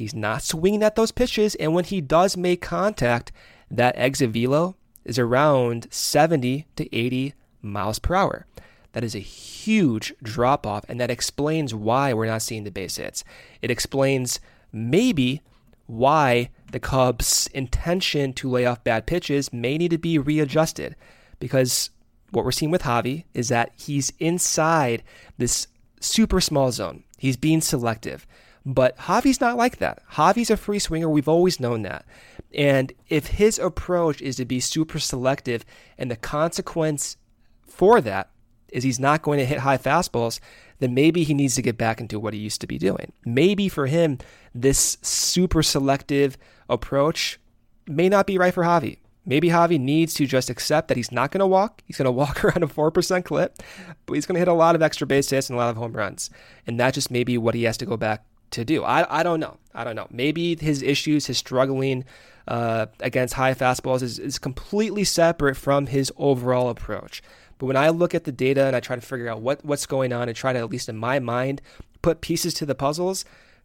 he's 0.01 0.13
not 0.15 0.43
swinging 0.43 0.83
at 0.83 0.95
those 0.95 1.11
pitches, 1.11 1.55
and 1.55 1.73
when 1.73 1.85
he 1.85 2.01
does 2.01 2.35
make 2.35 2.61
contact, 2.61 3.31
that 3.69 3.95
exit 3.97 4.31
velo 4.31 4.75
is 5.05 5.17
around 5.17 5.87
70 5.91 6.65
to 6.75 6.95
80 6.95 7.33
miles 7.61 7.99
per 7.99 8.15
hour. 8.15 8.45
That 8.93 9.03
is 9.03 9.15
a 9.15 9.19
huge 9.19 10.13
drop 10.21 10.67
off, 10.67 10.85
and 10.89 10.99
that 10.99 11.11
explains 11.11 11.73
why 11.73 12.13
we're 12.13 12.25
not 12.25 12.41
seeing 12.41 12.63
the 12.63 12.71
base 12.71 12.97
hits. 12.97 13.23
It 13.61 13.71
explains 13.71 14.39
maybe 14.71 15.41
why 15.87 16.49
the 16.71 16.79
Cubs' 16.79 17.47
intention 17.53 18.33
to 18.33 18.49
lay 18.49 18.65
off 18.65 18.83
bad 18.83 19.05
pitches 19.05 19.53
may 19.53 19.77
need 19.77 19.91
to 19.91 19.97
be 19.97 20.17
readjusted 20.17 20.95
because 21.39 21.89
what 22.31 22.45
we're 22.45 22.51
seeing 22.51 22.71
with 22.71 22.83
Javy 22.83 23.25
is 23.33 23.49
that 23.49 23.71
he's 23.75 24.13
inside 24.19 25.03
this 25.37 25.67
super 25.99 26.39
small 26.39 26.71
zone. 26.71 27.03
He's 27.17 27.37
being 27.37 27.61
selective. 27.61 28.25
But 28.65 28.97
Javy's 28.97 29.41
not 29.41 29.57
like 29.57 29.77
that. 29.77 30.03
Javy's 30.13 30.51
a 30.51 30.57
free 30.57 30.79
swinger. 30.79 31.09
We've 31.09 31.27
always 31.27 31.59
known 31.59 31.81
that. 31.83 32.05
And 32.53 32.93
if 33.09 33.27
his 33.27 33.57
approach 33.57 34.21
is 34.21 34.35
to 34.35 34.45
be 34.45 34.59
super 34.59 34.99
selective 34.99 35.65
and 35.97 36.11
the 36.11 36.15
consequence 36.15 37.17
for 37.65 38.01
that 38.01 38.29
is 38.69 38.83
he's 38.83 38.99
not 38.99 39.21
going 39.21 39.39
to 39.39 39.45
hit 39.45 39.59
high 39.59 39.77
fastballs, 39.77 40.39
then 40.79 40.93
maybe 40.93 41.23
he 41.23 41.33
needs 41.33 41.55
to 41.55 41.61
get 41.61 41.77
back 41.77 41.99
into 41.99 42.19
what 42.19 42.33
he 42.33 42.39
used 42.39 42.61
to 42.61 42.67
be 42.67 42.77
doing. 42.77 43.11
Maybe 43.25 43.67
for 43.67 43.87
him, 43.87 44.17
this 44.53 44.97
super 45.01 45.63
selective 45.63 46.37
approach 46.69 47.39
may 47.87 48.09
not 48.09 48.27
be 48.27 48.37
right 48.37 48.53
for 48.53 48.63
Javy. 48.63 48.97
Maybe 49.25 49.49
Javy 49.49 49.79
needs 49.79 50.13
to 50.15 50.25
just 50.25 50.49
accept 50.49 50.87
that 50.87 50.97
he's 50.97 51.11
not 51.11 51.31
going 51.31 51.39
to 51.39 51.47
walk. 51.47 51.83
He's 51.85 51.97
going 51.97 52.05
to 52.05 52.11
walk 52.11 52.43
around 52.43 52.63
a 52.63 52.67
4% 52.67 53.23
clip, 53.25 53.57
but 54.05 54.13
he's 54.13 54.25
going 54.25 54.35
to 54.35 54.39
hit 54.39 54.47
a 54.47 54.53
lot 54.53 54.75
of 54.75 54.81
extra 54.81 55.05
base 55.05 55.29
hits 55.29 55.49
and 55.49 55.57
a 55.57 55.61
lot 55.61 55.69
of 55.69 55.77
home 55.77 55.93
runs. 55.93 56.29
And 56.65 56.79
that 56.79 56.93
just 56.93 57.11
may 57.11 57.23
be 57.23 57.37
what 57.37 57.55
he 57.55 57.63
has 57.63 57.77
to 57.77 57.85
go 57.85 57.97
back 57.97 58.25
to 58.51 58.65
do. 58.65 58.83
I, 58.83 59.19
I 59.19 59.23
don't 59.23 59.39
know. 59.39 59.57
I 59.73 59.83
don't 59.83 59.95
know. 59.95 60.07
Maybe 60.11 60.55
his 60.55 60.81
issues, 60.81 61.25
his 61.25 61.37
struggling 61.37 62.05
uh, 62.47 62.87
against 62.99 63.35
high 63.35 63.53
fastballs 63.53 64.01
is, 64.01 64.19
is 64.19 64.39
completely 64.39 65.03
separate 65.03 65.55
from 65.55 65.87
his 65.87 66.11
overall 66.17 66.69
approach. 66.69 67.21
But 67.57 67.67
when 67.67 67.77
I 67.77 67.89
look 67.89 68.15
at 68.15 68.23
the 68.23 68.31
data 68.31 68.65
and 68.65 68.75
I 68.75 68.79
try 68.79 68.95
to 68.95 69.01
figure 69.01 69.29
out 69.29 69.41
what, 69.41 69.63
what's 69.63 69.85
going 69.85 70.11
on 70.11 70.27
and 70.27 70.35
try 70.35 70.51
to, 70.53 70.59
at 70.59 70.69
least 70.69 70.89
in 70.89 70.97
my 70.97 71.19
mind, 71.19 71.61
put 72.01 72.21
pieces 72.21 72.53
to 72.55 72.65
the 72.65 72.75
puzzles, 72.75 73.23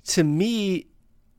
to 0.09 0.23
me, 0.23 0.87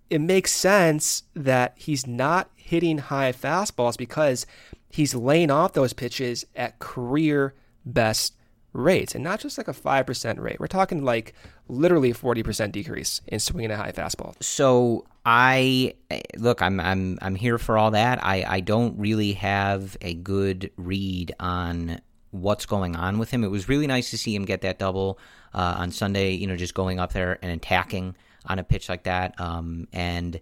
it 0.09 0.19
makes 0.19 0.51
sense 0.51 1.23
that 1.35 1.73
he's 1.75 2.07
not 2.07 2.49
hitting 2.55 2.97
high 2.97 3.31
fastballs 3.31 3.97
because 3.97 4.45
he's 4.89 5.13
laying 5.13 5.51
off 5.51 5.73
those 5.73 5.93
pitches 5.93 6.45
at 6.55 6.79
career 6.79 7.53
best 7.85 8.33
rates 8.77 9.15
and 9.15 9.23
not 9.23 9.39
just 9.39 9.57
like 9.57 9.67
a 9.67 9.73
5% 9.73 10.39
rate. 10.39 10.59
We're 10.59 10.67
talking 10.67 11.03
like 11.03 11.33
literally 11.67 12.13
40% 12.13 12.71
decrease 12.71 13.21
in 13.27 13.39
swinging 13.39 13.71
a 13.71 13.77
high 13.77 13.91
fastball. 13.91 14.41
So 14.41 15.05
I 15.25 15.95
look, 16.37 16.61
I'm 16.61 16.79
I'm 16.79 17.17
I'm 17.21 17.35
here 17.35 17.57
for 17.57 17.77
all 17.77 17.91
that. 17.91 18.23
I 18.23 18.45
I 18.47 18.59
don't 18.61 18.97
really 18.97 19.33
have 19.33 19.97
a 19.99 20.13
good 20.13 20.71
read 20.77 21.35
on 21.39 21.99
what's 22.31 22.65
going 22.65 22.95
on 22.95 23.17
with 23.17 23.31
him. 23.31 23.43
It 23.43 23.49
was 23.49 23.67
really 23.67 23.87
nice 23.87 24.09
to 24.11 24.17
see 24.17 24.33
him 24.33 24.45
get 24.45 24.61
that 24.61 24.79
double 24.79 25.19
uh, 25.53 25.75
on 25.79 25.91
Sunday. 25.91 26.31
You 26.31 26.47
know, 26.47 26.55
just 26.55 26.73
going 26.73 26.99
up 26.99 27.11
there 27.11 27.39
and 27.41 27.51
attacking 27.51 28.15
on 28.45 28.59
a 28.59 28.63
pitch 28.63 28.87
like 28.87 29.03
that. 29.03 29.39
Um, 29.39 29.87
and 29.91 30.39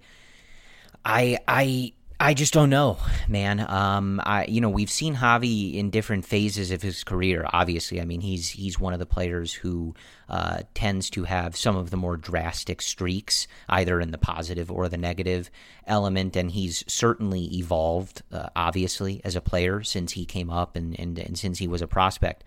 I 1.03 1.39
I 1.47 1.93
I 2.17 2.33
just 2.33 2.53
don't 2.53 2.69
know, 2.69 2.97
man. 3.27 3.59
Um, 3.59 4.21
I 4.23 4.45
you 4.45 4.61
know 4.61 4.69
we've 4.69 4.89
seen 4.89 5.15
Javy 5.15 5.75
in 5.75 5.89
different 5.89 6.25
phases 6.25 6.71
of 6.71 6.81
his 6.81 7.03
career. 7.03 7.45
Obviously, 7.51 7.99
I 7.99 8.05
mean 8.05 8.21
he's 8.21 8.49
he's 8.49 8.79
one 8.79 8.93
of 8.93 8.99
the 8.99 9.05
players 9.05 9.53
who 9.53 9.93
uh, 10.29 10.59
tends 10.73 11.09
to 11.11 11.25
have 11.25 11.57
some 11.57 11.75
of 11.75 11.89
the 11.89 11.97
more 11.97 12.15
drastic 12.15 12.81
streaks, 12.81 13.47
either 13.67 13.99
in 13.99 14.11
the 14.11 14.17
positive 14.17 14.71
or 14.71 14.87
the 14.87 14.97
negative 14.97 15.51
element, 15.87 16.37
and 16.37 16.51
he's 16.51 16.85
certainly 16.87 17.53
evolved, 17.57 18.23
uh, 18.31 18.47
obviously, 18.55 19.19
as 19.25 19.35
a 19.35 19.41
player 19.41 19.83
since 19.83 20.13
he 20.13 20.25
came 20.25 20.49
up 20.49 20.77
and 20.77 20.97
and, 20.97 21.19
and 21.19 21.37
since 21.37 21.59
he 21.59 21.67
was 21.67 21.81
a 21.81 21.87
prospect. 21.87 22.45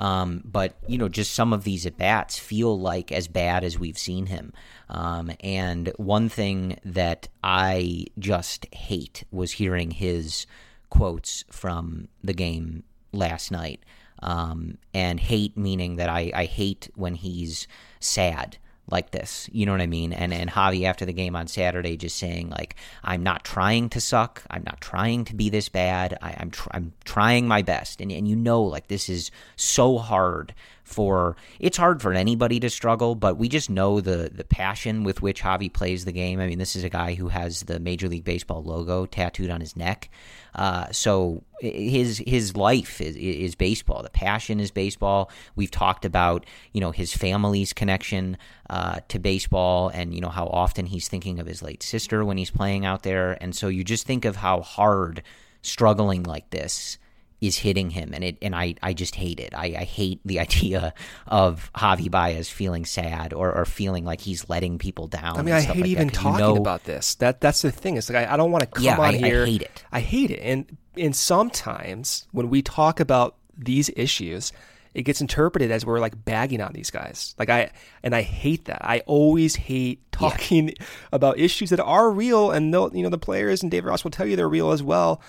Um, 0.00 0.40
but 0.46 0.76
you 0.88 0.96
know, 0.96 1.10
just 1.10 1.34
some 1.34 1.52
of 1.52 1.62
these 1.62 1.84
at 1.84 1.98
bats 1.98 2.38
feel 2.38 2.80
like 2.80 3.12
as 3.12 3.28
bad 3.28 3.62
as 3.62 3.78
we've 3.78 3.98
seen 3.98 4.26
him. 4.26 4.52
Um, 4.88 5.30
and 5.40 5.92
one 5.98 6.30
thing 6.30 6.78
that 6.84 7.28
I 7.44 8.06
just 8.18 8.66
hate 8.74 9.24
was 9.30 9.52
hearing 9.52 9.90
his 9.90 10.46
quotes 10.88 11.44
from 11.50 12.08
the 12.24 12.32
game 12.32 12.82
last 13.12 13.52
night. 13.52 13.84
Um, 14.22 14.78
and 14.92 15.20
hate 15.20 15.56
meaning 15.56 15.96
that 15.96 16.08
I, 16.10 16.30
I 16.34 16.44
hate 16.44 16.90
when 16.94 17.14
he's 17.14 17.66
sad 18.00 18.58
like 18.90 19.10
this. 19.10 19.48
You 19.52 19.66
know 19.66 19.72
what 19.72 19.80
I 19.80 19.86
mean? 19.86 20.12
And 20.12 20.32
and 20.32 20.50
Javy 20.50 20.84
after 20.84 21.04
the 21.04 21.12
game 21.12 21.36
on 21.36 21.46
Saturday 21.46 21.96
just 21.96 22.16
saying 22.18 22.50
like 22.50 22.76
I'm 23.04 23.22
not 23.22 23.44
trying 23.44 23.88
to 23.90 24.00
suck. 24.00 24.42
I'm 24.50 24.64
not 24.64 24.80
trying 24.80 25.24
to 25.26 25.34
be 25.34 25.48
this 25.48 25.68
bad. 25.68 26.16
I, 26.22 26.32
am 26.38 26.50
tr- 26.50 26.70
I'm 26.72 26.92
trying 27.04 27.48
my 27.48 27.62
best. 27.62 28.00
And 28.00 28.10
and 28.10 28.26
you 28.28 28.36
know 28.36 28.62
like 28.62 28.88
this 28.88 29.08
is 29.08 29.30
so 29.56 29.98
hard 29.98 30.54
for 30.90 31.36
it's 31.58 31.76
hard 31.76 32.02
for 32.02 32.12
anybody 32.12 32.58
to 32.60 32.68
struggle, 32.68 33.14
but 33.14 33.36
we 33.36 33.48
just 33.48 33.70
know 33.70 34.00
the 34.00 34.30
the 34.32 34.44
passion 34.44 35.04
with 35.04 35.22
which 35.22 35.42
Javy 35.42 35.72
plays 35.72 36.04
the 36.04 36.12
game. 36.12 36.40
I 36.40 36.46
mean, 36.46 36.58
this 36.58 36.76
is 36.76 36.84
a 36.84 36.88
guy 36.88 37.14
who 37.14 37.28
has 37.28 37.62
the 37.62 37.78
Major 37.78 38.08
League 38.08 38.24
Baseball 38.24 38.62
logo 38.62 39.06
tattooed 39.06 39.50
on 39.50 39.60
his 39.60 39.76
neck. 39.76 40.10
Uh, 40.54 40.90
so 40.90 41.42
his 41.60 42.22
his 42.26 42.56
life 42.56 43.00
is, 43.00 43.16
is 43.16 43.54
baseball. 43.54 44.02
The 44.02 44.10
passion 44.10 44.58
is 44.58 44.70
baseball. 44.70 45.30
We've 45.54 45.70
talked 45.70 46.04
about 46.04 46.44
you 46.72 46.80
know 46.80 46.90
his 46.90 47.14
family's 47.14 47.72
connection 47.72 48.36
uh, 48.68 49.00
to 49.08 49.18
baseball, 49.18 49.90
and 49.90 50.14
you 50.14 50.20
know 50.20 50.28
how 50.28 50.46
often 50.46 50.86
he's 50.86 51.08
thinking 51.08 51.38
of 51.38 51.46
his 51.46 51.62
late 51.62 51.82
sister 51.82 52.24
when 52.24 52.36
he's 52.36 52.50
playing 52.50 52.84
out 52.84 53.04
there. 53.04 53.38
And 53.40 53.54
so 53.54 53.68
you 53.68 53.84
just 53.84 54.06
think 54.06 54.24
of 54.24 54.36
how 54.36 54.60
hard 54.62 55.22
struggling 55.62 56.22
like 56.24 56.50
this 56.50 56.98
is 57.40 57.58
hitting 57.58 57.90
him, 57.90 58.12
and 58.12 58.22
it 58.22 58.38
and 58.42 58.54
I, 58.54 58.74
I 58.82 58.92
just 58.92 59.14
hate 59.14 59.40
it. 59.40 59.54
I, 59.54 59.66
I 59.66 59.84
hate 59.84 60.20
the 60.24 60.40
idea 60.40 60.94
of 61.26 61.70
Javy 61.74 62.10
Baez 62.10 62.48
feeling 62.48 62.84
sad 62.84 63.32
or, 63.32 63.52
or 63.52 63.64
feeling 63.64 64.04
like 64.04 64.20
he's 64.20 64.48
letting 64.48 64.78
people 64.78 65.06
down. 65.06 65.38
I 65.38 65.42
mean, 65.42 65.54
I 65.54 65.60
hate 65.60 65.76
like 65.76 65.86
even 65.86 66.10
talking 66.10 66.46
you 66.46 66.54
know, 66.54 66.56
about 66.56 66.84
this. 66.84 67.14
That 67.16 67.40
that's 67.40 67.62
the 67.62 67.72
thing. 67.72 67.96
It's 67.96 68.10
like 68.10 68.28
I, 68.28 68.34
I 68.34 68.36
don't 68.36 68.52
want 68.52 68.62
to 68.62 68.66
come 68.68 68.84
yeah, 68.84 68.98
on 68.98 69.14
I, 69.14 69.18
here. 69.18 69.42
I 69.42 69.46
hate 69.46 69.62
it. 69.62 69.84
I 69.92 70.00
hate 70.00 70.30
it, 70.30 70.40
and 70.40 70.76
and 70.96 71.16
sometimes 71.16 72.26
when 72.32 72.50
we 72.50 72.62
talk 72.62 73.00
about 73.00 73.36
these 73.56 73.90
issues, 73.96 74.52
it 74.94 75.02
gets 75.02 75.20
interpreted 75.20 75.70
as 75.70 75.86
we're 75.86 76.00
like 76.00 76.24
bagging 76.24 76.60
on 76.60 76.72
these 76.72 76.90
guys. 76.90 77.34
Like 77.38 77.48
I 77.48 77.70
and 78.02 78.14
I 78.14 78.22
hate 78.22 78.66
that. 78.66 78.84
I 78.84 79.00
always 79.00 79.56
hate 79.56 80.00
talking 80.12 80.68
yeah. 80.68 80.74
about 81.12 81.38
issues 81.38 81.70
that 81.70 81.80
are 81.80 82.10
real, 82.10 82.50
and 82.50 82.66
you 82.66 83.02
know 83.02 83.08
the 83.08 83.18
players 83.18 83.62
and 83.62 83.70
David 83.70 83.88
Ross 83.88 84.04
will 84.04 84.10
tell 84.10 84.26
you 84.26 84.36
they're 84.36 84.48
real 84.48 84.72
as 84.72 84.82
well 84.82 85.22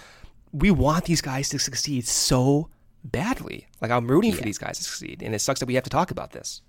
we 0.53 0.71
want 0.71 1.05
these 1.05 1.21
guys 1.21 1.49
to 1.49 1.59
succeed 1.59 2.07
so 2.07 2.69
badly. 3.03 3.67
Like 3.81 3.91
I'm 3.91 4.07
rooting 4.07 4.31
yeah. 4.31 4.37
for 4.37 4.43
these 4.43 4.57
guys 4.57 4.77
to 4.77 4.83
succeed, 4.83 5.21
and 5.23 5.33
it 5.33 5.39
sucks 5.39 5.59
that 5.59 5.65
we 5.65 5.75
have 5.75 5.83
to 5.83 5.89
talk 5.89 6.11
about 6.11 6.31
this. 6.31 6.61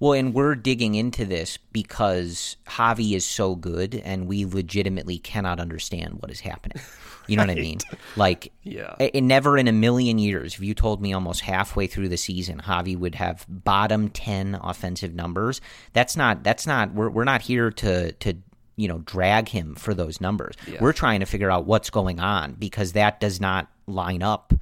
Well, 0.00 0.14
and 0.14 0.34
we're 0.34 0.56
digging 0.56 0.96
into 0.96 1.24
this 1.24 1.58
because 1.70 2.56
Javy 2.66 3.14
is 3.14 3.24
so 3.24 3.54
good, 3.54 3.94
and 3.94 4.26
we 4.26 4.44
legitimately 4.44 5.18
cannot 5.18 5.60
understand 5.60 6.14
what 6.20 6.28
is 6.28 6.40
happening. 6.40 6.82
You 7.28 7.36
know 7.36 7.44
right. 7.44 7.50
what 7.50 7.58
I 7.58 7.60
mean? 7.62 7.78
Like, 8.16 8.52
yeah, 8.64 8.96
it, 8.98 9.22
never 9.22 9.56
in 9.56 9.68
a 9.68 9.72
million 9.72 10.18
years, 10.18 10.54
if 10.54 10.60
you 10.60 10.74
told 10.74 11.00
me 11.00 11.12
almost 11.12 11.42
halfway 11.42 11.86
through 11.86 12.08
the 12.08 12.16
season 12.16 12.62
Javy 12.62 12.98
would 12.98 13.14
have 13.14 13.46
bottom 13.48 14.08
ten 14.08 14.58
offensive 14.60 15.14
numbers, 15.14 15.60
that's 15.92 16.16
not 16.16 16.42
that's 16.42 16.66
not 16.66 16.92
we're 16.92 17.10
we're 17.10 17.22
not 17.22 17.42
here 17.42 17.70
to 17.70 18.10
to 18.10 18.36
you 18.76 18.88
know 18.88 18.98
drag 18.98 19.48
him 19.48 19.74
for 19.74 19.94
those 19.94 20.20
numbers. 20.20 20.54
Yeah. 20.66 20.78
We're 20.80 20.92
trying 20.92 21.20
to 21.20 21.26
figure 21.26 21.50
out 21.50 21.66
what's 21.66 21.90
going 21.90 22.20
on 22.20 22.54
because 22.54 22.92
that 22.92 23.20
does 23.20 23.40
not 23.40 23.68
line 23.86 24.22
up 24.22 24.54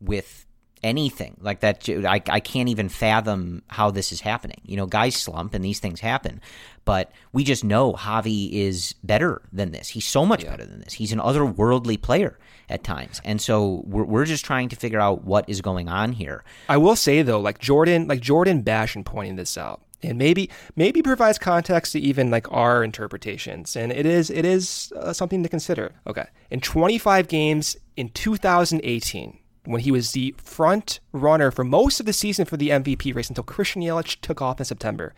with 0.00 0.46
anything 0.82 1.36
like 1.40 1.60
that. 1.60 1.88
I, 1.88 2.22
I 2.28 2.40
can't 2.40 2.68
even 2.68 2.88
fathom 2.88 3.62
how 3.68 3.90
this 3.90 4.12
is 4.12 4.20
happening. 4.20 4.60
You 4.64 4.76
know, 4.76 4.86
guys 4.86 5.16
slump 5.16 5.54
and 5.54 5.64
these 5.64 5.80
things 5.80 6.00
happen, 6.00 6.40
but 6.84 7.12
we 7.32 7.44
just 7.44 7.64
know 7.64 7.94
Javy 7.94 8.50
is 8.52 8.94
better 9.02 9.42
than 9.52 9.72
this. 9.72 9.88
He's 9.88 10.06
so 10.06 10.24
much 10.24 10.44
yeah. 10.44 10.50
better 10.50 10.66
than 10.66 10.80
this. 10.80 10.94
He's 10.94 11.12
an 11.12 11.18
otherworldly 11.18 12.00
player 12.00 12.38
at 12.68 12.84
times, 12.84 13.20
and 13.24 13.40
so 13.40 13.82
we're 13.86 14.04
we're 14.04 14.24
just 14.24 14.44
trying 14.44 14.68
to 14.68 14.76
figure 14.76 15.00
out 15.00 15.24
what 15.24 15.48
is 15.48 15.60
going 15.60 15.88
on 15.88 16.12
here. 16.12 16.44
I 16.68 16.76
will 16.76 16.96
say 16.96 17.22
though, 17.22 17.40
like 17.40 17.58
Jordan, 17.58 18.06
like 18.06 18.20
Jordan 18.20 18.62
Bastian 18.62 19.04
pointing 19.04 19.36
this 19.36 19.56
out 19.56 19.80
and 20.02 20.18
maybe 20.18 20.48
maybe 20.76 21.02
provides 21.02 21.38
context 21.38 21.92
to 21.92 22.00
even 22.00 22.30
like 22.30 22.50
our 22.52 22.84
interpretations. 22.84 23.76
And 23.76 23.92
it 23.92 24.06
is 24.06 24.30
it 24.30 24.44
is 24.44 24.92
uh, 24.96 25.12
something 25.12 25.42
to 25.42 25.48
consider. 25.48 25.92
Okay. 26.06 26.26
In 26.50 26.60
25 26.60 27.28
games 27.28 27.76
in 27.96 28.10
2018 28.10 29.38
when 29.64 29.82
he 29.82 29.90
was 29.90 30.12
the 30.12 30.34
front 30.38 31.00
runner 31.12 31.50
for 31.50 31.64
most 31.64 32.00
of 32.00 32.06
the 32.06 32.12
season 32.12 32.46
for 32.46 32.56
the 32.56 32.70
MVP 32.70 33.14
race 33.14 33.28
until 33.28 33.44
Christian 33.44 33.82
Yelich 33.82 34.20
took 34.20 34.40
off 34.40 34.60
in 34.60 34.64
September 34.64 35.14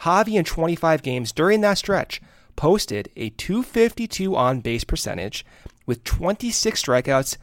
Javy 0.00 0.34
in 0.34 0.44
25 0.44 1.02
games 1.02 1.32
during 1.32 1.62
that 1.62 1.78
stretch 1.78 2.20
posted 2.54 3.08
a 3.16 3.30
252 3.30 4.36
on 4.36 4.60
base 4.60 4.84
percentage 4.84 5.44
with 5.86 6.04
26 6.04 6.82
strikeouts 6.82 7.36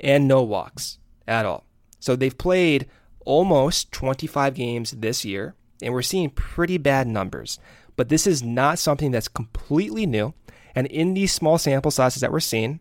and 0.00 0.26
no 0.26 0.42
walks 0.42 0.98
at 1.28 1.46
all. 1.46 1.64
So 2.00 2.16
they've 2.16 2.36
played 2.36 2.88
almost 3.24 3.92
25 3.92 4.54
games 4.54 4.90
this 4.92 5.24
year 5.24 5.54
and 5.82 5.92
we're 5.92 6.02
seeing 6.02 6.30
pretty 6.30 6.78
bad 6.78 7.06
numbers. 7.06 7.58
But 7.96 8.08
this 8.08 8.26
is 8.26 8.42
not 8.42 8.78
something 8.78 9.10
that's 9.10 9.28
completely 9.28 10.06
new. 10.06 10.34
And 10.74 10.86
in 10.86 11.14
these 11.14 11.32
small 11.32 11.58
sample 11.58 11.90
sizes 11.90 12.20
that 12.22 12.32
we're 12.32 12.40
seeing, 12.40 12.80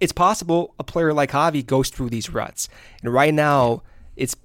it's 0.00 0.12
possible 0.12 0.74
a 0.78 0.84
player 0.84 1.12
like 1.12 1.32
Javy 1.32 1.64
goes 1.64 1.90
through 1.90 2.10
these 2.10 2.30
ruts. 2.30 2.68
And 3.02 3.12
right 3.12 3.34
now, 3.34 3.82
it's 4.16 4.36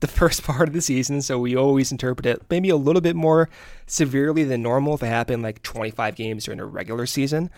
the 0.00 0.06
first 0.06 0.42
part 0.42 0.68
of 0.68 0.74
the 0.74 0.80
season, 0.80 1.22
so 1.22 1.38
we 1.38 1.56
always 1.56 1.92
interpret 1.92 2.26
it 2.26 2.42
maybe 2.50 2.68
a 2.70 2.76
little 2.76 3.02
bit 3.02 3.16
more 3.16 3.48
severely 3.86 4.44
than 4.44 4.62
normal 4.62 4.94
if 4.94 5.02
it 5.02 5.06
happened 5.06 5.42
like 5.42 5.62
25 5.62 6.16
games 6.16 6.44
during 6.44 6.60
a 6.60 6.66
regular 6.66 7.06
season. 7.06 7.50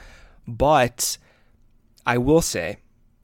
But 0.46 1.18
I 2.06 2.18
will 2.18 2.42
say, 2.42 2.78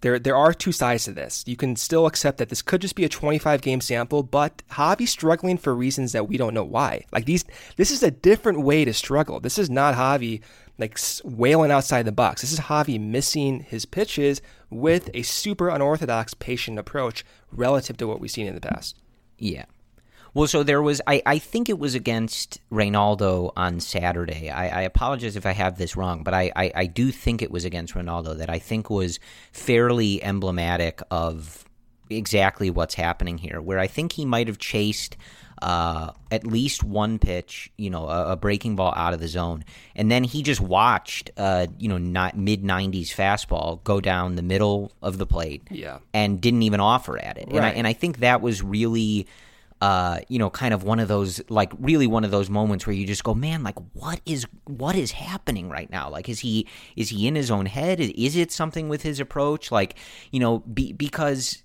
there 0.05 0.19
there 0.19 0.37
are 0.37 0.53
two 0.53 0.71
sides 0.71 1.05
to 1.05 1.13
this. 1.13 1.43
You 1.47 1.57
can 1.57 1.77
still 1.77 2.05
accept 2.05 2.37
that 2.37 2.51
this 2.51 2.61
could 2.61 2.83
just 2.83 2.95
be 2.95 3.05
a 3.05 3.09
25 3.09 3.63
game 3.63 3.81
sample, 3.81 4.23
but 4.23 4.63
Javy's 4.73 5.09
struggling 5.09 5.57
for 5.57 5.75
reasons 5.75 6.13
that 6.13 6.29
we 6.29 6.37
don't 6.37 6.53
know 6.53 6.63
why. 6.63 7.07
Like 7.11 7.25
these, 7.25 7.47
this 7.77 7.91
is 7.91 8.03
a 8.03 8.11
different 8.11 8.61
way 8.61 8.85
to 8.85 8.93
struggle. 8.93 9.41
This 9.41 9.59
is 9.59 9.71
not 9.71 9.95
Javy 9.95 10.43
like 10.77 10.99
wailing 11.25 11.71
outside 11.71 12.05
the 12.05 12.13
box. 12.13 12.43
This 12.43 12.53
is 12.53 12.61
Javy 12.61 13.01
missing 13.01 13.61
his 13.61 13.87
pitches 13.87 14.43
with 14.69 15.09
a 15.15 15.23
super 15.23 15.71
unorthodox 15.71 16.35
patient 16.35 16.79
approach 16.79 17.25
relative 17.51 17.97
to 17.97 18.07
what 18.07 18.21
we've 18.21 18.31
seen 18.31 18.47
in 18.47 18.55
the 18.55 18.61
past. 18.61 18.99
Yeah. 19.39 19.65
Well, 20.35 20.49
so 20.49 20.65
there 20.65 20.83
was, 20.83 21.01
I, 21.07 21.23
I 21.25 21.39
think 21.39 21.69
it 21.69 21.79
was 21.79 21.95
against 21.95 22.61
Reynaldo 22.71 23.53
on 23.57 23.79
Saturday. 23.79 24.51
I, 24.51 24.81
I 24.81 24.83
apologize 24.83 25.37
if 25.37 25.47
I 25.47 25.53
have 25.53 25.79
this 25.79 25.97
wrong, 25.97 26.25
but 26.25 26.35
I, 26.35 26.51
I, 26.57 26.73
I 26.75 26.87
do 26.87 27.13
think 27.13 27.41
it 27.41 27.53
was 27.53 27.65
against 27.65 27.95
Reynaldo 27.95 28.37
that 28.39 28.51
I 28.51 28.59
think 28.59 28.91
was 28.91 29.21
fairly 29.53 30.23
emblematic 30.23 31.01
of 31.11 31.65
exactly 32.11 32.69
what's 32.69 32.95
happening 32.95 33.39
here, 33.39 33.61
where 33.61 33.79
I 33.79 33.87
think 33.87 34.13
he 34.13 34.25
might 34.25 34.49
have 34.49 34.59
chased 34.59 35.17
uh, 35.63 36.11
at 36.33 36.45
least 36.45 36.83
one 36.83 37.19
pitch, 37.21 37.71
you 37.79 37.89
know, 37.89 38.09
a, 38.09 38.33
a, 38.33 38.37
breaking 38.37 38.75
ball 38.77 38.93
out 38.97 39.15
of 39.15 39.21
the 39.21 39.29
zone, 39.29 39.65
and 39.95 40.11
then 40.11 40.25
he 40.25 40.43
just 40.43 40.61
watched, 40.61 41.31
uh, 41.37 41.69
you 41.79 41.89
know, 41.89 41.97
not 41.97 42.37
mid 42.37 42.65
nineties 42.65 43.15
fastball 43.15 43.83
go 43.85 44.01
down 44.01 44.35
the 44.35 44.43
middle 44.43 44.93
of 45.01 45.17
the 45.17 45.27
plate, 45.27 45.63
yeah, 45.71 46.01
and 46.13 46.41
didn't 46.41 46.65
even 46.65 46.81
offer 46.81 47.17
at 47.17 47.39
it, 47.39 47.47
right. 47.47 47.57
and 47.57 47.65
I 47.65 47.71
and 47.71 47.87
I 47.87 47.93
think 47.93 48.19
that 48.19 48.43
was 48.43 48.63
really 48.63 49.27
uh, 49.85 50.19
you 50.29 50.39
know, 50.39 50.49
kind 50.49 50.73
of 50.73 50.83
one 50.83 50.99
of 50.99 51.09
those, 51.09 51.43
like, 51.51 51.71
really 51.79 52.07
one 52.07 52.25
of 52.25 52.31
those 52.31 52.49
moments 52.49 52.87
where 52.87 52.97
you 52.97 53.07
just 53.07 53.23
go, 53.23 53.35
man, 53.35 53.63
like, 53.63 53.77
what 53.93 54.19
is 54.25 54.47
what 54.65 54.97
is 54.97 55.11
happening 55.11 55.69
right 55.69 55.91
now? 55.91 56.09
Like, 56.09 56.27
is 56.27 56.41
he 56.41 56.67
is 56.97 57.11
he 57.11 57.29
in 57.29 57.35
his 57.35 57.51
own 57.51 57.67
head? 57.67 58.01
Is 58.01 58.35
it 58.35 58.51
something 58.51 58.89
with 58.89 59.03
his 59.03 59.21
approach? 59.21 59.71
Like, 59.71 59.97
you 60.31 60.41
know, 60.41 60.61
be, 60.61 60.95
because 60.95 61.63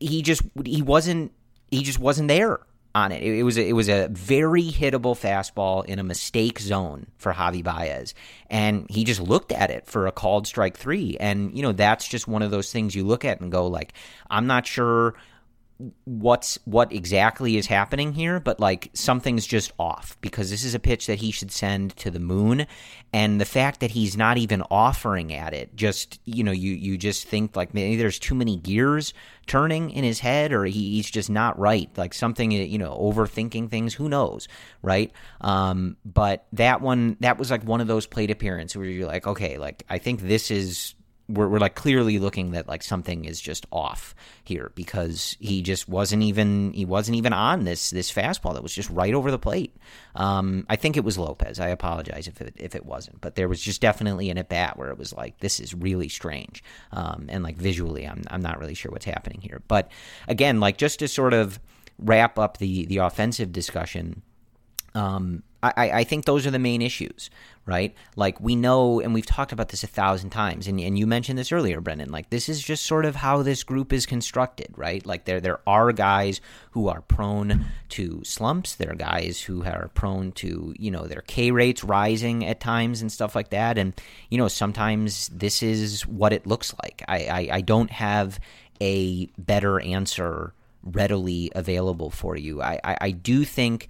he 0.00 0.22
just 0.22 0.40
he 0.64 0.80
wasn't 0.80 1.32
he 1.70 1.82
just 1.82 1.98
wasn't 1.98 2.28
there 2.28 2.60
on 2.94 3.12
it. 3.12 3.22
It, 3.22 3.40
it 3.40 3.42
was 3.42 3.58
a, 3.58 3.68
it 3.68 3.74
was 3.74 3.90
a 3.90 4.08
very 4.08 4.64
hittable 4.64 5.14
fastball 5.14 5.84
in 5.84 5.98
a 5.98 6.02
mistake 6.02 6.58
zone 6.58 7.08
for 7.18 7.34
Javy 7.34 7.62
Baez, 7.62 8.14
and 8.48 8.86
he 8.88 9.04
just 9.04 9.20
looked 9.20 9.52
at 9.52 9.70
it 9.70 9.86
for 9.86 10.06
a 10.06 10.12
called 10.12 10.46
strike 10.46 10.78
three. 10.78 11.18
And 11.20 11.54
you 11.54 11.60
know, 11.60 11.72
that's 11.72 12.08
just 12.08 12.26
one 12.26 12.40
of 12.40 12.50
those 12.50 12.72
things 12.72 12.94
you 12.94 13.04
look 13.04 13.26
at 13.26 13.42
and 13.42 13.52
go, 13.52 13.66
like, 13.66 13.92
I'm 14.30 14.46
not 14.46 14.66
sure 14.66 15.16
what's 16.04 16.58
what 16.64 16.92
exactly 16.92 17.56
is 17.56 17.66
happening 17.66 18.12
here, 18.12 18.40
but 18.40 18.60
like 18.60 18.90
something's 18.94 19.46
just 19.46 19.72
off 19.78 20.16
because 20.20 20.50
this 20.50 20.64
is 20.64 20.74
a 20.74 20.78
pitch 20.78 21.06
that 21.06 21.18
he 21.18 21.30
should 21.30 21.50
send 21.50 21.96
to 21.96 22.10
the 22.10 22.20
moon, 22.20 22.66
and 23.12 23.40
the 23.40 23.44
fact 23.44 23.80
that 23.80 23.90
he's 23.90 24.16
not 24.16 24.38
even 24.38 24.62
offering 24.70 25.32
at 25.32 25.54
it, 25.54 25.74
just 25.74 26.20
you 26.24 26.44
know, 26.44 26.52
you 26.52 26.72
you 26.72 26.96
just 26.96 27.26
think 27.26 27.56
like 27.56 27.74
maybe 27.74 27.96
there's 27.96 28.18
too 28.18 28.34
many 28.34 28.56
gears 28.56 29.14
turning 29.46 29.90
in 29.90 30.04
his 30.04 30.20
head, 30.20 30.52
or 30.52 30.64
he, 30.64 30.94
he's 30.96 31.10
just 31.10 31.30
not 31.30 31.58
right, 31.58 31.90
like 31.96 32.14
something 32.14 32.50
you 32.50 32.78
know, 32.78 32.96
overthinking 32.96 33.70
things. 33.70 33.94
Who 33.94 34.08
knows, 34.08 34.48
right? 34.82 35.12
Um, 35.40 35.96
but 36.04 36.46
that 36.52 36.80
one, 36.80 37.16
that 37.20 37.38
was 37.38 37.50
like 37.50 37.64
one 37.64 37.80
of 37.80 37.86
those 37.86 38.06
plate 38.06 38.30
appearances 38.30 38.76
where 38.76 38.86
you're 38.86 39.08
like, 39.08 39.26
okay, 39.26 39.58
like 39.58 39.84
I 39.88 39.98
think 39.98 40.20
this 40.20 40.50
is 40.50 40.94
we're, 41.28 41.48
we're 41.48 41.58
like 41.58 41.74
clearly 41.74 42.18
looking 42.18 42.52
that 42.52 42.68
like 42.68 42.82
something 42.82 43.24
is 43.24 43.40
just 43.40 43.66
off 43.70 44.14
here 44.44 44.72
because 44.74 45.36
he 45.40 45.62
just 45.62 45.88
wasn't 45.88 46.22
even 46.22 46.72
he 46.72 46.84
wasn't 46.84 47.16
even 47.16 47.32
on 47.32 47.64
this 47.64 47.90
this 47.90 48.12
fastball 48.12 48.54
that 48.54 48.62
was 48.62 48.74
just 48.74 48.90
right 48.90 49.14
over 49.14 49.30
the 49.30 49.38
plate. 49.38 49.76
Um, 50.14 50.66
I 50.68 50.76
think 50.76 50.96
it 50.96 51.04
was 51.04 51.18
Lopez. 51.18 51.60
I 51.60 51.68
apologize 51.68 52.28
if 52.28 52.40
it 52.40 52.54
if 52.56 52.74
it 52.74 52.84
wasn't, 52.84 53.20
but 53.20 53.34
there 53.34 53.48
was 53.48 53.60
just 53.60 53.80
definitely 53.80 54.30
an 54.30 54.38
at 54.38 54.48
bat 54.48 54.76
where 54.76 54.90
it 54.90 54.98
was 54.98 55.12
like 55.12 55.38
this 55.38 55.60
is 55.60 55.74
really 55.74 56.08
strange. 56.08 56.62
Um, 56.90 57.26
and 57.28 57.42
like 57.42 57.56
visually, 57.56 58.06
I'm 58.06 58.22
I'm 58.28 58.42
not 58.42 58.58
really 58.58 58.74
sure 58.74 58.90
what's 58.90 59.06
happening 59.06 59.40
here. 59.40 59.62
But 59.68 59.90
again, 60.28 60.60
like 60.60 60.76
just 60.76 60.98
to 60.98 61.08
sort 61.08 61.34
of 61.34 61.60
wrap 61.98 62.38
up 62.38 62.58
the 62.58 62.86
the 62.86 62.98
offensive 62.98 63.52
discussion. 63.52 64.22
Um, 64.94 65.42
I, 65.62 65.90
I 66.00 66.04
think 66.04 66.24
those 66.24 66.44
are 66.44 66.50
the 66.50 66.58
main 66.58 66.82
issues, 66.82 67.30
right? 67.66 67.94
Like 68.16 68.40
we 68.40 68.56
know, 68.56 69.00
and 69.00 69.14
we've 69.14 69.26
talked 69.26 69.52
about 69.52 69.68
this 69.68 69.84
a 69.84 69.86
thousand 69.86 70.30
times, 70.30 70.66
and, 70.66 70.80
and 70.80 70.98
you 70.98 71.06
mentioned 71.06 71.38
this 71.38 71.52
earlier, 71.52 71.80
Brendan. 71.80 72.10
Like 72.10 72.30
this 72.30 72.48
is 72.48 72.60
just 72.60 72.84
sort 72.84 73.04
of 73.04 73.14
how 73.14 73.42
this 73.42 73.62
group 73.62 73.92
is 73.92 74.04
constructed, 74.04 74.74
right? 74.76 75.06
Like 75.06 75.24
there 75.24 75.40
there 75.40 75.60
are 75.66 75.92
guys 75.92 76.40
who 76.72 76.88
are 76.88 77.02
prone 77.02 77.66
to 77.90 78.22
slumps. 78.24 78.74
There 78.74 78.90
are 78.90 78.96
guys 78.96 79.40
who 79.40 79.64
are 79.64 79.90
prone 79.94 80.32
to 80.32 80.74
you 80.76 80.90
know 80.90 81.06
their 81.06 81.22
K 81.22 81.52
rates 81.52 81.84
rising 81.84 82.44
at 82.44 82.58
times 82.58 83.00
and 83.00 83.12
stuff 83.12 83.36
like 83.36 83.50
that. 83.50 83.78
And 83.78 83.92
you 84.30 84.38
know 84.38 84.48
sometimes 84.48 85.28
this 85.28 85.62
is 85.62 86.06
what 86.06 86.32
it 86.32 86.46
looks 86.46 86.74
like. 86.82 87.04
I, 87.06 87.18
I, 87.26 87.48
I 87.56 87.60
don't 87.60 87.90
have 87.90 88.40
a 88.80 89.26
better 89.38 89.80
answer 89.80 90.54
readily 90.82 91.52
available 91.54 92.10
for 92.10 92.36
you. 92.36 92.60
I, 92.60 92.80
I, 92.82 92.98
I 93.00 93.10
do 93.12 93.44
think 93.44 93.88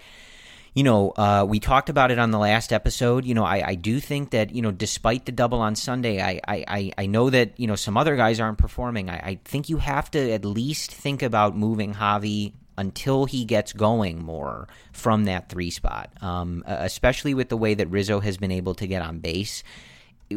you 0.75 0.83
know, 0.83 1.11
uh, 1.11 1.45
we 1.47 1.61
talked 1.61 1.91
about 1.91 2.11
it 2.11 2.19
on 2.19 2.31
the 2.31 2.39
last 2.39 2.73
episode. 2.73 3.25
You 3.25 3.35
know, 3.35 3.45
I, 3.45 3.69
I 3.69 3.75
do 3.75 4.01
think 4.01 4.31
that, 4.31 4.55
you 4.55 4.63
know, 4.63 4.71
despite 4.71 5.27
the 5.27 5.33
double 5.33 5.61
on 5.61 5.75
Sunday, 5.75 6.23
I, 6.23 6.41
I, 6.49 6.93
I 6.97 7.07
know 7.07 7.29
that, 7.29 7.59
you 7.61 7.67
know, 7.67 7.77
some 7.77 7.97
other 7.97 8.17
guys 8.17 8.41
aren't 8.41 8.59
performing. 8.59 9.11
I, 9.11 9.17
I 9.17 9.39
think 9.45 9.69
you 9.69 9.77
have 9.77 10.11
to 10.13 10.33
at 10.33 10.45
least 10.45 10.91
think 10.93 11.23
about 11.23 11.57
moving 11.57 11.95
Javy 11.95 12.55
until 12.79 13.27
he 13.27 13.45
gets 13.45 13.75
going 13.75 14.25
more 14.25 14.67
from 14.93 15.25
that 15.27 15.51
three 15.51 15.71
spot, 15.71 16.11
um, 16.23 16.65
especially 16.67 17.35
with 17.35 17.51
the 17.51 17.57
way 17.57 17.75
that 17.75 17.89
Rizzo 17.89 18.21
has 18.21 18.39
been 18.39 18.51
able 18.51 18.75
to 18.77 18.87
get 18.87 19.03
on 19.03 19.19
base. 19.19 19.63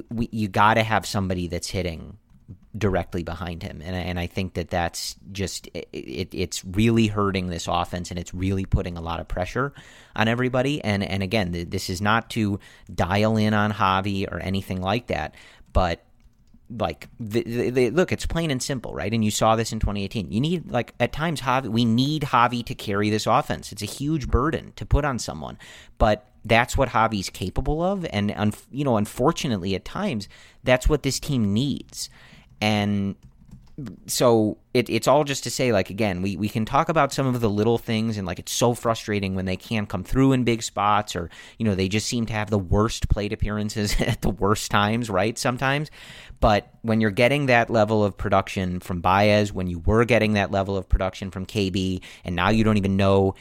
We, 0.09 0.27
you 0.33 0.49
got 0.49 0.73
to 0.73 0.83
have 0.83 1.05
somebody 1.05 1.47
that's 1.47 1.69
hitting 1.69 2.17
directly 2.77 3.23
behind 3.23 3.63
him, 3.63 3.81
and 3.83 3.95
and 3.95 4.19
I 4.19 4.27
think 4.27 4.53
that 4.53 4.69
that's 4.69 5.15
just 5.31 5.67
it, 5.73 5.87
it, 5.91 6.29
it's 6.31 6.63
really 6.63 7.07
hurting 7.07 7.47
this 7.47 7.67
offense, 7.67 8.11
and 8.11 8.19
it's 8.19 8.33
really 8.33 8.65
putting 8.65 8.97
a 8.97 9.01
lot 9.01 9.19
of 9.19 9.27
pressure 9.27 9.73
on 10.15 10.27
everybody. 10.27 10.83
And 10.83 11.03
and 11.03 11.23
again, 11.23 11.67
this 11.69 11.89
is 11.89 12.01
not 12.01 12.29
to 12.31 12.59
dial 12.93 13.37
in 13.37 13.53
on 13.53 13.71
Javy 13.71 14.31
or 14.31 14.39
anything 14.39 14.81
like 14.81 15.07
that, 15.07 15.35
but 15.73 16.03
like 16.69 17.07
the, 17.19 17.43
the, 17.43 17.69
the, 17.69 17.89
look 17.91 18.11
it's 18.11 18.25
plain 18.25 18.49
and 18.49 18.61
simple 18.61 18.93
right? 18.93 19.13
And 19.13 19.23
you 19.23 19.29
saw 19.29 19.55
this 19.55 19.71
in 19.71 19.79
2018 19.79 20.31
you 20.31 20.41
need 20.41 20.71
like 20.71 20.95
at 20.99 21.13
times 21.13 21.41
Javy 21.41 21.67
we 21.67 21.85
need 21.85 22.23
Javy 22.23 22.65
to 22.65 22.73
carry 22.73 23.09
this 23.09 23.27
offense. 23.27 23.71
It's 23.71 23.83
a 23.83 23.87
huge 23.87 24.27
burden 24.27 24.73
to 24.75 24.85
put 24.85 25.05
on 25.05 25.19
someone. 25.19 25.59
But 25.99 26.27
that's 26.43 26.75
what 26.75 26.89
Javy's 26.89 27.29
capable 27.29 27.83
of 27.83 28.05
and 28.09 28.55
you 28.71 28.83
know 28.83 28.97
unfortunately 28.97 29.75
at 29.75 29.85
times 29.85 30.27
that's 30.63 30.89
what 30.89 31.03
this 31.03 31.19
team 31.19 31.53
needs 31.53 32.09
and 32.61 33.15
so 34.07 34.57
it, 34.73 34.89
it's 34.89 35.07
all 35.07 35.25
just 35.25 35.43
to 35.43 35.51
say 35.51 35.73
like 35.73 35.89
again 35.89 36.21
we, 36.21 36.37
we 36.37 36.47
can 36.47 36.63
talk 36.63 36.87
about 36.87 37.11
some 37.11 37.27
of 37.27 37.41
the 37.41 37.49
little 37.49 37.77
things 37.77 38.17
and 38.17 38.25
like 38.25 38.39
it's 38.39 38.53
so 38.53 38.73
frustrating 38.73 39.35
when 39.35 39.45
they 39.45 39.57
can't 39.57 39.89
come 39.89 40.03
through 40.03 40.31
in 40.31 40.45
big 40.45 40.63
spots 40.63 41.15
or 41.15 41.29
you 41.57 41.65
know 41.65 41.75
they 41.75 41.89
just 41.89 42.07
seem 42.07 42.25
to 42.25 42.33
have 42.33 42.49
the 42.49 42.57
worst 42.57 43.09
plate 43.09 43.33
appearances 43.33 43.95
at 43.99 44.21
the 44.21 44.29
worst 44.29 44.71
times 44.71 45.09
right 45.09 45.37
sometimes. 45.37 45.91
But 46.39 46.69
when 46.81 47.01
you're 47.01 47.11
getting 47.11 47.47
that 47.47 47.69
level 47.69 48.03
of 48.03 48.15
production 48.17 48.79
from 48.79 49.01
Baez 49.01 49.51
when 49.51 49.67
you 49.67 49.79
were 49.79 50.05
getting 50.05 50.33
that 50.33 50.51
level 50.51 50.77
of 50.77 50.87
production 50.87 51.31
from 51.31 51.45
KB 51.45 52.01
and 52.23 52.35
now 52.35 52.49
you 52.49 52.63
don't 52.63 52.77
even 52.77 52.95
know 52.95 53.35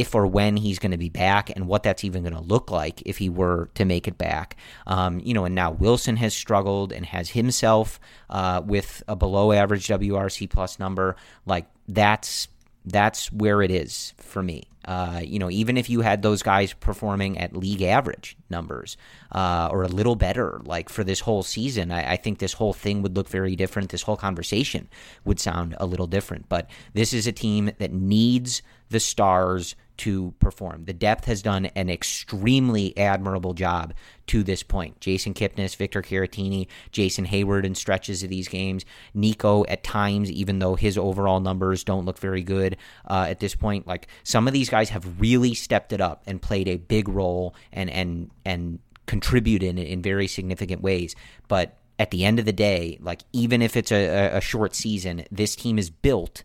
if 0.00 0.14
or 0.14 0.26
when 0.26 0.56
he's 0.56 0.78
going 0.78 0.90
to 0.90 0.98
be 0.98 1.08
back 1.08 1.50
and 1.50 1.66
what 1.66 1.82
that's 1.82 2.04
even 2.04 2.22
going 2.22 2.34
to 2.34 2.40
look 2.40 2.70
like 2.70 3.02
if 3.06 3.18
he 3.18 3.28
were 3.28 3.70
to 3.74 3.84
make 3.84 4.08
it 4.08 4.18
back. 4.18 4.56
Um, 4.86 5.20
you 5.20 5.32
know, 5.32 5.44
and 5.44 5.54
now 5.54 5.72
Willson 5.72 6.16
has 6.16 6.34
struggled 6.34 6.92
and 6.92 7.06
has 7.06 7.30
himself 7.30 8.00
uh, 8.28 8.62
with 8.64 9.02
a 9.06 9.14
below 9.14 9.52
average 9.52 9.86
WRC 9.86 10.50
plus 10.50 10.78
number. 10.78 11.16
Like 11.46 11.66
that's 11.88 12.48
that's 12.86 13.32
where 13.32 13.62
it 13.62 13.70
is 13.70 14.12
for 14.18 14.42
me. 14.42 14.64
Uh, 14.84 15.22
you 15.24 15.38
know, 15.38 15.50
even 15.50 15.78
if 15.78 15.88
you 15.88 16.02
had 16.02 16.20
those 16.20 16.42
guys 16.42 16.74
performing 16.74 17.38
at 17.38 17.56
league 17.56 17.80
average 17.80 18.36
numbers 18.50 18.98
uh, 19.32 19.68
or 19.72 19.82
a 19.82 19.88
little 19.88 20.14
better, 20.14 20.60
like 20.64 20.90
for 20.90 21.02
this 21.02 21.20
whole 21.20 21.42
season, 21.42 21.90
I, 21.90 22.12
I, 22.12 22.16
think 22.16 22.38
this 22.38 22.52
whole 22.52 22.74
thing 22.74 23.00
would 23.00 23.16
look 23.16 23.28
very 23.28 23.56
different. 23.56 23.88
This 23.88 24.02
whole 24.02 24.18
conversation 24.18 24.88
would 25.24 25.40
sound 25.40 25.74
a 25.80 25.86
little 25.86 26.06
different. 26.06 26.50
But 26.50 26.68
this 26.92 27.14
is 27.14 27.26
a 27.26 27.32
team 27.32 27.70
that 27.78 27.94
needs 27.94 28.60
the 28.94 29.00
stars 29.00 29.74
to 29.96 30.32
perform. 30.38 30.84
The 30.84 30.92
depth 30.92 31.24
has 31.24 31.42
done 31.42 31.66
an 31.66 31.90
extremely 31.90 32.96
admirable 32.96 33.54
job 33.54 33.92
to 34.28 34.44
this 34.44 34.62
point. 34.62 35.00
Jason 35.00 35.34
Kipnis, 35.34 35.74
Victor 35.74 36.00
Caratini, 36.00 36.68
Jason 36.92 37.26
Heyward 37.26 37.64
in 37.64 37.74
stretches 37.74 38.22
of 38.22 38.30
these 38.30 38.46
games, 38.46 38.84
Nico 39.14 39.64
at 39.66 39.82
times, 39.82 40.30
even 40.30 40.60
though 40.60 40.76
his 40.76 40.96
overall 40.96 41.40
numbers 41.40 41.82
don't 41.82 42.04
look 42.04 42.18
very 42.20 42.44
good 42.44 42.76
uh, 43.10 43.26
at 43.28 43.40
this 43.40 43.56
point. 43.56 43.84
Like 43.84 44.06
some 44.22 44.46
of 44.46 44.54
these 44.54 44.70
guys 44.70 44.90
have 44.90 45.20
really 45.20 45.54
stepped 45.54 45.92
it 45.92 46.00
up 46.00 46.22
and 46.24 46.40
played 46.40 46.68
a 46.68 46.76
big 46.76 47.08
role 47.08 47.56
and 47.72 47.90
and 47.90 48.30
and 48.44 48.78
contributed 49.06 49.68
in, 49.68 49.78
in 49.78 50.02
very 50.02 50.28
significant 50.28 50.82
ways. 50.82 51.16
But 51.48 51.78
at 51.98 52.12
the 52.12 52.24
end 52.24 52.38
of 52.38 52.44
the 52.44 52.52
day, 52.52 52.98
like 53.00 53.22
even 53.32 53.60
if 53.60 53.76
it's 53.76 53.90
a, 53.90 54.36
a 54.36 54.40
short 54.40 54.76
season, 54.76 55.24
this 55.32 55.56
team 55.56 55.80
is 55.80 55.90
built 55.90 56.44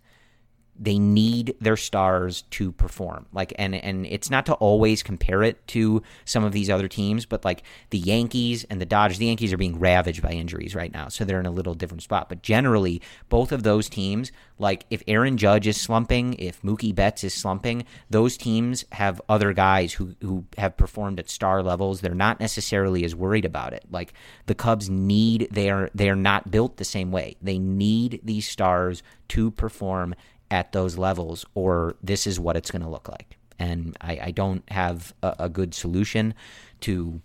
they 0.80 0.98
need 0.98 1.56
their 1.60 1.76
stars 1.76 2.44
to 2.52 2.72
perform. 2.72 3.26
Like 3.34 3.54
and 3.60 3.76
and 3.76 4.06
it's 4.06 4.30
not 4.30 4.46
to 4.46 4.54
always 4.54 5.04
compare 5.04 5.44
it 5.44 5.66
to 5.68 6.02
some 6.26 6.44
of 6.44 6.54
these 6.54 6.70
other 6.70 6.88
teams, 6.88 7.26
but 7.26 7.44
like 7.44 7.64
the 7.90 7.98
Yankees 7.98 8.64
and 8.70 8.80
the 8.80 8.86
Dodgers, 8.86 9.18
the 9.18 9.26
Yankees 9.26 9.52
are 9.52 9.58
being 9.58 9.78
ravaged 9.78 10.22
by 10.22 10.32
injuries 10.32 10.76
right 10.76 10.92
now, 10.92 11.10
so 11.10 11.26
they're 11.26 11.40
in 11.40 11.46
a 11.46 11.52
little 11.52 11.74
different 11.74 12.04
spot. 12.04 12.30
But 12.30 12.42
generally, 12.42 13.02
both 13.28 13.52
of 13.52 13.64
those 13.64 13.90
teams, 13.90 14.32
like 14.58 14.86
if 14.90 15.04
Aaron 15.08 15.38
Judge 15.38 15.68
is 15.68 15.80
slumping, 15.80 16.36
if 16.36 16.62
Mookie 16.62 16.96
Betts 16.96 17.24
is 17.24 17.34
slumping, 17.34 17.86
those 18.10 18.38
teams 18.38 18.86
have 18.94 19.22
other 19.28 19.52
guys 19.52 19.94
who 19.94 20.16
who 20.22 20.46
have 20.58 20.78
performed 20.78 21.20
at 21.20 21.30
star 21.30 21.62
levels. 21.62 22.00
They're 22.00 22.16
not 22.16 22.40
necessarily 22.40 23.04
as 23.04 23.14
worried 23.14 23.46
about 23.46 23.74
it. 23.74 23.84
Like 23.92 24.14
the 24.46 24.56
Cubs 24.56 24.90
need 24.90 25.50
they 25.52 25.70
are 25.70 25.90
they 25.94 26.10
are 26.10 26.16
not 26.16 26.50
built 26.50 26.78
the 26.78 26.86
same 26.86 27.12
way. 27.12 27.36
They 27.42 27.60
need 27.60 28.22
these 28.24 28.48
stars 28.48 29.04
to 29.30 29.52
perform 29.52 30.16
at 30.52 30.72
those 30.72 30.98
levels, 30.98 31.46
or 31.54 31.96
this 32.02 32.26
is 32.28 32.40
what 32.40 32.58
it's 32.58 32.72
going 32.72 32.82
to 32.82 32.90
look 32.90 33.08
like. 33.08 33.38
And 33.60 33.98
I, 34.02 34.20
I 34.24 34.32
don't 34.32 34.64
have 34.72 35.14
a, 35.22 35.36
a, 35.40 35.50
good 35.50 35.74
solution 35.74 36.34
to 36.82 37.22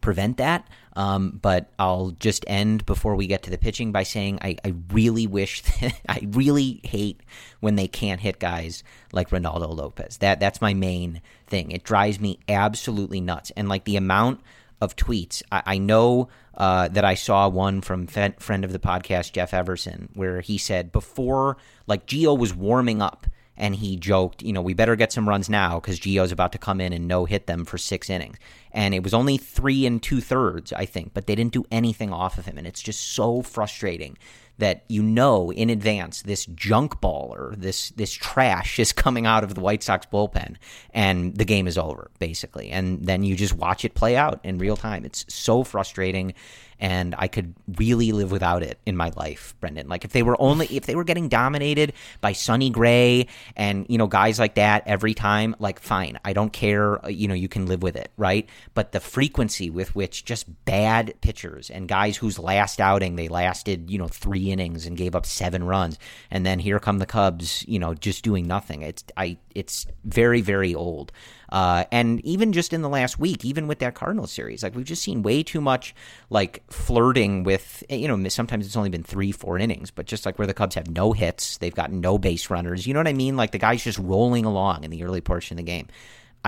prevent 0.00 0.36
that. 0.36 0.68
Um, 0.94 1.38
but 1.42 1.70
I'll 1.78 2.10
just 2.12 2.44
end 2.48 2.86
before 2.86 3.16
we 3.16 3.26
get 3.26 3.42
to 3.44 3.50
the 3.50 3.58
pitching 3.58 3.92
by 3.92 4.04
saying 4.04 4.38
I, 4.42 4.56
I 4.64 4.74
really 4.92 5.26
wish, 5.26 5.62
that, 5.62 6.00
I 6.08 6.20
really 6.28 6.80
hate 6.84 7.20
when 7.60 7.76
they 7.76 7.88
can't 7.88 8.20
hit 8.20 8.38
guys 8.38 8.84
like 9.12 9.30
Reynaldo 9.30 9.76
Lopez. 9.76 10.18
That 10.18 10.40
that's 10.40 10.60
my 10.60 10.74
main 10.74 11.20
thing. 11.46 11.72
It 11.72 11.84
drives 11.84 12.20
me 12.20 12.38
absolutely 12.48 13.20
nuts. 13.20 13.50
And 13.56 13.68
like 13.68 13.84
the 13.84 13.96
amount 13.96 14.40
of 14.80 14.96
tweets. 14.96 15.42
I, 15.50 15.62
I 15.66 15.78
know 15.78 16.28
uh, 16.58 16.88
that 16.88 17.04
I 17.04 17.14
saw 17.14 17.48
one 17.48 17.80
from 17.80 18.06
friend 18.06 18.64
of 18.64 18.72
the 18.72 18.78
podcast 18.78 19.32
Jeff 19.32 19.54
Everson 19.54 20.10
where 20.14 20.40
he 20.40 20.58
said 20.58 20.92
before 20.92 21.56
like 21.86 22.06
Gio 22.06 22.36
was 22.36 22.52
warming 22.52 23.00
up 23.00 23.26
and 23.56 23.74
he 23.74 23.96
joked, 23.96 24.42
you 24.42 24.52
know, 24.52 24.62
we 24.62 24.74
better 24.74 24.94
get 24.96 25.12
some 25.12 25.28
runs 25.28 25.48
now 25.48 25.80
because 25.80 25.98
Gio's 25.98 26.32
about 26.32 26.52
to 26.52 26.58
come 26.58 26.80
in 26.80 26.92
and 26.92 27.08
no 27.08 27.24
hit 27.24 27.46
them 27.46 27.64
for 27.64 27.76
six 27.76 28.08
innings. 28.08 28.36
And 28.72 28.94
it 28.94 29.02
was 29.02 29.14
only 29.14 29.36
three 29.36 29.84
and 29.86 30.02
two 30.02 30.20
thirds, 30.20 30.72
I 30.72 30.84
think, 30.84 31.12
but 31.14 31.26
they 31.26 31.34
didn't 31.34 31.52
do 31.52 31.64
anything 31.70 32.12
off 32.12 32.38
of 32.38 32.46
him, 32.46 32.58
and 32.58 32.66
it's 32.66 32.82
just 32.82 33.00
so 33.00 33.42
frustrating 33.42 34.16
that 34.58 34.84
you 34.88 35.02
know 35.02 35.52
in 35.52 35.70
advance 35.70 36.22
this 36.22 36.46
junk 36.46 37.00
baller, 37.00 37.56
this 37.56 37.90
this 37.90 38.12
trash 38.12 38.78
is 38.78 38.92
coming 38.92 39.26
out 39.26 39.44
of 39.44 39.54
the 39.54 39.60
White 39.60 39.82
Sox 39.82 40.06
bullpen, 40.12 40.56
and 40.90 41.34
the 41.36 41.44
game 41.44 41.66
is 41.66 41.78
over 41.78 42.10
basically. 42.18 42.70
And 42.70 43.06
then 43.06 43.22
you 43.22 43.36
just 43.36 43.54
watch 43.54 43.84
it 43.84 43.94
play 43.94 44.16
out 44.16 44.40
in 44.44 44.58
real 44.58 44.76
time. 44.76 45.04
It's 45.04 45.24
so 45.28 45.64
frustrating, 45.64 46.34
and 46.80 47.14
I 47.18 47.28
could 47.28 47.54
really 47.76 48.12
live 48.12 48.30
without 48.30 48.62
it 48.62 48.78
in 48.86 48.96
my 48.96 49.10
life, 49.16 49.54
Brendan. 49.60 49.88
Like 49.88 50.04
if 50.04 50.12
they 50.12 50.22
were 50.22 50.40
only 50.40 50.66
if 50.66 50.86
they 50.86 50.94
were 50.94 51.04
getting 51.04 51.28
dominated 51.28 51.92
by 52.20 52.32
Sonny 52.32 52.70
Gray 52.70 53.26
and 53.56 53.86
you 53.88 53.98
know 53.98 54.06
guys 54.06 54.38
like 54.38 54.54
that 54.54 54.84
every 54.86 55.14
time, 55.14 55.56
like 55.58 55.80
fine, 55.80 56.18
I 56.24 56.32
don't 56.32 56.52
care. 56.52 57.04
uh, 57.04 57.08
You 57.08 57.28
know, 57.28 57.34
you 57.34 57.48
can 57.48 57.66
live 57.66 57.82
with 57.82 57.96
it, 57.96 58.10
right? 58.16 58.48
But 58.74 58.92
the 58.92 59.00
frequency 59.00 59.70
with 59.70 59.94
which 59.94 60.24
just 60.24 60.46
bad 60.64 61.14
pitchers 61.20 61.70
and 61.70 61.88
guys 61.88 62.16
whose 62.16 62.38
last 62.38 62.80
outing 62.80 63.16
they 63.16 63.28
lasted 63.28 63.90
you 63.90 63.98
know 63.98 64.08
three 64.08 64.50
innings 64.50 64.86
and 64.86 64.96
gave 64.96 65.14
up 65.14 65.26
seven 65.26 65.64
runs, 65.64 65.98
and 66.30 66.44
then 66.46 66.58
here 66.58 66.78
come 66.78 66.98
the 66.98 67.06
Cubs, 67.06 67.64
you 67.66 67.78
know, 67.78 67.94
just 67.94 68.22
doing 68.22 68.46
nothing. 68.46 68.82
It's 68.82 69.04
I 69.16 69.38
it's 69.54 69.86
very 70.04 70.40
very 70.40 70.74
old. 70.74 71.12
Uh, 71.48 71.84
and 71.90 72.24
even 72.24 72.52
just 72.52 72.72
in 72.72 72.82
the 72.82 72.88
last 72.88 73.18
week, 73.18 73.44
even 73.44 73.66
with 73.66 73.78
that 73.78 73.94
Cardinals 73.94 74.30
series, 74.30 74.62
like 74.62 74.74
we've 74.74 74.84
just 74.84 75.02
seen 75.02 75.22
way 75.22 75.42
too 75.42 75.60
much 75.60 75.94
like 76.30 76.62
flirting 76.70 77.42
with, 77.44 77.82
you 77.88 78.08
know, 78.08 78.28
sometimes 78.28 78.66
it's 78.66 78.76
only 78.76 78.90
been 78.90 79.02
three, 79.02 79.32
four 79.32 79.58
innings, 79.58 79.90
but 79.90 80.06
just 80.06 80.26
like 80.26 80.38
where 80.38 80.46
the 80.46 80.54
Cubs 80.54 80.74
have 80.74 80.90
no 80.90 81.12
hits, 81.12 81.58
they've 81.58 81.74
got 81.74 81.92
no 81.92 82.18
base 82.18 82.50
runners. 82.50 82.86
You 82.86 82.94
know 82.94 83.00
what 83.00 83.08
I 83.08 83.12
mean? 83.12 83.36
Like 83.36 83.52
the 83.52 83.58
guy's 83.58 83.82
just 83.82 83.98
rolling 83.98 84.44
along 84.44 84.84
in 84.84 84.90
the 84.90 85.02
early 85.04 85.20
portion 85.20 85.58
of 85.58 85.64
the 85.64 85.70
game. 85.70 85.88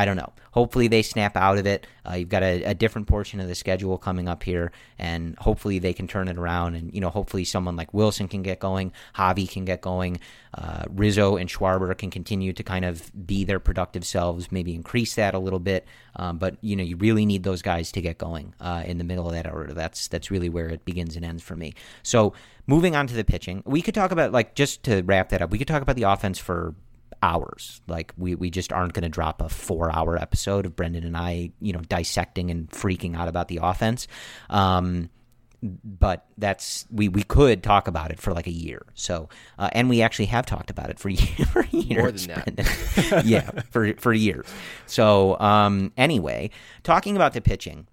I 0.00 0.06
don't 0.06 0.16
know. 0.16 0.32
Hopefully 0.52 0.88
they 0.88 1.02
snap 1.02 1.36
out 1.36 1.58
of 1.58 1.66
it. 1.66 1.86
Uh, 2.08 2.14
you've 2.14 2.30
got 2.30 2.42
a, 2.42 2.62
a, 2.62 2.74
different 2.74 3.06
portion 3.06 3.38
of 3.38 3.48
the 3.48 3.54
schedule 3.54 3.98
coming 3.98 4.30
up 4.30 4.42
here, 4.42 4.72
and 4.98 5.36
hopefully 5.38 5.78
they 5.78 5.92
can 5.92 6.08
turn 6.08 6.26
it 6.26 6.38
around. 6.38 6.74
And 6.74 6.94
you 6.94 7.02
know, 7.02 7.10
hopefully 7.10 7.44
someone 7.44 7.76
like 7.76 7.92
Willson 7.92 8.26
can 8.30 8.40
get 8.40 8.60
going, 8.60 8.92
Javy 9.14 9.46
can 9.46 9.66
get 9.66 9.82
going, 9.82 10.18
uh, 10.54 10.84
Rizzo 10.88 11.36
and 11.36 11.50
Schwarber 11.50 11.96
can 11.98 12.10
continue 12.10 12.54
to 12.54 12.62
kind 12.62 12.86
of 12.86 13.12
be 13.26 13.44
their 13.44 13.60
productive 13.60 14.06
selves, 14.06 14.50
maybe 14.50 14.74
increase 14.74 15.16
that 15.16 15.34
a 15.34 15.38
little 15.38 15.60
bit. 15.60 15.86
Um, 16.16 16.38
but 16.38 16.56
you 16.62 16.76
know, 16.76 16.82
you 16.82 16.96
really 16.96 17.26
need 17.26 17.42
those 17.42 17.60
guys 17.60 17.92
to 17.92 18.00
get 18.00 18.16
going 18.16 18.54
uh, 18.58 18.82
in 18.86 18.96
the 18.96 19.04
middle 19.04 19.26
of 19.26 19.34
that 19.34 19.52
order. 19.52 19.74
That's 19.74 20.08
that's 20.08 20.30
really 20.30 20.48
where 20.48 20.70
it 20.70 20.86
begins 20.86 21.14
and 21.14 21.26
ends 21.26 21.42
for 21.42 21.56
me. 21.56 21.74
So 22.02 22.32
moving 22.66 22.96
on 22.96 23.06
to 23.06 23.14
the 23.14 23.24
pitching, 23.24 23.62
we 23.66 23.82
could 23.82 23.94
talk 23.94 24.12
about 24.12 24.32
like 24.32 24.54
just 24.54 24.82
to 24.84 25.02
wrap 25.02 25.28
that 25.28 25.42
up. 25.42 25.50
We 25.50 25.58
could 25.58 25.68
talk 25.68 25.82
about 25.82 25.96
the 25.96 26.04
offense 26.04 26.38
for 26.38 26.74
hours. 27.22 27.80
Like 27.86 28.12
we 28.16 28.34
we 28.34 28.50
just 28.50 28.72
aren't 28.72 28.92
going 28.92 29.02
to 29.02 29.08
drop 29.08 29.40
a 29.40 29.46
4-hour 29.46 30.16
episode 30.16 30.66
of 30.66 30.76
Brendan 30.76 31.04
and 31.04 31.16
I, 31.16 31.52
you 31.60 31.72
know, 31.72 31.80
dissecting 31.80 32.50
and 32.50 32.68
freaking 32.70 33.16
out 33.16 33.28
about 33.28 33.48
the 33.48 33.60
offense. 33.62 34.06
Um 34.48 35.10
but 35.62 36.24
that's 36.38 36.86
we 36.90 37.08
we 37.08 37.22
could 37.22 37.62
talk 37.62 37.86
about 37.86 38.10
it 38.10 38.18
for 38.18 38.32
like 38.32 38.46
a 38.46 38.52
year. 38.52 38.86
So 38.94 39.28
uh, 39.58 39.68
and 39.72 39.90
we 39.90 40.00
actually 40.00 40.26
have 40.26 40.46
talked 40.46 40.70
about 40.70 40.88
it 40.88 40.98
for, 40.98 41.14
for 41.52 41.66
years. 41.66 42.28
More 42.28 42.36
than 42.36 42.54
that. 42.56 43.22
yeah, 43.26 43.50
for 43.70 43.94
for 43.94 44.12
years. 44.12 44.46
So 44.86 45.38
um 45.38 45.92
anyway, 45.96 46.50
talking 46.82 47.14
about 47.14 47.34
the 47.34 47.42
pitching, 47.42 47.86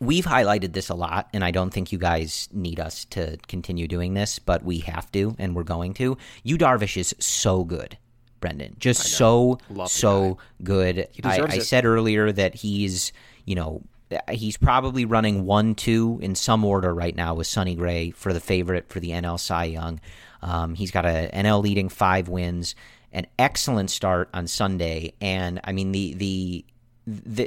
we've 0.00 0.24
highlighted 0.24 0.72
this 0.72 0.88
a 0.88 0.94
lot, 0.94 1.28
and 1.32 1.44
I 1.44 1.50
don't 1.50 1.70
think 1.70 1.92
you 1.92 1.98
guys 1.98 2.48
need 2.52 2.80
us 2.80 3.04
to 3.06 3.36
continue 3.48 3.88
doing 3.88 4.14
this, 4.14 4.38
but 4.38 4.64
we 4.64 4.78
have 4.80 5.10
to, 5.12 5.34
and 5.38 5.54
we're 5.54 5.64
going 5.64 5.94
to. 5.94 6.16
Yu 6.42 6.58
Darvish 6.58 6.96
is 6.96 7.14
so 7.18 7.64
good. 7.64 7.98
Brendan. 8.40 8.76
Just 8.78 9.02
so 9.04 9.58
Love 9.70 9.90
so 9.90 10.38
good. 10.62 11.08
I, 11.24 11.36
I 11.52 11.58
said 11.60 11.84
earlier 11.84 12.30
that 12.32 12.54
he's 12.54 13.12
you 13.44 13.54
know 13.54 13.82
he's 14.30 14.56
probably 14.56 15.04
running 15.04 15.44
one 15.44 15.74
two 15.74 16.18
in 16.22 16.34
some 16.34 16.64
order 16.64 16.94
right 16.94 17.14
now 17.14 17.34
with 17.34 17.46
Sonny 17.46 17.74
Gray 17.74 18.10
for 18.10 18.32
the 18.32 18.40
favorite 18.40 18.88
for 18.88 19.00
the 19.00 19.10
NL 19.10 19.38
Cy 19.38 19.64
Young. 19.64 20.00
Um, 20.42 20.74
he's 20.74 20.90
got 20.90 21.04
a 21.04 21.30
NL 21.34 21.62
leading 21.62 21.88
five 21.88 22.28
wins, 22.28 22.74
an 23.12 23.26
excellent 23.38 23.90
start 23.90 24.28
on 24.32 24.46
Sunday, 24.46 25.12
and 25.20 25.60
I 25.64 25.72
mean 25.72 25.92
the 25.92 26.14
the. 26.16 26.64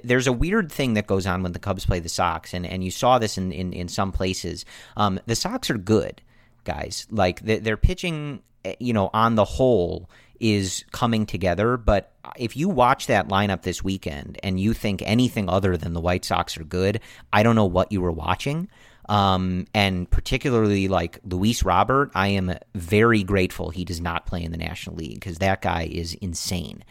There's 0.04 0.26
a 0.26 0.34
weird 0.34 0.72
thing 0.72 0.96
that 0.96 1.06
goes 1.06 1.28
on 1.28 1.44
when 1.44 1.52
the 1.52 1.60
Cubs 1.60 1.86
play 1.86 2.00
the 2.00 2.10
Sox, 2.10 2.56
and, 2.56 2.66
and 2.66 2.84
you 2.84 2.90
saw 2.90 3.20
this 3.20 3.38
in, 3.38 3.52
in, 3.52 3.74
in 3.74 3.88
some 3.88 4.12
places. 4.12 4.66
Um, 4.98 5.20
the 5.28 5.36
Sox 5.36 5.70
are 5.70 5.78
good, 5.78 6.20
guys. 6.64 7.06
Like 7.12 7.42
they- 7.42 7.60
they're 7.60 7.78
pitching, 7.78 8.42
eh, 8.66 8.74
you 8.80 8.92
know, 8.92 9.12
on 9.14 9.36
the 9.36 9.46
whole 9.46 10.10
is 10.42 10.84
coming 10.92 11.26
together. 11.26 11.78
But 11.78 12.12
if 12.36 12.58
you 12.58 12.68
watch 12.68 13.08
that 13.08 13.30
lineup 13.30 13.62
this 13.62 13.84
weekend 13.84 14.40
and 14.44 14.60
you 14.60 14.74
think 14.74 15.02
anything 15.06 15.48
other 15.48 15.78
than 15.78 15.94
the 15.94 16.02
White 16.02 16.26
Sox 16.26 16.58
are 16.58 16.64
good, 16.64 17.00
I 17.32 17.44
don't 17.44 17.56
know 17.56 17.66
what 17.66 17.92
you 17.92 18.02
were 18.02 18.12
watching. 18.12 18.68
Um, 19.08 19.68
and 19.74 20.10
particularly 20.10 20.88
like 20.88 21.20
Luis 21.24 21.64
Robert, 21.64 22.12
I 22.16 22.30
am 22.30 22.56
very 22.74 23.24
grateful 23.24 23.70
he 23.70 23.86
does 23.86 24.02
not 24.02 24.26
play 24.26 24.44
in 24.44 24.52
the 24.52 24.58
National 24.58 24.96
League 24.96 25.16
because 25.16 25.38
that 25.38 25.62
guy 25.62 25.84
is 25.92 26.16
insane. 26.16 26.84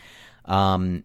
Um, 0.45 1.03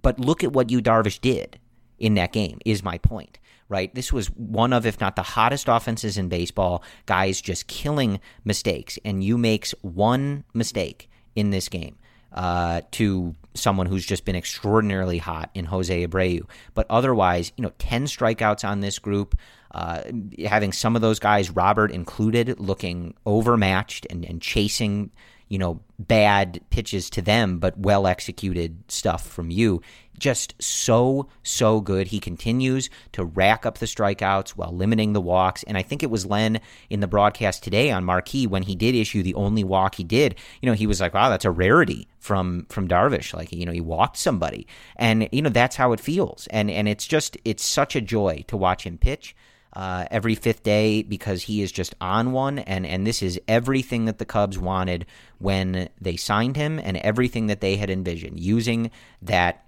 but 0.00 0.18
look 0.18 0.42
at 0.42 0.52
what 0.52 0.70
Yu 0.70 0.82
Darvish 0.82 1.20
did 1.20 1.60
in 1.98 2.14
that 2.14 2.32
game. 2.32 2.58
Is 2.64 2.82
my 2.82 2.98
point 2.98 3.38
right? 3.70 3.94
This 3.94 4.14
was 4.14 4.28
one 4.28 4.72
of, 4.72 4.86
if 4.86 4.98
not 4.98 5.14
the 5.14 5.22
hottest 5.22 5.68
offenses 5.68 6.16
in 6.16 6.30
baseball. 6.30 6.82
Guys 7.04 7.38
just 7.38 7.66
killing 7.66 8.18
mistakes, 8.42 8.98
and 9.04 9.22
Yu 9.22 9.36
makes 9.36 9.74
one 9.82 10.44
mistake 10.54 11.10
in 11.38 11.50
this 11.50 11.68
game 11.68 11.94
uh, 12.32 12.80
to 12.90 13.34
someone 13.54 13.86
who's 13.86 14.04
just 14.04 14.24
been 14.24 14.36
extraordinarily 14.36 15.18
hot 15.18 15.50
in 15.54 15.64
Jose 15.66 16.06
Abreu. 16.06 16.42
But 16.74 16.86
otherwise, 16.90 17.52
you 17.56 17.62
know, 17.62 17.72
ten 17.78 18.04
strikeouts 18.04 18.68
on 18.68 18.80
this 18.80 18.98
group. 18.98 19.38
Uh, 19.70 20.02
having 20.46 20.72
some 20.72 20.96
of 20.96 21.02
those 21.02 21.18
guys, 21.18 21.50
Robert 21.50 21.90
included, 21.90 22.58
looking 22.58 23.14
overmatched 23.26 24.06
and, 24.08 24.24
and 24.24 24.40
chasing 24.40 25.10
you 25.48 25.58
know, 25.58 25.80
bad 25.98 26.60
pitches 26.70 27.10
to 27.10 27.22
them, 27.22 27.58
but 27.58 27.78
well 27.78 28.06
executed 28.06 28.82
stuff 28.88 29.26
from 29.26 29.50
Yu. 29.50 29.80
Just 30.18 30.60
so, 30.60 31.28
so 31.44 31.80
good. 31.80 32.08
He 32.08 32.18
continues 32.18 32.90
to 33.12 33.24
rack 33.24 33.64
up 33.64 33.78
the 33.78 33.86
strikeouts 33.86 34.50
while 34.50 34.72
limiting 34.72 35.12
the 35.12 35.20
walks. 35.20 35.62
And 35.62 35.78
I 35.78 35.82
think 35.82 36.02
it 36.02 36.10
was 36.10 36.26
Len 36.26 36.60
in 36.90 36.98
the 36.98 37.06
broadcast 37.06 37.62
today 37.62 37.92
on 37.92 38.04
Marquee 38.04 38.48
when 38.48 38.64
he 38.64 38.74
did 38.74 38.96
issue 38.96 39.22
the 39.22 39.36
only 39.36 39.62
walk 39.62 39.94
he 39.94 40.02
did. 40.02 40.34
You 40.60 40.66
know, 40.66 40.74
he 40.74 40.88
was 40.88 41.00
like, 41.00 41.14
wow, 41.14 41.28
that's 41.28 41.44
a 41.44 41.52
rarity 41.52 42.08
from 42.18 42.66
from 42.68 42.88
Darvish. 42.88 43.32
Like, 43.32 43.52
you 43.52 43.64
know, 43.64 43.70
he 43.70 43.80
walked 43.80 44.16
somebody. 44.16 44.66
And, 44.96 45.28
you 45.30 45.40
know, 45.40 45.50
that's 45.50 45.76
how 45.76 45.92
it 45.92 46.00
feels. 46.00 46.48
And 46.50 46.68
and 46.68 46.88
it's 46.88 47.06
just 47.06 47.36
it's 47.44 47.64
such 47.64 47.94
a 47.94 48.00
joy 48.00 48.44
to 48.48 48.56
watch 48.56 48.84
him 48.84 48.98
pitch 48.98 49.36
uh, 49.72 50.06
every 50.10 50.34
fifth 50.34 50.62
day 50.62 51.02
because 51.02 51.42
he 51.42 51.62
is 51.62 51.70
just 51.70 51.94
on 52.00 52.32
one, 52.32 52.58
and 52.58 52.86
and 52.86 53.06
this 53.06 53.22
is 53.22 53.40
everything 53.46 54.06
that 54.06 54.18
the 54.18 54.24
Cubs 54.24 54.58
wanted 54.58 55.06
when 55.38 55.88
they 56.00 56.16
signed 56.16 56.56
him, 56.56 56.78
and 56.82 56.96
everything 56.98 57.46
that 57.48 57.60
they 57.60 57.76
had 57.76 57.90
envisioned 57.90 58.40
using 58.40 58.90
that 59.22 59.64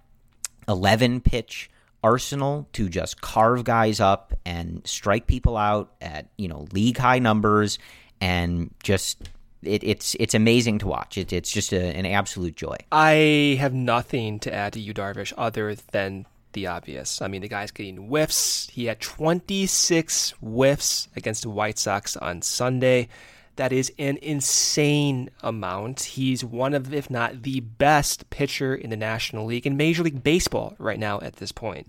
eleven 0.68 1.20
pitch 1.20 1.70
arsenal 2.02 2.66
to 2.72 2.88
just 2.88 3.20
carve 3.20 3.62
guys 3.64 4.00
up 4.00 4.32
and 4.46 4.80
strike 4.86 5.26
people 5.26 5.56
out 5.56 5.92
at 6.00 6.28
you 6.36 6.48
know 6.48 6.66
league 6.72 6.98
high 6.98 7.18
numbers, 7.18 7.78
and 8.20 8.74
just 8.82 9.28
it, 9.62 9.84
it's 9.84 10.16
it's 10.18 10.34
amazing 10.34 10.78
to 10.78 10.86
watch. 10.86 11.18
It, 11.18 11.32
it's 11.32 11.52
just 11.52 11.72
a, 11.72 11.80
an 11.80 12.06
absolute 12.06 12.56
joy. 12.56 12.76
I 12.90 13.56
have 13.60 13.74
nothing 13.74 14.38
to 14.40 14.52
add 14.52 14.72
to 14.74 14.80
Yu, 14.80 14.94
Darvish, 14.94 15.32
other 15.36 15.74
than 15.92 16.26
the 16.52 16.66
obvious. 16.66 17.22
I 17.22 17.28
mean, 17.28 17.42
the 17.42 17.48
guy's 17.48 17.70
getting 17.70 18.08
whiffs. 18.08 18.68
He 18.70 18.86
had 18.86 19.00
26 19.00 20.34
whiffs 20.40 21.08
against 21.16 21.42
the 21.42 21.50
White 21.50 21.78
Sox 21.78 22.16
on 22.16 22.42
Sunday. 22.42 23.08
That 23.56 23.72
is 23.72 23.92
an 23.98 24.18
insane 24.22 25.30
amount. 25.42 26.00
He's 26.00 26.44
one 26.44 26.72
of, 26.72 26.94
if 26.94 27.10
not 27.10 27.42
the 27.42 27.60
best 27.60 28.30
pitcher 28.30 28.74
in 28.74 28.90
the 28.90 28.96
National 28.96 29.44
League 29.46 29.66
and 29.66 29.76
Major 29.76 30.02
League 30.02 30.22
Baseball 30.22 30.74
right 30.78 30.98
now 30.98 31.20
at 31.20 31.36
this 31.36 31.52
point. 31.52 31.88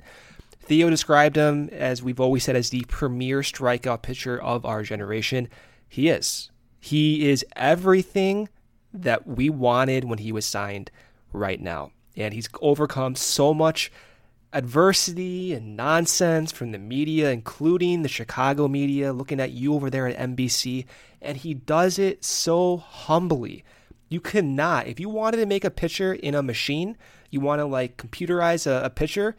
Theo 0.59 0.89
described 0.89 1.36
him, 1.36 1.70
as 1.72 2.03
we've 2.03 2.20
always 2.20 2.43
said, 2.43 2.55
as 2.55 2.70
the 2.70 2.86
premier 2.88 3.39
strikeout 3.41 4.01
pitcher 4.01 4.41
of 4.41 4.66
our 4.66 4.84
generation. 4.84 5.47
He 5.88 6.09
is. 6.09 6.51
He 6.80 7.30
is 7.30 7.45
everything 7.55 8.49
that 8.93 9.28
we 9.28 9.49
wanted 9.49 10.03
when 10.03 10.20
he 10.20 10.32
was 10.32 10.45
signed 10.45 10.91
right 11.32 11.62
now. 11.62 11.91
And 12.18 12.34
he's 12.34 12.49
overcome 12.62 13.16
so 13.16 13.53
much 13.53 13.91
adversity 14.54 15.54
and 15.54 15.76
nonsense 15.78 16.52
from 16.52 16.72
the 16.72 16.80
media, 16.80 17.32
including 17.32 18.02
the 18.02 18.10
Chicago 18.10 18.68
media, 18.68 19.14
looking 19.14 19.39
at 19.39 19.52
you 19.52 19.74
over 19.74 19.89
there 19.89 20.08
at 20.08 20.18
NBC. 20.18 20.86
And 21.22 21.38
he 21.38 21.54
does 21.54 21.97
it 21.97 22.24
so 22.24 22.78
humbly. 22.78 23.64
You 24.10 24.20
cannot, 24.20 24.88
if 24.88 24.99
you 24.99 25.08
wanted 25.08 25.38
to 25.38 25.45
make 25.45 25.64
a 25.64 25.72
pitcher 25.72 26.14
in 26.14 26.36
a 26.36 26.43
machine, 26.43 26.97
you 27.30 27.39
want 27.39 27.60
to 27.60 27.66
like 27.66 27.95
computerize 27.95 28.68
a, 28.68 28.86
a 28.86 28.89
pitcher, 28.89 29.38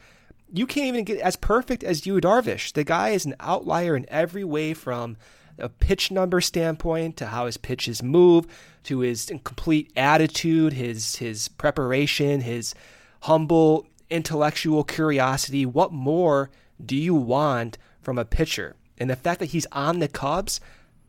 you 0.52 0.66
can't 0.66 0.88
even 0.88 1.04
get 1.04 1.18
as 1.20 1.36
perfect 1.36 1.84
as 1.84 2.06
Yu, 2.06 2.20
Darvish. 2.20 2.72
The 2.72 2.84
guy 2.84 3.10
is 3.10 3.24
an 3.26 3.34
outlier 3.40 3.96
in 3.96 4.06
every 4.08 4.44
way 4.44 4.74
from 4.74 5.16
a 5.58 5.68
pitch 5.68 6.10
number 6.10 6.40
standpoint 6.40 7.16
to 7.18 7.26
how 7.26 7.46
his 7.46 7.56
pitches 7.56 8.02
move 8.02 8.46
to 8.84 9.00
his 9.00 9.30
complete 9.44 9.92
attitude, 9.96 10.72
his 10.72 11.16
his 11.16 11.48
preparation, 11.48 12.40
his 12.40 12.74
humble 13.20 13.86
intellectual 14.12 14.84
curiosity. 14.84 15.66
What 15.66 15.92
more 15.92 16.50
do 16.84 16.96
you 16.96 17.14
want 17.14 17.78
from 18.00 18.18
a 18.18 18.24
pitcher? 18.24 18.76
And 18.98 19.10
the 19.10 19.16
fact 19.16 19.40
that 19.40 19.46
he's 19.46 19.66
on 19.72 19.98
the 19.98 20.08
Cubs, 20.08 20.60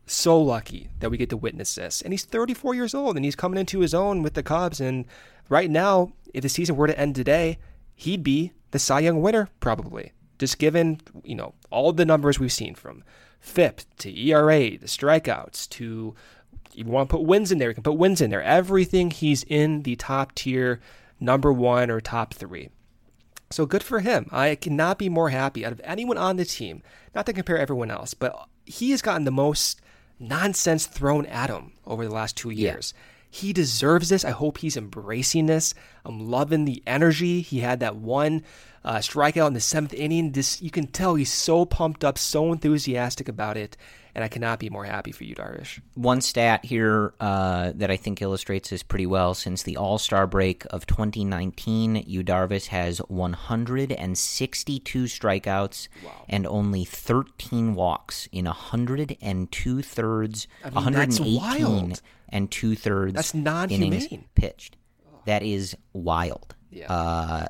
so 0.06 0.40
lucky 0.40 0.88
that 1.00 1.10
we 1.10 1.16
get 1.16 1.30
to 1.30 1.36
witness 1.36 1.74
this. 1.74 2.02
And 2.02 2.12
he's 2.12 2.24
34 2.24 2.74
years 2.74 2.94
old 2.94 3.16
and 3.16 3.24
he's 3.24 3.36
coming 3.36 3.58
into 3.58 3.80
his 3.80 3.94
own 3.94 4.22
with 4.22 4.34
the 4.34 4.42
Cubs. 4.42 4.80
And 4.80 5.06
right 5.48 5.70
now, 5.70 6.12
if 6.32 6.42
the 6.42 6.48
season 6.48 6.76
were 6.76 6.86
to 6.86 6.98
end 6.98 7.14
today, 7.14 7.58
he'd 7.94 8.22
be 8.22 8.52
the 8.70 8.78
Cy 8.78 9.00
Young 9.00 9.22
winner, 9.22 9.48
probably. 9.60 10.12
Just 10.38 10.58
given, 10.58 11.00
you 11.22 11.34
know, 11.34 11.54
all 11.70 11.92
the 11.92 12.04
numbers 12.04 12.40
we've 12.40 12.52
seen 12.52 12.74
from 12.74 13.04
FIP 13.40 13.82
to 13.98 14.18
ERA, 14.18 14.76
the 14.76 14.86
strikeouts 14.86 15.68
to 15.70 16.14
you 16.72 16.84
want 16.84 17.08
to 17.08 17.16
put 17.16 17.24
wins 17.24 17.52
in 17.52 17.58
there, 17.58 17.68
you 17.68 17.74
can 17.74 17.84
put 17.84 17.96
wins 17.96 18.20
in 18.20 18.30
there. 18.30 18.42
Everything 18.42 19.10
he's 19.10 19.44
in 19.44 19.82
the 19.82 19.96
top 19.96 20.34
tier, 20.34 20.80
number 21.20 21.52
one 21.52 21.90
or 21.90 22.00
top 22.00 22.34
three. 22.34 22.70
So 23.54 23.66
good 23.66 23.84
for 23.84 24.00
him. 24.00 24.26
I 24.32 24.56
cannot 24.56 24.98
be 24.98 25.08
more 25.08 25.30
happy 25.30 25.64
out 25.64 25.70
of 25.70 25.80
anyone 25.84 26.18
on 26.18 26.38
the 26.38 26.44
team. 26.44 26.82
Not 27.14 27.24
to 27.26 27.32
compare 27.32 27.56
everyone 27.56 27.88
else, 27.88 28.12
but 28.12 28.48
he 28.66 28.90
has 28.90 29.00
gotten 29.00 29.22
the 29.22 29.30
most 29.30 29.80
nonsense 30.18 30.86
thrown 30.86 31.24
at 31.26 31.50
him 31.50 31.70
over 31.86 32.04
the 32.04 32.12
last 32.12 32.36
two 32.36 32.50
years. 32.50 32.92
Yeah. 32.96 33.00
He 33.30 33.52
deserves 33.52 34.08
this. 34.08 34.24
I 34.24 34.32
hope 34.32 34.58
he's 34.58 34.76
embracing 34.76 35.46
this. 35.46 35.72
I'm 36.04 36.28
loving 36.28 36.64
the 36.64 36.82
energy. 36.84 37.42
He 37.42 37.60
had 37.60 37.78
that 37.78 37.94
one 37.94 38.42
uh, 38.84 38.96
strikeout 38.96 39.46
in 39.46 39.54
the 39.54 39.60
seventh 39.60 39.94
inning. 39.94 40.32
This 40.32 40.60
you 40.60 40.72
can 40.72 40.88
tell 40.88 41.14
he's 41.14 41.32
so 41.32 41.64
pumped 41.64 42.02
up, 42.02 42.18
so 42.18 42.52
enthusiastic 42.52 43.28
about 43.28 43.56
it 43.56 43.76
and 44.14 44.24
I 44.24 44.28
cannot 44.28 44.58
be 44.58 44.70
more 44.70 44.84
happy 44.84 45.12
for 45.12 45.24
Yu, 45.24 45.34
Darvish. 45.34 45.80
One 45.94 46.20
stat 46.20 46.64
here 46.64 47.14
uh, 47.20 47.72
that 47.74 47.90
I 47.90 47.96
think 47.96 48.22
illustrates 48.22 48.70
this 48.70 48.82
pretty 48.82 49.06
well: 49.06 49.34
since 49.34 49.62
the 49.62 49.76
All 49.76 49.98
Star 49.98 50.26
break 50.26 50.64
of 50.70 50.86
2019, 50.86 52.04
Yu 52.06 52.22
Darvish 52.22 52.66
has 52.66 52.98
162 52.98 55.04
strikeouts 55.04 55.88
wow. 56.04 56.24
and 56.28 56.46
only 56.46 56.84
13 56.84 57.74
walks 57.74 58.28
in 58.32 58.44
102 58.44 59.82
thirds, 59.82 60.46
I 60.62 60.68
mean, 60.68 60.74
118 60.74 61.94
and 62.28 62.50
two 62.50 62.74
thirds. 62.74 63.14
That's 63.14 63.34
non-humane. 63.34 63.92
innings 63.92 64.24
pitched. 64.34 64.76
That 65.26 65.42
is 65.42 65.76
wild. 65.92 66.54
Yeah. 66.70 66.92
Uh, 66.92 67.46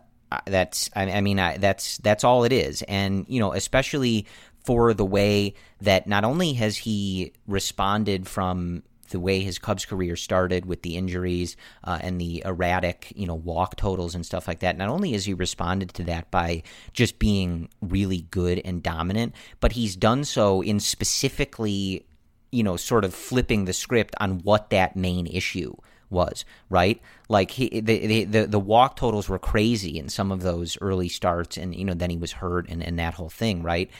that's 0.47 0.91
I, 0.95 1.11
I 1.11 1.21
mean 1.21 1.39
I, 1.39 1.59
that's 1.59 1.99
that's 1.99 2.25
all 2.25 2.45
it 2.45 2.53
is, 2.53 2.83
and 2.83 3.25
you 3.29 3.41
know 3.41 3.53
especially 3.53 4.27
for 4.65 4.95
the 4.95 5.05
way 5.05 5.55
that 5.81 6.07
not 6.07 6.25
only 6.25 6.55
has 6.55 6.79
he 6.79 7.33
responded 7.47 8.27
from 8.27 8.83
the 9.11 9.21
way 9.21 9.41
his 9.41 9.59
Cubs 9.59 9.85
career 9.85 10.17
started 10.17 10.67
with 10.67 10.83
the 10.83 10.97
injuries 10.97 11.57
uh, 11.85 11.99
and 12.01 12.21
the 12.21 12.43
erratic, 12.45 13.12
you 13.15 13.27
know, 13.27 13.35
walk 13.35 13.77
totals 13.77 14.15
and 14.15 14.25
stuff 14.25 14.49
like 14.49 14.61
that. 14.61 14.77
Not 14.77 14.89
only 14.89 15.12
has 15.12 15.25
he 15.25 15.35
responded 15.35 15.95
to 15.95 16.05
that 16.05 16.31
by 16.31 16.62
just 16.93 17.19
being 17.19 17.69
really 17.81 18.23
good 18.31 18.61
and 18.65 18.83
dominant, 18.83 19.35
but 19.61 19.73
he's 19.73 19.95
done 19.95 20.25
so 20.25 20.62
in 20.62 20.81
specifically, 20.81 22.07
you 22.51 22.62
know, 22.62 22.77
sort 22.77 23.05
of 23.05 23.15
flipping 23.15 23.67
the 23.67 23.73
script 23.73 24.15
on 24.21 24.41
what 24.41 24.71
that 24.71 24.97
main 24.97 25.27
issue 25.27 25.75
was, 26.11 26.45
right? 26.71 27.01
Like 27.29 27.51
he, 27.51 27.81
the, 27.81 28.25
the 28.25 28.47
the 28.47 28.61
walk 28.61 28.97
totals 28.97 29.29
were 29.29 29.39
crazy 29.39 29.99
in 29.99 30.09
some 30.09 30.33
of 30.33 30.43
those 30.43 30.79
early 30.81 31.09
starts, 31.09 31.57
and 31.57 31.75
you 31.75 31.85
know 31.85 31.95
then 31.95 32.11
he 32.11 32.17
was 32.17 32.33
hurt 32.33 32.69
and, 32.69 32.83
and 32.83 32.99
that 32.99 33.15
whole 33.15 33.29
thing, 33.31 33.62
right? 33.62 33.91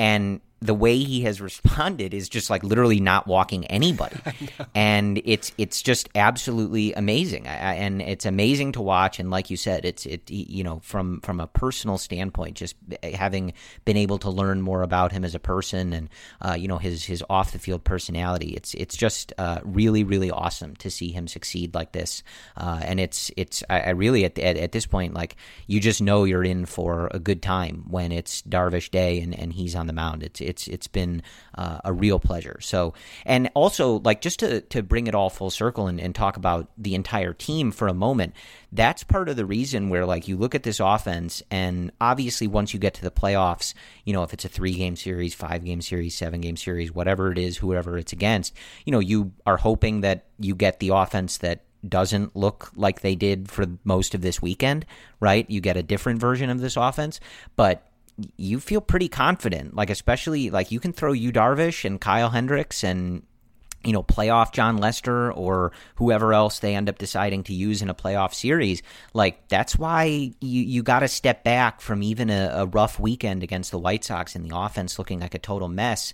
And 0.00 0.40
the 0.62 0.74
way 0.74 0.98
he 0.98 1.22
has 1.22 1.40
responded 1.40 2.12
is 2.12 2.28
just 2.28 2.50
like 2.50 2.62
literally 2.62 3.00
not 3.00 3.26
walking 3.26 3.64
anybody, 3.66 4.16
and 4.74 5.20
it's 5.24 5.52
it's 5.56 5.80
just 5.80 6.08
absolutely 6.14 6.92
amazing, 6.92 7.46
I, 7.46 7.74
and 7.74 8.02
it's 8.02 8.26
amazing 8.26 8.72
to 8.72 8.82
watch. 8.82 9.18
And 9.18 9.30
like 9.30 9.48
you 9.48 9.56
said, 9.56 9.84
it's 9.86 10.04
it 10.04 10.30
you 10.30 10.62
know 10.62 10.80
from 10.80 11.20
from 11.22 11.40
a 11.40 11.46
personal 11.46 11.96
standpoint, 11.96 12.56
just 12.56 12.76
having 13.02 13.54
been 13.86 13.96
able 13.96 14.18
to 14.18 14.28
learn 14.28 14.60
more 14.60 14.82
about 14.82 15.12
him 15.12 15.24
as 15.24 15.34
a 15.34 15.38
person 15.38 15.94
and 15.94 16.08
uh, 16.42 16.54
you 16.58 16.68
know 16.68 16.78
his 16.78 17.04
his 17.04 17.24
off 17.30 17.52
the 17.52 17.58
field 17.58 17.82
personality, 17.82 18.50
it's 18.50 18.74
it's 18.74 18.96
just 18.96 19.32
uh, 19.38 19.60
really 19.64 20.04
really 20.04 20.30
awesome 20.30 20.76
to 20.76 20.90
see 20.90 21.10
him 21.10 21.26
succeed 21.26 21.74
like 21.74 21.92
this. 21.92 22.22
Uh, 22.56 22.80
and 22.82 23.00
it's 23.00 23.30
it's 23.38 23.64
I, 23.70 23.80
I 23.80 23.90
really 23.90 24.26
at, 24.26 24.38
at, 24.38 24.58
at 24.58 24.72
this 24.72 24.84
point 24.84 25.14
like 25.14 25.36
you 25.66 25.80
just 25.80 26.02
know 26.02 26.24
you're 26.24 26.44
in 26.44 26.66
for 26.66 27.08
a 27.12 27.18
good 27.18 27.40
time 27.40 27.86
when 27.88 28.12
it's 28.12 28.42
Darvish 28.42 28.90
Day 28.90 29.20
and 29.20 29.34
and 29.34 29.54
he's 29.54 29.74
on 29.74 29.86
the 29.86 29.94
mound. 29.94 30.22
It's 30.22 30.40
it's 30.50 30.68
it's 30.68 30.86
been 30.86 31.22
uh, 31.56 31.78
a 31.84 31.92
real 31.92 32.18
pleasure. 32.18 32.58
So, 32.60 32.92
and 33.24 33.50
also 33.54 34.00
like 34.00 34.20
just 34.20 34.40
to 34.40 34.60
to 34.60 34.82
bring 34.82 35.06
it 35.06 35.14
all 35.14 35.30
full 35.30 35.48
circle 35.48 35.86
and, 35.86 35.98
and 35.98 36.14
talk 36.14 36.36
about 36.36 36.68
the 36.76 36.94
entire 36.94 37.32
team 37.32 37.70
for 37.70 37.88
a 37.88 37.94
moment. 37.94 38.34
That's 38.72 39.02
part 39.02 39.28
of 39.28 39.36
the 39.36 39.46
reason 39.46 39.88
where 39.88 40.04
like 40.04 40.28
you 40.28 40.36
look 40.36 40.54
at 40.54 40.64
this 40.64 40.80
offense, 40.80 41.42
and 41.50 41.90
obviously 42.00 42.46
once 42.46 42.74
you 42.74 42.80
get 42.80 42.94
to 42.94 43.02
the 43.02 43.10
playoffs, 43.10 43.72
you 44.04 44.12
know 44.12 44.22
if 44.22 44.34
it's 44.34 44.44
a 44.44 44.48
three 44.48 44.74
game 44.74 44.96
series, 44.96 45.32
five 45.32 45.64
game 45.64 45.80
series, 45.80 46.14
seven 46.14 46.42
game 46.42 46.56
series, 46.56 46.92
whatever 46.92 47.32
it 47.32 47.38
is, 47.38 47.56
whoever 47.56 47.96
it's 47.96 48.12
against, 48.12 48.54
you 48.84 48.92
know 48.92 49.00
you 49.00 49.32
are 49.46 49.56
hoping 49.56 50.02
that 50.02 50.26
you 50.38 50.54
get 50.54 50.80
the 50.80 50.90
offense 50.90 51.38
that 51.38 51.64
doesn't 51.88 52.36
look 52.36 52.70
like 52.74 53.00
they 53.00 53.14
did 53.14 53.50
for 53.50 53.66
most 53.84 54.14
of 54.14 54.20
this 54.20 54.42
weekend, 54.42 54.84
right? 55.18 55.48
You 55.48 55.60
get 55.60 55.76
a 55.76 55.82
different 55.82 56.20
version 56.20 56.50
of 56.50 56.60
this 56.60 56.76
offense, 56.76 57.20
but 57.56 57.89
you 58.36 58.60
feel 58.60 58.80
pretty 58.80 59.08
confident. 59.08 59.74
Like 59.74 59.90
especially 59.90 60.50
like 60.50 60.70
you 60.70 60.80
can 60.80 60.92
throw 60.92 61.12
Yu 61.12 61.32
Darvish 61.32 61.84
and 61.84 62.00
Kyle 62.00 62.30
Hendricks 62.30 62.84
and 62.84 63.22
you 63.84 63.92
know, 63.92 64.02
playoff 64.02 64.52
Jon 64.52 64.76
Lester 64.76 65.32
or 65.32 65.72
whoever 65.94 66.34
else 66.34 66.58
they 66.58 66.74
end 66.74 66.90
up 66.90 66.98
deciding 66.98 67.44
to 67.44 67.54
use 67.54 67.80
in 67.80 67.88
a 67.88 67.94
playoff 67.94 68.34
series. 68.34 68.82
Like 69.14 69.48
that's 69.48 69.76
why 69.76 70.04
you 70.40 70.62
you 70.62 70.82
got 70.82 71.00
to 71.00 71.08
step 71.08 71.44
back 71.44 71.80
from 71.80 72.02
even 72.02 72.28
a, 72.28 72.50
a, 72.52 72.66
rough 72.66 73.00
weekend 73.00 73.42
against 73.42 73.70
the 73.70 73.78
White 73.78 74.04
Sox 74.04 74.34
and 74.34 74.44
the 74.44 74.56
offense 74.56 74.98
looking 74.98 75.20
like 75.20 75.34
a 75.34 75.38
total 75.38 75.68
mess, 75.68 76.12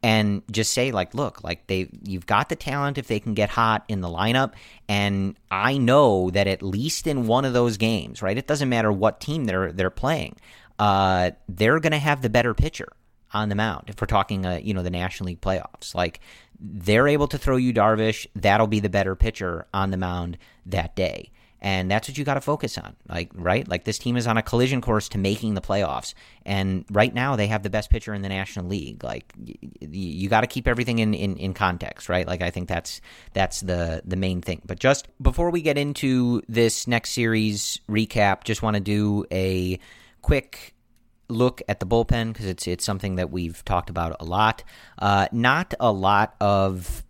and 0.00 0.42
just 0.50 0.72
say 0.72 0.92
like, 0.92 1.12
look, 1.12 1.42
like 1.42 1.66
they 1.66 1.88
you've 2.04 2.26
got 2.26 2.48
the 2.48 2.56
talent 2.56 2.98
if 2.98 3.08
they 3.08 3.18
can 3.18 3.34
get 3.34 3.50
hot 3.50 3.84
in 3.88 4.00
the 4.00 4.08
lineup, 4.08 4.52
and 4.88 5.36
I 5.50 5.76
know 5.76 6.30
that 6.30 6.46
at 6.46 6.62
least 6.62 7.08
in 7.08 7.26
one 7.26 7.44
of 7.44 7.52
those 7.52 7.78
games, 7.78 8.22
right? 8.22 8.38
It 8.38 8.46
doesn't 8.46 8.68
matter 8.68 8.92
what 8.92 9.20
team 9.20 9.44
they're 9.46 9.72
they're 9.72 9.90
playing 9.90 10.36
uh, 10.78 11.32
they're 11.48 11.80
going 11.80 11.92
to 11.92 11.98
have 11.98 12.22
the 12.22 12.30
better 12.30 12.54
pitcher 12.54 12.88
on 13.32 13.48
the 13.48 13.54
mound. 13.54 13.84
If 13.88 14.00
we're 14.00 14.06
talking, 14.06 14.46
uh, 14.46 14.60
you 14.62 14.74
know, 14.74 14.82
the 14.82 14.90
National 14.90 15.28
League 15.28 15.40
playoffs, 15.40 15.94
like 15.94 16.20
they're 16.60 17.08
able 17.08 17.28
to 17.28 17.38
throw 17.38 17.56
Yu 17.56 17.72
Darvish, 17.72 18.26
that'll 18.34 18.66
be 18.66 18.80
the 18.80 18.88
better 18.88 19.14
pitcher 19.14 19.66
on 19.72 19.90
the 19.90 19.96
mound 19.96 20.38
that 20.66 20.96
day. 20.96 21.30
And 21.60 21.90
that's 21.90 22.08
what 22.08 22.16
you 22.16 22.24
got 22.24 22.34
to 22.34 22.40
focus 22.40 22.78
on, 22.78 22.94
like 23.08 23.32
right. 23.34 23.66
Like 23.66 23.82
this 23.82 23.98
team 23.98 24.16
is 24.16 24.28
on 24.28 24.36
a 24.36 24.42
collision 24.42 24.80
course 24.80 25.08
to 25.08 25.18
making 25.18 25.54
the 25.54 25.60
playoffs, 25.60 26.14
and 26.46 26.84
right 26.88 27.12
now 27.12 27.34
they 27.34 27.48
have 27.48 27.64
the 27.64 27.68
best 27.68 27.90
pitcher 27.90 28.14
in 28.14 28.22
the 28.22 28.28
National 28.28 28.66
League. 28.66 29.02
Like 29.02 29.32
y- 29.36 29.56
you 29.80 30.28
got 30.28 30.42
to 30.42 30.46
keep 30.46 30.68
everything 30.68 31.00
in, 31.00 31.14
in, 31.14 31.36
in 31.36 31.54
context, 31.54 32.08
right? 32.08 32.28
Like 32.28 32.42
I 32.42 32.50
think 32.50 32.68
that's 32.68 33.00
that's 33.32 33.60
the 33.60 34.02
the 34.04 34.14
main 34.14 34.40
thing. 34.40 34.62
But 34.66 34.78
just 34.78 35.08
before 35.20 35.50
we 35.50 35.60
get 35.60 35.76
into 35.76 36.42
this 36.48 36.86
next 36.86 37.10
series 37.10 37.80
recap, 37.90 38.44
just 38.44 38.62
want 38.62 38.76
to 38.76 38.80
do 38.80 39.24
a 39.32 39.80
quick 40.28 40.74
look 41.30 41.62
at 41.68 41.80
the 41.80 41.86
bullpen 41.86 42.34
because 42.34 42.44
it's 42.44 42.66
it's 42.68 42.84
something 42.84 43.16
that 43.16 43.30
we've 43.30 43.64
talked 43.64 43.88
about 43.88 44.14
a 44.20 44.24
lot. 44.26 44.62
Uh, 44.98 45.26
not 45.32 45.72
a 45.80 45.90
lot 45.90 46.34
of 46.38 47.02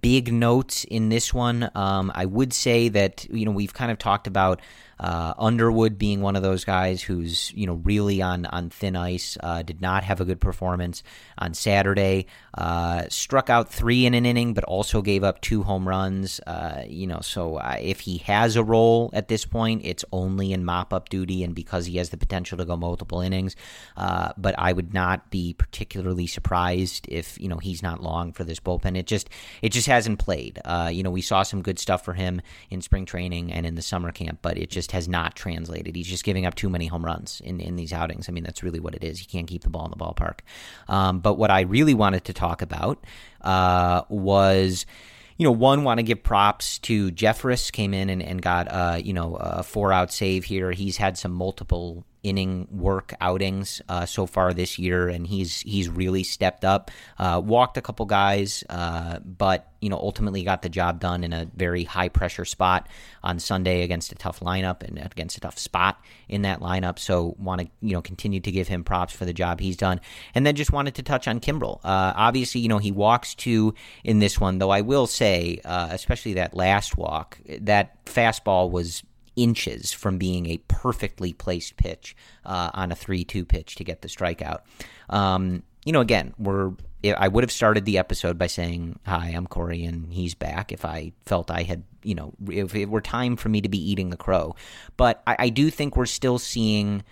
big 0.00 0.32
notes 0.32 0.84
in 0.84 1.10
this 1.10 1.34
one. 1.34 1.70
Um, 1.74 2.10
I 2.14 2.24
would 2.24 2.54
say 2.54 2.88
that 2.88 3.26
you 3.30 3.44
know 3.44 3.52
we've 3.52 3.74
kind 3.74 3.92
of 3.92 3.98
talked 3.98 4.26
about 4.26 4.60
uh, 5.02 5.34
Underwood 5.36 5.98
being 5.98 6.20
one 6.20 6.36
of 6.36 6.42
those 6.44 6.64
guys 6.64 7.02
who's 7.02 7.52
you 7.54 7.66
know 7.66 7.74
really 7.74 8.22
on 8.22 8.46
on 8.46 8.70
thin 8.70 8.94
ice. 8.94 9.36
Uh, 9.40 9.62
did 9.62 9.80
not 9.80 10.04
have 10.04 10.20
a 10.20 10.24
good 10.24 10.40
performance 10.40 11.02
on 11.38 11.54
Saturday. 11.54 12.26
Uh, 12.54 13.02
struck 13.08 13.50
out 13.50 13.72
three 13.72 14.06
in 14.06 14.14
an 14.14 14.24
inning, 14.24 14.54
but 14.54 14.62
also 14.64 15.02
gave 15.02 15.24
up 15.24 15.40
two 15.40 15.64
home 15.64 15.88
runs. 15.88 16.38
Uh, 16.46 16.84
you 16.86 17.08
know, 17.08 17.20
so 17.20 17.56
uh, 17.56 17.76
if 17.80 18.00
he 18.00 18.18
has 18.18 18.54
a 18.54 18.62
role 18.62 19.10
at 19.12 19.26
this 19.26 19.44
point, 19.44 19.82
it's 19.84 20.04
only 20.12 20.52
in 20.52 20.64
mop 20.64 20.92
up 20.92 21.08
duty, 21.08 21.42
and 21.42 21.52
because 21.52 21.86
he 21.86 21.96
has 21.96 22.10
the 22.10 22.16
potential 22.16 22.56
to 22.58 22.64
go 22.64 22.76
multiple 22.76 23.20
innings. 23.20 23.56
Uh, 23.96 24.32
but 24.38 24.54
I 24.56 24.72
would 24.72 24.94
not 24.94 25.30
be 25.30 25.52
particularly 25.52 26.28
surprised 26.28 27.06
if 27.08 27.40
you 27.40 27.48
know 27.48 27.58
he's 27.58 27.82
not 27.82 28.00
long 28.00 28.32
for 28.32 28.44
this 28.44 28.60
bullpen. 28.60 28.96
It 28.96 29.08
just 29.08 29.28
it 29.62 29.70
just 29.70 29.88
hasn't 29.88 30.20
played. 30.20 30.60
you 30.90 31.02
know, 31.02 31.10
we 31.10 31.22
saw 31.22 31.42
some 31.42 31.60
good 31.60 31.80
stuff 31.80 32.04
for 32.04 32.14
him 32.14 32.40
in 32.70 32.82
spring 32.82 33.04
training 33.04 33.52
and 33.52 33.66
in 33.66 33.74
the 33.74 33.82
summer 33.82 34.12
camp, 34.12 34.38
but 34.42 34.56
it 34.56 34.70
just 34.70 34.91
has 34.92 35.08
not 35.08 35.34
translated. 35.34 35.96
He's 35.96 36.06
just 36.06 36.24
giving 36.24 36.46
up 36.46 36.54
too 36.54 36.70
many 36.70 36.86
home 36.86 37.04
runs 37.04 37.40
in, 37.44 37.60
in 37.60 37.76
these 37.76 37.92
outings. 37.92 38.28
I 38.28 38.32
mean, 38.32 38.44
that's 38.44 38.62
really 38.62 38.80
what 38.80 38.94
it 38.94 39.02
is. 39.02 39.18
He 39.18 39.26
can't 39.26 39.46
keep 39.46 39.62
the 39.62 39.70
ball 39.70 39.84
in 39.84 39.90
the 39.90 39.96
ballpark. 39.96 40.40
Um, 40.88 41.20
but 41.20 41.34
what 41.34 41.50
I 41.50 41.62
really 41.62 41.94
wanted 41.94 42.24
to 42.26 42.32
talk 42.32 42.62
about 42.62 43.04
uh, 43.40 44.02
was 44.08 44.86
you 45.38 45.44
know, 45.44 45.52
one 45.52 45.82
want 45.82 45.98
to 45.98 46.02
give 46.04 46.22
props 46.22 46.78
to 46.80 47.10
Jeffress 47.10 47.72
came 47.72 47.94
in 47.94 48.10
and, 48.10 48.22
and 48.22 48.40
got 48.40 48.68
uh, 48.68 49.00
you 49.02 49.12
know 49.12 49.34
a 49.36 49.62
four 49.62 49.92
out 49.92 50.12
save 50.12 50.44
here. 50.44 50.70
He's 50.70 50.98
had 50.98 51.18
some 51.18 51.32
multiple 51.32 52.04
inning 52.22 52.68
work 52.70 53.14
outings 53.20 53.82
uh, 53.88 54.06
so 54.06 54.26
far 54.26 54.54
this 54.54 54.78
year, 54.78 55.08
and 55.08 55.26
he's 55.26 55.60
he's 55.60 55.88
really 55.88 56.22
stepped 56.22 56.64
up. 56.64 56.90
Uh, 57.18 57.40
walked 57.44 57.76
a 57.76 57.82
couple 57.82 58.06
guys, 58.06 58.62
uh, 58.70 59.18
but 59.20 59.72
you 59.80 59.88
know 59.88 59.96
ultimately 59.96 60.44
got 60.44 60.62
the 60.62 60.68
job 60.68 61.00
done 61.00 61.24
in 61.24 61.32
a 61.32 61.48
very 61.56 61.84
high 61.84 62.08
pressure 62.08 62.44
spot 62.44 62.88
on 63.22 63.38
Sunday 63.38 63.82
against 63.82 64.12
a 64.12 64.14
tough 64.14 64.40
lineup 64.40 64.82
and 64.82 64.98
against 64.98 65.36
a 65.36 65.40
tough 65.40 65.58
spot 65.58 66.00
in 66.28 66.42
that 66.42 66.60
lineup. 66.60 66.98
So 66.98 67.34
want 67.38 67.62
to 67.62 67.68
you 67.80 67.94
know 67.94 68.02
continue 68.02 68.40
to 68.40 68.52
give 68.52 68.68
him 68.68 68.84
props 68.84 69.12
for 69.12 69.24
the 69.24 69.32
job 69.34 69.60
he's 69.60 69.76
done, 69.76 70.00
and 70.34 70.46
then 70.46 70.54
just 70.54 70.72
wanted 70.72 70.94
to 70.96 71.02
touch 71.02 71.26
on 71.26 71.40
Kimbrel. 71.40 71.80
Uh, 71.82 72.12
obviously, 72.14 72.60
you 72.60 72.68
know 72.68 72.78
he 72.78 72.92
walks 72.92 73.34
two 73.34 73.74
in 74.04 74.20
this 74.20 74.40
one, 74.40 74.58
though. 74.58 74.70
I 74.70 74.82
will 74.82 75.06
say, 75.06 75.60
uh, 75.64 75.88
especially 75.90 76.34
that 76.34 76.54
last 76.54 76.96
walk, 76.96 77.38
that 77.60 78.04
fastball 78.04 78.70
was 78.70 79.02
inches 79.36 79.92
from 79.92 80.18
being 80.18 80.46
a 80.46 80.58
perfectly 80.68 81.32
placed 81.32 81.76
pitch 81.76 82.16
uh, 82.44 82.70
on 82.74 82.92
a 82.92 82.94
3 82.94 83.24
2 83.24 83.44
pitch 83.44 83.76
to 83.76 83.84
get 83.84 84.02
the 84.02 84.08
strikeout. 84.08 84.60
Um, 85.08 85.62
you 85.84 85.92
know, 85.92 86.00
again, 86.00 86.34
we're 86.38 86.72
I 87.04 87.26
would 87.26 87.42
have 87.42 87.50
started 87.50 87.84
the 87.84 87.98
episode 87.98 88.38
by 88.38 88.46
saying, 88.46 88.98
"Hi, 89.06 89.28
I'm 89.28 89.46
Corey, 89.46 89.84
and 89.84 90.12
he's 90.12 90.34
back." 90.34 90.70
If 90.70 90.84
I 90.84 91.12
felt 91.26 91.50
I 91.50 91.62
had, 91.62 91.82
you 92.04 92.14
know, 92.14 92.32
if 92.48 92.76
it 92.76 92.88
were 92.88 93.00
time 93.00 93.36
for 93.36 93.48
me 93.48 93.60
to 93.60 93.68
be 93.68 93.90
eating 93.90 94.10
the 94.10 94.16
crow, 94.16 94.54
but 94.96 95.20
I, 95.26 95.36
I 95.40 95.48
do 95.48 95.68
think 95.70 95.96
we're 95.96 96.06
still 96.06 96.38
seeing 96.38 97.02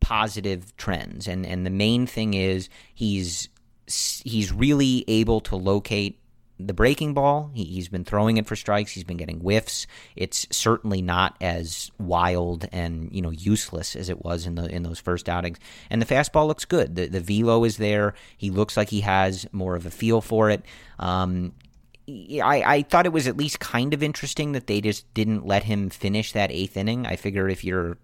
positive 0.00 0.76
trends, 0.76 1.26
and 1.26 1.46
and 1.46 1.64
the 1.64 1.70
main 1.70 2.06
thing 2.06 2.34
is 2.34 2.68
he's 2.94 3.48
he's 3.86 4.52
really 4.52 5.04
able 5.08 5.40
to 5.40 5.56
locate 5.56 6.20
the 6.60 6.74
breaking 6.74 7.14
ball. 7.14 7.50
He, 7.54 7.76
has 7.76 7.88
been 7.88 8.04
throwing 8.04 8.36
it 8.36 8.46
for 8.46 8.56
strikes. 8.56 8.92
He's 8.92 9.04
been 9.04 9.16
getting 9.16 9.40
whiffs. 9.40 9.86
It's 10.16 10.46
certainly 10.50 11.02
not 11.02 11.36
as 11.40 11.90
wild 11.98 12.68
and 12.72 13.10
you 13.12 13.22
know 13.22 13.30
useless 13.30 13.94
as 13.94 14.08
it 14.08 14.24
was 14.24 14.46
in 14.46 14.56
the 14.56 14.66
in 14.66 14.82
those 14.82 14.98
first 14.98 15.28
outings. 15.28 15.58
And 15.90 16.02
the 16.02 16.06
fastball 16.06 16.46
looks 16.46 16.64
good. 16.64 16.96
The 16.96 17.06
the 17.06 17.20
velo 17.20 17.64
is 17.64 17.76
there. 17.76 18.14
He 18.36 18.50
looks 18.50 18.76
like 18.76 18.88
he 18.88 19.00
has 19.02 19.46
more 19.52 19.76
of 19.76 19.86
a 19.86 19.90
feel 19.90 20.20
for 20.20 20.50
it. 20.50 20.64
Um, 20.98 21.52
I, 22.08 22.62
I 22.64 22.82
thought 22.82 23.06
it 23.06 23.12
was 23.12 23.26
at 23.26 23.36
least 23.36 23.60
kind 23.60 23.92
of 23.92 24.02
interesting 24.02 24.52
that 24.52 24.66
they 24.66 24.80
just 24.80 25.12
didn't 25.12 25.46
let 25.46 25.64
him 25.64 25.90
finish 25.90 26.32
that 26.32 26.50
eighth 26.50 26.76
inning. 26.76 27.06
I 27.06 27.16
figure 27.16 27.48
if 27.48 27.64
you're 27.64 27.98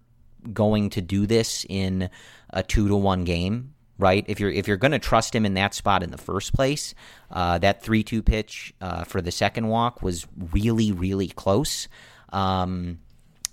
going 0.53 0.91
to 0.91 1.01
do 1.01 1.25
this 1.25 1.65
in 1.67 2.09
a 2.51 2.61
two 2.61 2.87
to 2.87 2.95
one 2.95 3.23
game, 3.23 3.73
right? 3.97 4.25
If 4.27 4.39
you're 4.39 4.51
if 4.51 4.67
you're 4.67 4.77
going 4.77 4.91
to 4.91 4.99
trust 4.99 5.35
him 5.35 5.45
in 5.45 5.53
that 5.55 5.73
spot 5.73 6.03
in 6.03 6.11
the 6.11 6.17
first 6.17 6.53
place, 6.53 6.93
uh, 7.31 7.57
that 7.59 7.81
three 7.81 8.03
two 8.03 8.21
pitch 8.21 8.73
uh, 8.81 9.03
for 9.03 9.21
the 9.21 9.31
second 9.31 9.67
walk 9.67 10.01
was 10.01 10.27
really 10.51 10.91
really 10.91 11.27
close. 11.27 11.87
Um, 12.31 12.99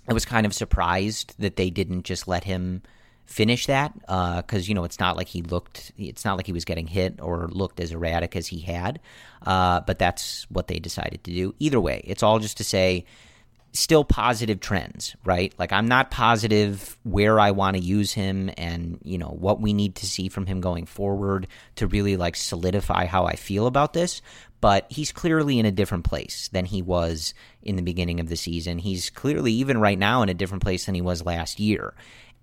I 0.07 0.13
was 0.13 0.25
kind 0.25 0.45
of 0.45 0.53
surprised 0.53 1.35
that 1.39 1.55
they 1.55 1.69
didn't 1.69 2.03
just 2.03 2.27
let 2.27 2.43
him 2.43 2.81
finish 3.25 3.67
that 3.67 3.93
because 3.97 4.43
uh, 4.53 4.67
you 4.67 4.73
know 4.73 4.83
it's 4.83 4.99
not 4.99 5.15
like 5.15 5.29
he 5.29 5.41
looked 5.41 5.93
it's 5.97 6.25
not 6.25 6.35
like 6.35 6.45
he 6.45 6.51
was 6.51 6.65
getting 6.65 6.87
hit 6.87 7.21
or 7.21 7.47
looked 7.47 7.79
as 7.79 7.93
erratic 7.93 8.35
as 8.35 8.47
he 8.47 8.59
had 8.59 8.99
uh, 9.45 9.79
but 9.79 9.97
that's 9.97 10.45
what 10.49 10.67
they 10.67 10.77
decided 10.77 11.23
to 11.23 11.31
do 11.31 11.55
either 11.59 11.79
way 11.79 12.01
it's 12.03 12.21
all 12.21 12.37
just 12.39 12.57
to 12.57 12.65
say 12.65 13.05
still 13.73 14.03
positive 14.03 14.59
trends, 14.59 15.15
right? 15.25 15.53
Like 15.57 15.73
I'm 15.73 15.87
not 15.87 16.11
positive 16.11 16.97
where 17.03 17.39
I 17.39 17.51
want 17.51 17.75
to 17.75 17.83
use 17.83 18.13
him 18.13 18.51
and, 18.55 18.99
you 19.03 19.17
know, 19.17 19.35
what 19.39 19.59
we 19.59 19.73
need 19.73 19.95
to 19.95 20.05
see 20.05 20.29
from 20.29 20.45
him 20.45 20.61
going 20.61 20.85
forward 20.85 21.47
to 21.77 21.87
really 21.87 22.15
like 22.15 22.35
solidify 22.35 23.05
how 23.05 23.25
I 23.25 23.35
feel 23.35 23.65
about 23.65 23.93
this, 23.93 24.21
but 24.61 24.85
he's 24.89 25.11
clearly 25.11 25.57
in 25.57 25.65
a 25.65 25.71
different 25.71 26.05
place 26.05 26.49
than 26.53 26.65
he 26.65 26.83
was 26.83 27.33
in 27.63 27.75
the 27.75 27.81
beginning 27.81 28.19
of 28.19 28.29
the 28.29 28.37
season. 28.37 28.77
He's 28.77 29.09
clearly 29.09 29.51
even 29.53 29.79
right 29.79 29.97
now 29.97 30.21
in 30.21 30.29
a 30.29 30.35
different 30.35 30.63
place 30.63 30.85
than 30.85 30.95
he 30.95 31.01
was 31.01 31.25
last 31.25 31.59
year. 31.59 31.95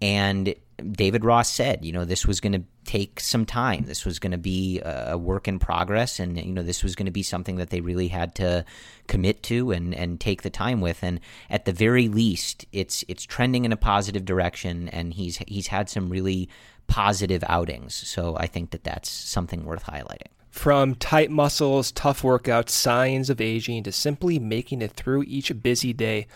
And 0.02 0.54
David 0.80 1.24
Ross 1.24 1.50
said, 1.50 1.84
you 1.84 1.92
know, 1.92 2.04
this 2.04 2.26
was 2.26 2.40
going 2.40 2.52
to 2.52 2.62
take 2.84 3.20
some 3.20 3.44
time. 3.46 3.84
This 3.84 4.04
was 4.04 4.18
going 4.18 4.32
to 4.32 4.38
be 4.38 4.80
a 4.84 5.16
work 5.16 5.48
in 5.48 5.58
progress, 5.58 6.18
and 6.18 6.38
you 6.38 6.52
know, 6.52 6.62
this 6.62 6.82
was 6.82 6.94
going 6.94 7.06
to 7.06 7.12
be 7.12 7.22
something 7.22 7.56
that 7.56 7.70
they 7.70 7.80
really 7.80 8.08
had 8.08 8.34
to 8.36 8.64
commit 9.06 9.42
to 9.44 9.70
and 9.70 9.94
and 9.94 10.20
take 10.20 10.42
the 10.42 10.50
time 10.50 10.80
with. 10.80 11.02
And 11.02 11.20
at 11.48 11.64
the 11.64 11.72
very 11.72 12.08
least, 12.08 12.66
it's 12.72 13.04
it's 13.08 13.24
trending 13.24 13.64
in 13.64 13.72
a 13.72 13.76
positive 13.76 14.24
direction, 14.24 14.88
and 14.88 15.14
he's 15.14 15.38
he's 15.46 15.68
had 15.68 15.88
some 15.88 16.08
really 16.08 16.48
positive 16.86 17.44
outings. 17.48 17.94
So 17.94 18.36
I 18.36 18.46
think 18.46 18.70
that 18.70 18.84
that's 18.84 19.10
something 19.10 19.64
worth 19.64 19.84
highlighting. 19.84 20.32
From 20.50 20.96
tight 20.96 21.30
muscles, 21.30 21.92
tough 21.92 22.22
workouts, 22.22 22.70
signs 22.70 23.30
of 23.30 23.40
aging, 23.40 23.84
to 23.84 23.92
simply 23.92 24.40
making 24.40 24.82
it 24.82 24.92
through 24.92 25.22
each 25.22 25.62
busy 25.62 25.92
day. 25.92 26.26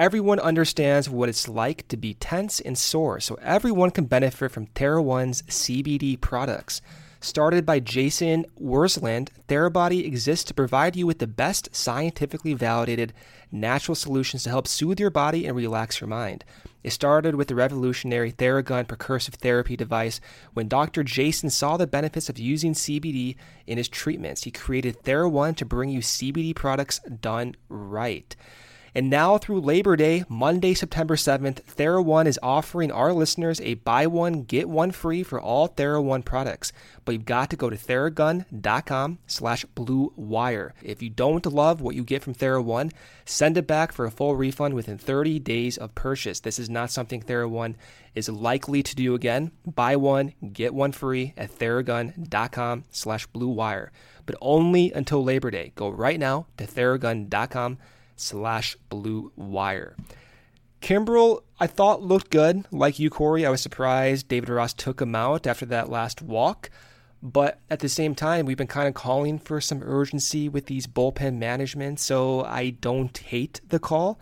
Everyone 0.00 0.40
understands 0.40 1.10
what 1.10 1.28
it's 1.28 1.46
like 1.46 1.86
to 1.88 1.96
be 1.98 2.14
tense 2.14 2.58
and 2.58 2.78
sore, 2.78 3.20
so 3.20 3.34
everyone 3.42 3.90
can 3.90 4.06
benefit 4.06 4.50
from 4.50 4.68
TheraOne's 4.68 5.42
CBD 5.42 6.18
products. 6.18 6.80
Started 7.20 7.66
by 7.66 7.80
Jason 7.80 8.46
Wersland, 8.58 9.28
Therabody 9.46 10.06
exists 10.06 10.44
to 10.44 10.54
provide 10.54 10.96
you 10.96 11.06
with 11.06 11.18
the 11.18 11.26
best 11.26 11.68
scientifically 11.76 12.54
validated 12.54 13.12
natural 13.52 13.94
solutions 13.94 14.44
to 14.44 14.48
help 14.48 14.66
soothe 14.66 14.98
your 14.98 15.10
body 15.10 15.44
and 15.44 15.54
relax 15.54 16.00
your 16.00 16.08
mind. 16.08 16.46
It 16.82 16.94
started 16.94 17.34
with 17.34 17.48
the 17.48 17.54
revolutionary 17.54 18.32
Theragun 18.32 18.86
percussive 18.86 19.34
therapy 19.34 19.76
device. 19.76 20.18
When 20.54 20.66
Dr. 20.66 21.04
Jason 21.04 21.50
saw 21.50 21.76
the 21.76 21.86
benefits 21.86 22.30
of 22.30 22.38
using 22.38 22.72
CBD 22.72 23.36
in 23.66 23.76
his 23.76 23.90
treatments, 23.90 24.44
he 24.44 24.50
created 24.50 25.02
TheraOne 25.02 25.56
to 25.56 25.66
bring 25.66 25.90
you 25.90 26.00
CBD 26.00 26.56
products 26.56 27.00
done 27.00 27.54
right. 27.68 28.34
And 28.94 29.08
now 29.08 29.38
through 29.38 29.60
Labor 29.60 29.96
Day, 29.96 30.24
Monday, 30.28 30.74
September 30.74 31.16
7th, 31.16 31.62
TheraOne 31.62 32.26
is 32.26 32.38
offering 32.42 32.90
our 32.90 33.12
listeners 33.12 33.60
a 33.60 33.74
buy 33.74 34.06
one, 34.06 34.42
get 34.42 34.68
one 34.68 34.90
free 34.90 35.22
for 35.22 35.40
all 35.40 35.68
TheraOne 35.68 36.24
products. 36.24 36.72
But 37.04 37.12
you've 37.12 37.24
got 37.24 37.50
to 37.50 37.56
go 37.56 37.70
to 37.70 37.76
theragun.com 37.76 39.18
slash 39.26 39.64
blue 39.64 40.12
wire. 40.16 40.74
If 40.82 41.02
you 41.02 41.10
don't 41.10 41.46
love 41.46 41.80
what 41.80 41.94
you 41.94 42.04
get 42.04 42.22
from 42.22 42.34
TheraOne, 42.34 42.92
send 43.24 43.56
it 43.56 43.66
back 43.66 43.92
for 43.92 44.04
a 44.04 44.10
full 44.10 44.36
refund 44.36 44.74
within 44.74 44.98
30 44.98 45.38
days 45.38 45.78
of 45.78 45.94
purchase. 45.94 46.40
This 46.40 46.58
is 46.58 46.68
not 46.68 46.90
something 46.90 47.22
TheraOne 47.22 47.76
is 48.14 48.28
likely 48.28 48.82
to 48.82 48.96
do 48.96 49.14
again. 49.14 49.52
Buy 49.64 49.96
one, 49.96 50.34
get 50.52 50.74
one 50.74 50.92
free 50.92 51.32
at 51.36 51.56
theragun.com 51.58 52.84
slash 52.90 53.26
blue 53.26 53.48
wire. 53.48 53.92
But 54.26 54.36
only 54.40 54.92
until 54.92 55.24
Labor 55.24 55.50
Day. 55.50 55.72
Go 55.74 55.88
right 55.88 56.18
now 56.18 56.46
to 56.56 56.66
theragun.com 56.66 57.78
slash 58.20 58.76
blue 58.88 59.32
wire. 59.36 59.96
Kimbrel, 60.80 61.42
I 61.58 61.66
thought 61.66 62.02
looked 62.02 62.30
good. 62.30 62.64
Like 62.70 62.98
you, 62.98 63.10
Corey, 63.10 63.44
I 63.44 63.50
was 63.50 63.60
surprised 63.60 64.28
David 64.28 64.48
Ross 64.48 64.72
took 64.72 65.00
him 65.00 65.14
out 65.14 65.46
after 65.46 65.66
that 65.66 65.90
last 65.90 66.22
walk. 66.22 66.70
But 67.22 67.60
at 67.68 67.80
the 67.80 67.88
same 67.88 68.14
time, 68.14 68.46
we've 68.46 68.56
been 68.56 68.66
kind 68.66 68.88
of 68.88 68.94
calling 68.94 69.38
for 69.38 69.60
some 69.60 69.82
urgency 69.82 70.48
with 70.48 70.66
these 70.66 70.86
bullpen 70.86 71.36
management, 71.36 72.00
so 72.00 72.42
I 72.44 72.70
don't 72.70 73.16
hate 73.16 73.60
the 73.68 73.78
call. 73.78 74.18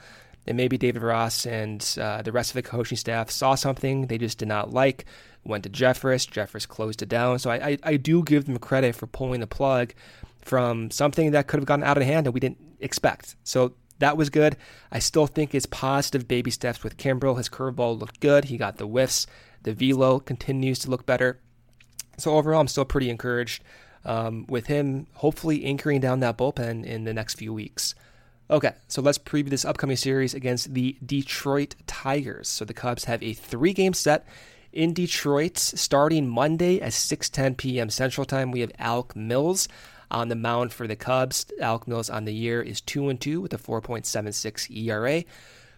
And 0.48 0.56
maybe 0.56 0.78
David 0.78 1.02
Ross 1.02 1.46
and 1.46 1.86
uh, 2.00 2.22
the 2.22 2.32
rest 2.32 2.50
of 2.50 2.54
the 2.54 2.62
coaching 2.62 2.96
staff 2.96 3.30
saw 3.30 3.54
something 3.54 4.06
they 4.06 4.18
just 4.18 4.38
did 4.38 4.48
not 4.48 4.72
like, 4.72 5.04
went 5.44 5.62
to 5.64 5.70
Jeffress. 5.70 6.28
Jeffress 6.28 6.66
closed 6.66 7.02
it 7.02 7.08
down. 7.08 7.38
So 7.38 7.50
I, 7.50 7.68
I, 7.68 7.78
I 7.84 7.96
do 7.98 8.24
give 8.24 8.46
them 8.46 8.58
credit 8.58 8.96
for 8.96 9.06
pulling 9.06 9.40
the 9.40 9.46
plug 9.46 9.92
from 10.40 10.90
something 10.90 11.30
that 11.32 11.46
could 11.46 11.60
have 11.60 11.66
gotten 11.66 11.84
out 11.84 11.98
of 11.98 12.02
hand 12.02 12.26
that 12.26 12.32
we 12.32 12.40
didn't 12.40 12.58
expect. 12.80 13.36
So 13.44 13.74
that 13.98 14.16
was 14.16 14.30
good. 14.30 14.56
I 14.90 14.98
still 14.98 15.26
think 15.26 15.54
it's 15.54 15.66
positive 15.66 16.28
baby 16.28 16.50
steps 16.50 16.82
with 16.82 16.96
Kimbrel. 16.96 17.36
His 17.36 17.48
curveball 17.48 17.98
looked 17.98 18.20
good. 18.20 18.46
He 18.46 18.56
got 18.56 18.76
the 18.76 18.86
whiffs. 18.86 19.26
The 19.62 19.72
velo 19.72 20.20
continues 20.20 20.78
to 20.80 20.90
look 20.90 21.04
better. 21.06 21.40
So 22.16 22.36
overall, 22.36 22.60
I'm 22.60 22.68
still 22.68 22.84
pretty 22.84 23.10
encouraged 23.10 23.62
um, 24.04 24.46
with 24.48 24.66
him 24.66 25.06
hopefully 25.14 25.64
anchoring 25.64 26.00
down 26.00 26.20
that 26.20 26.38
bullpen 26.38 26.84
in 26.84 27.04
the 27.04 27.14
next 27.14 27.34
few 27.34 27.52
weeks. 27.52 27.94
Okay, 28.50 28.72
so 28.86 29.02
let's 29.02 29.18
preview 29.18 29.50
this 29.50 29.64
upcoming 29.64 29.96
series 29.96 30.32
against 30.32 30.72
the 30.72 30.96
Detroit 31.04 31.74
Tigers. 31.86 32.48
So 32.48 32.64
the 32.64 32.72
Cubs 32.72 33.04
have 33.04 33.22
a 33.22 33.34
three-game 33.34 33.92
set 33.92 34.26
in 34.72 34.94
Detroit 34.94 35.58
starting 35.58 36.26
Monday 36.26 36.80
at 36.80 36.92
6:10 36.92 37.56
p.m. 37.56 37.90
Central 37.90 38.24
Time. 38.24 38.50
We 38.50 38.60
have 38.60 38.72
Alec 38.78 39.14
Mills 39.14 39.68
on 40.10 40.28
the 40.28 40.36
mound 40.36 40.72
for 40.72 40.86
the 40.86 40.96
Cubs. 40.96 41.46
Alec 41.60 41.86
Mills 41.88 42.10
on 42.10 42.24
the 42.24 42.34
year 42.34 42.62
is 42.62 42.80
2 42.80 43.08
and 43.08 43.20
2 43.20 43.40
with 43.40 43.52
a 43.52 43.58
4.76 43.58 44.70
ERA. 44.76 45.24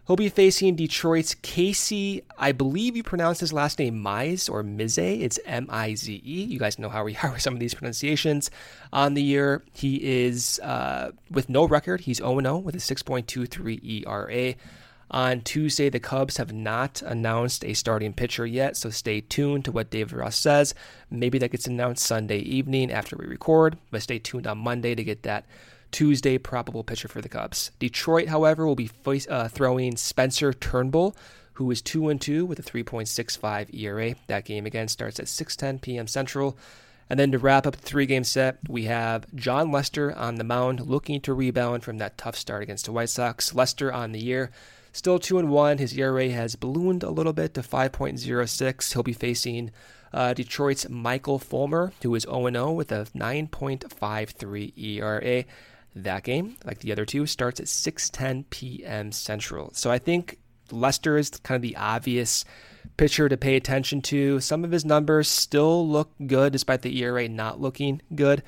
He'll 0.06 0.16
be 0.16 0.28
facing 0.28 0.74
Detroit's 0.74 1.36
Casey, 1.36 2.24
I 2.36 2.50
believe 2.50 2.96
you 2.96 3.04
pronounce 3.04 3.38
his 3.38 3.52
last 3.52 3.78
name 3.78 4.02
Mize 4.02 4.50
or 4.50 4.64
Mize. 4.64 4.98
It's 4.98 5.38
M 5.46 5.68
I 5.70 5.94
Z 5.94 6.20
E. 6.24 6.42
You 6.42 6.58
guys 6.58 6.80
know 6.80 6.88
how 6.88 7.04
we 7.04 7.16
are 7.22 7.30
with 7.30 7.42
some 7.42 7.54
of 7.54 7.60
these 7.60 7.74
pronunciations. 7.74 8.50
On 8.92 9.14
the 9.14 9.22
year, 9.22 9.62
he 9.72 10.24
is 10.24 10.58
uh, 10.64 11.12
with 11.30 11.48
no 11.48 11.68
record. 11.68 12.00
He's 12.00 12.16
0 12.16 12.40
0 12.40 12.58
with 12.58 12.74
a 12.74 12.78
6.23 12.78 14.04
ERA. 14.04 14.54
On 15.12 15.40
Tuesday, 15.40 15.88
the 15.88 15.98
Cubs 15.98 16.36
have 16.36 16.52
not 16.52 17.02
announced 17.02 17.64
a 17.64 17.74
starting 17.74 18.12
pitcher 18.12 18.46
yet, 18.46 18.76
so 18.76 18.90
stay 18.90 19.20
tuned 19.20 19.64
to 19.64 19.72
what 19.72 19.90
David 19.90 20.12
Ross 20.12 20.36
says. 20.36 20.72
Maybe 21.10 21.36
that 21.38 21.50
gets 21.50 21.66
announced 21.66 22.06
Sunday 22.06 22.38
evening 22.38 22.92
after 22.92 23.16
we 23.16 23.26
record, 23.26 23.76
but 23.90 24.02
stay 24.02 24.20
tuned 24.20 24.46
on 24.46 24.58
Monday 24.58 24.94
to 24.94 25.02
get 25.02 25.24
that 25.24 25.46
Tuesday 25.90 26.38
probable 26.38 26.84
pitcher 26.84 27.08
for 27.08 27.20
the 27.20 27.28
Cubs. 27.28 27.72
Detroit, 27.80 28.28
however, 28.28 28.64
will 28.64 28.76
be 28.76 28.88
uh, 29.28 29.48
throwing 29.48 29.96
Spencer 29.96 30.52
Turnbull, 30.52 31.16
who 31.54 31.68
is 31.72 31.82
2 31.82 32.08
and 32.08 32.20
2 32.20 32.46
with 32.46 32.60
a 32.60 32.62
3.65 32.62 33.74
ERA. 33.74 34.14
That 34.28 34.44
game 34.44 34.64
again 34.64 34.86
starts 34.86 35.18
at 35.18 35.26
6:10 35.26 35.80
p.m. 35.80 36.06
Central. 36.06 36.56
And 37.08 37.18
then 37.18 37.32
to 37.32 37.38
wrap 37.38 37.66
up 37.66 37.74
the 37.74 37.82
three 37.82 38.06
game 38.06 38.22
set, 38.22 38.58
we 38.68 38.84
have 38.84 39.26
Jon 39.34 39.72
Lester 39.72 40.16
on 40.16 40.36
the 40.36 40.44
mound 40.44 40.86
looking 40.86 41.20
to 41.22 41.34
rebound 41.34 41.82
from 41.82 41.98
that 41.98 42.16
tough 42.16 42.36
start 42.36 42.62
against 42.62 42.84
the 42.84 42.92
White 42.92 43.08
Sox. 43.08 43.52
Lester 43.52 43.92
on 43.92 44.12
the 44.12 44.20
year 44.20 44.52
Still 44.92 45.18
2 45.18 45.38
and 45.38 45.50
1. 45.50 45.78
His 45.78 45.96
ERA 45.96 46.30
has 46.30 46.56
ballooned 46.56 47.02
a 47.02 47.10
little 47.10 47.32
bit 47.32 47.54
to 47.54 47.62
5.06. 47.62 48.92
He'll 48.92 49.02
be 49.02 49.12
facing 49.12 49.70
uh, 50.12 50.34
Detroit's 50.34 50.88
Michael 50.88 51.38
Fulmer, 51.38 51.92
who 52.02 52.14
is 52.14 52.24
0 52.24 52.50
0 52.50 52.72
with 52.72 52.92
a 52.92 53.06
9.53 53.16 54.72
ERA. 54.76 55.44
That 55.94 56.22
game, 56.22 56.56
like 56.64 56.78
the 56.80 56.92
other 56.92 57.04
two, 57.04 57.26
starts 57.26 57.58
at 57.58 57.66
6:10 57.66 58.44
p.m. 58.50 59.10
Central. 59.10 59.70
So 59.74 59.90
I 59.90 59.98
think 59.98 60.38
Lester 60.70 61.18
is 61.18 61.30
kind 61.30 61.56
of 61.56 61.62
the 61.62 61.76
obvious 61.76 62.44
pitcher 62.96 63.28
to 63.28 63.36
pay 63.36 63.56
attention 63.56 64.00
to. 64.02 64.40
Some 64.40 64.64
of 64.64 64.70
his 64.70 64.84
numbers 64.84 65.28
still 65.28 65.88
look 65.88 66.12
good 66.26 66.52
despite 66.52 66.82
the 66.82 67.02
ERA 67.02 67.28
not 67.28 67.60
looking 67.60 68.02
good. 68.14 68.42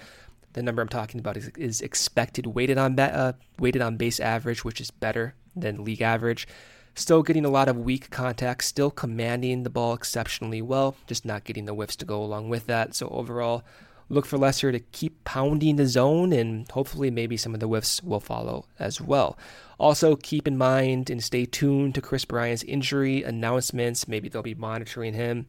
The 0.52 0.62
number 0.62 0.82
I'm 0.82 0.88
talking 0.88 1.20
about 1.20 1.36
is, 1.36 1.48
is 1.56 1.80
expected 1.80 2.46
weighted 2.46 2.78
on 2.78 2.98
uh, 2.98 3.32
weighted 3.58 3.82
on 3.82 3.96
base 3.96 4.20
average, 4.20 4.64
which 4.64 4.80
is 4.80 4.90
better 4.90 5.34
than 5.56 5.84
league 5.84 6.02
average. 6.02 6.46
Still 6.94 7.22
getting 7.22 7.46
a 7.46 7.50
lot 7.50 7.68
of 7.68 7.78
weak 7.78 8.10
contact, 8.10 8.64
still 8.64 8.90
commanding 8.90 9.62
the 9.62 9.70
ball 9.70 9.94
exceptionally 9.94 10.60
well, 10.60 10.94
just 11.06 11.24
not 11.24 11.44
getting 11.44 11.64
the 11.64 11.72
whiffs 11.72 11.96
to 11.96 12.04
go 12.04 12.22
along 12.22 12.50
with 12.50 12.66
that. 12.66 12.94
So 12.94 13.08
overall, 13.08 13.64
look 14.10 14.26
for 14.26 14.36
Lester 14.36 14.70
to 14.70 14.78
keep 14.78 15.24
pounding 15.24 15.76
the 15.76 15.86
zone, 15.86 16.32
and 16.32 16.70
hopefully, 16.70 17.10
maybe 17.10 17.38
some 17.38 17.54
of 17.54 17.60
the 17.60 17.66
whiffs 17.66 18.02
will 18.02 18.20
follow 18.20 18.66
as 18.78 19.00
well. 19.00 19.38
Also, 19.78 20.14
keep 20.16 20.46
in 20.46 20.56
mind 20.56 21.10
and 21.10 21.24
stay 21.24 21.44
tuned 21.44 21.94
to 21.94 22.00
Kris 22.00 22.24
Bryant's 22.24 22.62
injury 22.62 23.22
announcements. 23.22 24.06
Maybe 24.06 24.28
they'll 24.28 24.42
be 24.42 24.54
monitoring 24.54 25.14
him 25.14 25.46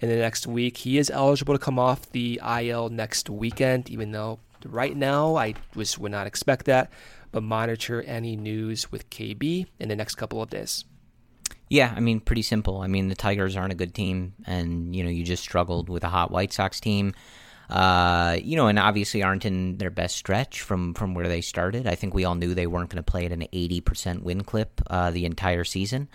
in 0.00 0.08
the 0.08 0.16
next 0.16 0.46
week. 0.46 0.78
He 0.78 0.98
is 0.98 1.10
eligible 1.10 1.54
to 1.54 1.62
come 1.62 1.78
off 1.78 2.10
the 2.10 2.40
IL 2.42 2.88
next 2.88 3.30
weekend, 3.30 3.88
even 3.90 4.12
though 4.12 4.40
right 4.70 4.96
now 4.96 5.36
I 5.36 5.54
was, 5.74 5.98
would 5.98 6.12
not 6.12 6.26
expect 6.26 6.66
that 6.66 6.90
but 7.32 7.42
monitor 7.42 8.02
any 8.02 8.34
news 8.34 8.90
with 8.90 9.10
KB 9.10 9.66
in 9.78 9.88
the 9.88 9.96
next 9.96 10.14
couple 10.14 10.40
of 10.40 10.48
days. 10.48 10.84
Yeah, 11.68 11.92
I 11.94 12.00
mean, 12.00 12.20
pretty 12.20 12.42
simple. 12.42 12.80
I 12.80 12.86
mean, 12.86 13.08
the 13.08 13.14
Tigers 13.14 13.56
aren't 13.56 13.72
a 13.72 13.76
good 13.76 13.94
team, 13.94 14.32
and 14.46 14.94
you 14.94 15.02
know, 15.04 15.10
you 15.10 15.24
just 15.24 15.42
struggled 15.42 15.88
with 15.88 16.04
a 16.04 16.08
hot 16.08 16.30
White 16.30 16.52
Sox 16.52 16.80
team. 16.80 17.12
Uh, 17.68 18.38
you 18.40 18.54
know, 18.56 18.68
and 18.68 18.78
obviously 18.78 19.22
aren't 19.22 19.44
in 19.44 19.76
their 19.78 19.90
best 19.90 20.16
stretch 20.16 20.62
from 20.62 20.94
from 20.94 21.14
where 21.14 21.28
they 21.28 21.40
started. 21.40 21.86
I 21.86 21.96
think 21.96 22.14
we 22.14 22.24
all 22.24 22.36
knew 22.36 22.54
they 22.54 22.68
weren't 22.68 22.88
going 22.88 23.02
to 23.04 23.10
play 23.10 23.26
at 23.26 23.32
an 23.32 23.44
eighty 23.52 23.80
percent 23.80 24.22
win 24.22 24.44
clip 24.44 24.80
uh, 24.86 25.10
the 25.10 25.26
entire 25.26 25.64
season. 25.64 26.08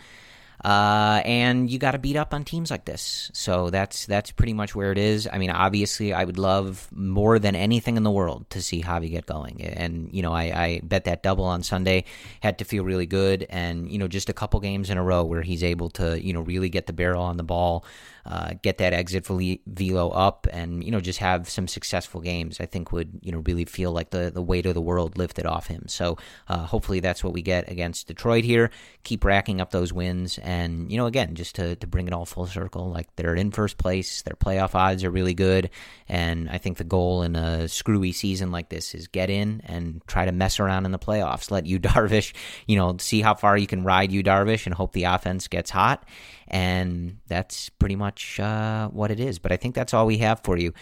Uh, 0.64 1.22
and 1.26 1.70
you 1.70 1.80
got 1.80 1.91
to 1.91 1.97
beat 1.97 2.16
up 2.16 2.34
on 2.34 2.43
teams 2.43 2.70
like 2.70 2.86
this. 2.86 3.32
So 3.34 3.70
that's 3.72 4.05
that's 4.05 4.32
pretty 4.32 4.53
much 4.53 4.76
where 4.76 4.91
it 4.91 4.97
is. 4.97 5.28
I 5.32 5.38
mean, 5.39 5.49
obviously, 5.49 6.14
I 6.14 6.24
would 6.24 6.38
love 6.38 6.88
more 6.91 7.39
than 7.39 7.55
anything 7.55 7.97
in 7.97 8.03
the 8.03 8.12
world 8.12 8.49
to 8.51 8.62
see 8.62 8.84
Javy 8.84 9.09
get 9.09 9.26
going. 9.26 9.62
And 9.62 10.09
you 10.12 10.22
know, 10.22 10.34
I, 10.34 10.43
I 10.43 10.82
bet 10.84 11.05
that 11.05 11.24
double 11.24 11.45
on 11.45 11.64
Sunday 11.64 12.05
had 12.41 12.59
to 12.59 12.66
feel 12.66 12.84
really 12.84 13.07
good. 13.07 13.47
And 13.49 13.91
you 13.91 13.97
know, 13.97 14.07
just 14.07 14.30
a 14.30 14.34
couple 14.34 14.59
games 14.59 14.89
in 14.89 14.97
a 14.97 15.03
row 15.03 15.24
where 15.24 15.41
he's 15.41 15.64
able 15.64 15.89
to 15.91 16.22
you 16.24 16.34
know 16.34 16.41
really 16.41 16.70
get 16.70 16.86
the 16.86 16.93
barrel 16.93 17.24
on 17.24 17.38
the 17.38 17.43
ball 17.43 17.84
uh, 18.26 18.53
get 18.61 18.78
that 18.78 18.93
exit 18.93 19.26
velo 19.26 20.09
up, 20.09 20.47
and 20.51 20.84
you 20.84 20.91
know 20.91 20.99
just 20.99 21.19
have 21.19 21.49
some 21.49 21.67
successful 21.67 22.22
games. 22.22 22.59
I 22.59 22.65
think 22.65 22.91
would 22.91 23.19
you 23.22 23.32
know 23.32 23.39
really 23.45 23.65
feel 23.65 23.91
like 23.91 24.11
the 24.11 24.32
the 24.32 24.41
weight 24.41 24.65
of 24.65 24.74
the 24.74 24.82
world 24.82 25.17
lifted 25.17 25.45
off 25.45 25.67
him. 25.67 25.88
So 25.88 26.17
uh, 26.47 26.65
hopefully 26.65 26.99
that's 26.99 27.24
what 27.24 27.34
we 27.34 27.41
get 27.41 27.69
against 27.72 28.07
Detroit 28.07 28.43
here. 28.43 28.69
Keep 29.03 29.26
racking 29.26 29.61
up 29.61 29.72
those 29.72 29.91
wins, 29.91 30.38
and 30.39 30.91
you 30.91 30.97
know 30.97 31.05
again 31.05 31.36
just 31.36 31.55
to 31.55 31.76
to 31.78 31.88
bring 31.88 32.07
it 32.07 32.13
all 32.13 32.26
full 32.26 32.45
circle. 32.45 32.89
Like 32.91 33.07
they're 33.15 33.36
in 33.36 33.51
first 33.51 33.78
place, 33.78 34.22
their 34.22 34.36
playoff 34.36 34.76
odds 34.76 35.03
are 35.03 35.11
really 35.11 35.34
good, 35.34 35.69
and 36.07 36.49
I 36.49 36.57
think 36.57 36.78
the 36.78 36.84
goal 36.84 37.24
in 37.24 37.36
a 37.36 37.67
screwy 37.67 38.11
season 38.11 38.51
like 38.51 38.69
this 38.69 38.93
is 38.93 39.07
get 39.07 39.30
in 39.30 39.61
and 39.65 40.01
try 40.07 40.26
to 40.26 40.32
mess 40.32 40.59
around 40.59 40.86
in 40.86 40.91
the 40.91 40.99
playoffs. 40.99 41.51
Let 41.51 41.65
Yu 41.65 41.80
Darvish, 41.91 42.34
you 42.67 42.78
know, 42.78 42.97
see 42.99 43.22
how 43.22 43.34
far 43.34 43.57
you 43.57 43.67
can 43.67 43.84
ride 43.84 44.11
Yu 44.11 44.24
Darvish, 44.24 44.65
and 44.65 44.76
hope 44.76 44.93
the 44.93 45.05
offense 45.05 45.47
gets 45.47 45.72
hot 45.72 46.05
and 46.52 47.18
that's 47.28 47.70
pretty 47.70 47.95
much 47.95 48.39
uh, 48.39 48.89
what 48.89 49.10
it 49.10 49.20
is. 49.20 49.39
But 49.39 49.52
I 49.52 49.58
think 49.58 49.74
that's 49.74 49.93
all 49.93 50.06
we 50.06 50.20
have 50.20 50.41
for 50.43 50.58
you. 50.58 50.74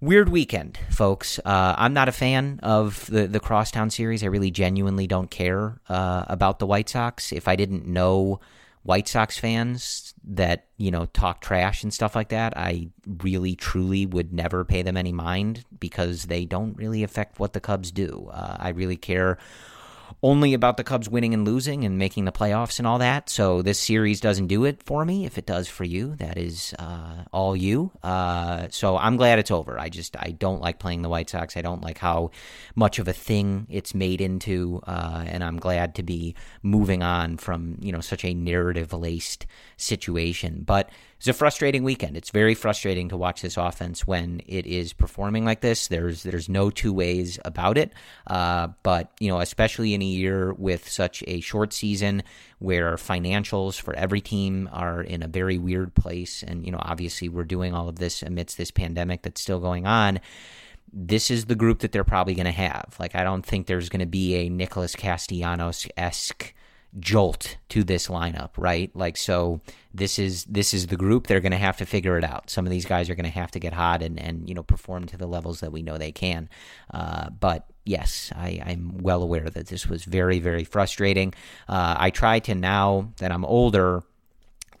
Weird 0.00 0.28
weekend, 0.28 0.78
folks. 0.90 1.40
Uh, 1.44 1.74
I'm 1.76 1.94
not 1.94 2.08
a 2.08 2.12
fan 2.12 2.60
of 2.62 3.06
the 3.06 3.26
the 3.26 3.40
Crosstown 3.40 3.90
series. 3.90 4.22
I 4.22 4.26
really 4.26 4.50
genuinely 4.50 5.06
don't 5.06 5.30
care 5.30 5.80
uh, 5.88 6.24
about 6.28 6.58
the 6.58 6.66
White 6.66 6.88
Sox. 6.88 7.32
If 7.32 7.48
I 7.48 7.56
didn't 7.56 7.86
know 7.86 8.38
White 8.82 9.08
Sox 9.08 9.38
fans 9.38 10.14
that 10.24 10.66
you 10.76 10.92
know 10.92 11.06
talk 11.06 11.40
trash 11.40 11.82
and 11.82 11.92
stuff 11.92 12.14
like 12.14 12.28
that, 12.28 12.56
I 12.56 12.90
really 13.06 13.56
truly 13.56 14.06
would 14.06 14.32
never 14.32 14.64
pay 14.64 14.82
them 14.82 14.96
any 14.96 15.12
mind 15.12 15.64
because 15.80 16.24
they 16.24 16.44
don't 16.44 16.76
really 16.76 17.02
affect 17.02 17.40
what 17.40 17.52
the 17.52 17.60
Cubs 17.60 17.90
do. 17.90 18.30
Uh, 18.32 18.56
I 18.58 18.68
really 18.68 18.96
care 18.96 19.38
only 20.22 20.52
about 20.52 20.76
the 20.76 20.84
Cubs 20.84 21.08
winning 21.08 21.32
and 21.32 21.44
losing 21.44 21.84
and 21.84 21.96
making 21.96 22.24
the 22.24 22.32
playoffs 22.32 22.78
and 22.78 22.86
all 22.86 22.98
that. 22.98 23.30
So 23.30 23.62
this 23.62 23.78
series 23.78 24.20
doesn't 24.20 24.48
do 24.48 24.64
it 24.64 24.82
for 24.82 25.04
me. 25.04 25.24
If 25.24 25.38
it 25.38 25.46
does 25.46 25.68
for 25.68 25.84
you, 25.84 26.16
that 26.16 26.36
is 26.36 26.74
uh, 26.78 27.24
all 27.32 27.54
you. 27.56 27.92
Uh, 28.02 28.66
so 28.70 28.96
I'm 28.96 29.16
glad 29.16 29.38
it's 29.38 29.50
over. 29.50 29.78
I 29.78 29.88
just 29.88 30.16
I 30.16 30.32
don't 30.32 30.60
like 30.60 30.78
playing 30.78 31.02
the 31.02 31.08
White 31.08 31.30
Sox. 31.30 31.56
I 31.56 31.62
don't 31.62 31.82
like 31.82 31.98
how 31.98 32.30
much 32.74 32.98
of 32.98 33.06
a 33.06 33.12
thing 33.12 33.66
it's 33.70 33.94
made 33.94 34.20
into, 34.20 34.80
uh, 34.86 35.24
and 35.26 35.44
I'm 35.44 35.58
glad 35.58 35.94
to 35.96 36.02
be 36.02 36.34
moving 36.62 37.02
on 37.02 37.36
from 37.36 37.76
you 37.80 37.92
know 37.92 38.00
such 38.00 38.24
a 38.24 38.34
narrative 38.34 38.92
laced 38.92 39.46
situation. 39.76 40.62
But 40.66 40.90
it's 41.18 41.26
a 41.26 41.32
frustrating 41.32 41.82
weekend. 41.82 42.16
It's 42.16 42.30
very 42.30 42.54
frustrating 42.54 43.08
to 43.08 43.16
watch 43.16 43.42
this 43.42 43.56
offense 43.56 44.06
when 44.06 44.40
it 44.46 44.66
is 44.66 44.92
performing 44.92 45.44
like 45.44 45.60
this. 45.60 45.88
There's 45.88 46.22
there's 46.22 46.48
no 46.48 46.70
two 46.70 46.92
ways 46.92 47.40
about 47.44 47.76
it. 47.76 47.92
Uh, 48.28 48.68
but 48.84 49.10
you 49.18 49.28
know, 49.28 49.40
especially 49.40 49.94
in 49.94 50.02
a 50.02 50.04
year 50.04 50.52
with 50.54 50.88
such 50.88 51.24
a 51.26 51.40
short 51.40 51.72
season 51.72 52.22
where 52.60 52.94
financials 52.94 53.80
for 53.80 53.94
every 53.94 54.20
team 54.20 54.68
are 54.72 55.02
in 55.02 55.24
a 55.24 55.28
very 55.28 55.58
weird 55.58 55.92
place, 55.94 56.44
and 56.44 56.64
you 56.64 56.70
know, 56.70 56.80
obviously 56.80 57.28
we're 57.28 57.44
doing 57.44 57.74
all 57.74 57.88
of 57.88 57.96
this 57.96 58.22
amidst 58.22 58.56
this 58.56 58.70
pandemic 58.70 59.22
that's 59.22 59.40
still 59.40 59.60
going 59.60 59.86
on 59.86 60.20
this 60.90 61.30
is 61.30 61.44
the 61.44 61.54
group 61.54 61.80
that 61.80 61.92
they're 61.92 62.02
probably 62.02 62.34
going 62.34 62.46
to 62.46 62.50
have. 62.50 62.96
Like, 62.98 63.14
I 63.14 63.22
don't 63.22 63.44
think 63.44 63.66
there's 63.66 63.90
going 63.90 64.00
to 64.00 64.06
be 64.06 64.36
a 64.36 64.48
Nicholas 64.48 64.96
Castellanos 64.96 65.86
esque 65.98 66.54
jolt 66.98 67.56
to 67.68 67.84
this 67.84 68.08
lineup, 68.08 68.50
right? 68.56 68.94
Like 68.94 69.16
so 69.16 69.60
this 69.92 70.18
is 70.18 70.44
this 70.44 70.72
is 70.72 70.86
the 70.86 70.96
group 70.96 71.26
they're 71.26 71.40
going 71.40 71.52
to 71.52 71.58
have 71.58 71.76
to 71.78 71.86
figure 71.86 72.18
it 72.18 72.24
out. 72.24 72.50
Some 72.50 72.66
of 72.66 72.70
these 72.70 72.84
guys 72.84 73.10
are 73.10 73.14
going 73.14 73.24
to 73.24 73.30
have 73.30 73.50
to 73.52 73.58
get 73.58 73.72
hot 73.72 74.02
and 74.02 74.18
and 74.18 74.48
you 74.48 74.54
know 74.54 74.62
perform 74.62 75.06
to 75.06 75.16
the 75.16 75.26
levels 75.26 75.60
that 75.60 75.72
we 75.72 75.82
know 75.82 75.98
they 75.98 76.12
can. 76.12 76.48
Uh, 76.92 77.30
but 77.30 77.66
yes, 77.84 78.32
I, 78.34 78.62
I'm 78.64 78.98
well 78.98 79.22
aware 79.22 79.48
that 79.50 79.66
this 79.66 79.86
was 79.86 80.04
very 80.04 80.38
very 80.38 80.64
frustrating. 80.64 81.34
Uh, 81.68 81.96
I 81.98 82.10
try 82.10 82.38
to 82.40 82.54
now 82.54 83.12
that 83.18 83.32
I'm 83.32 83.44
older 83.44 84.02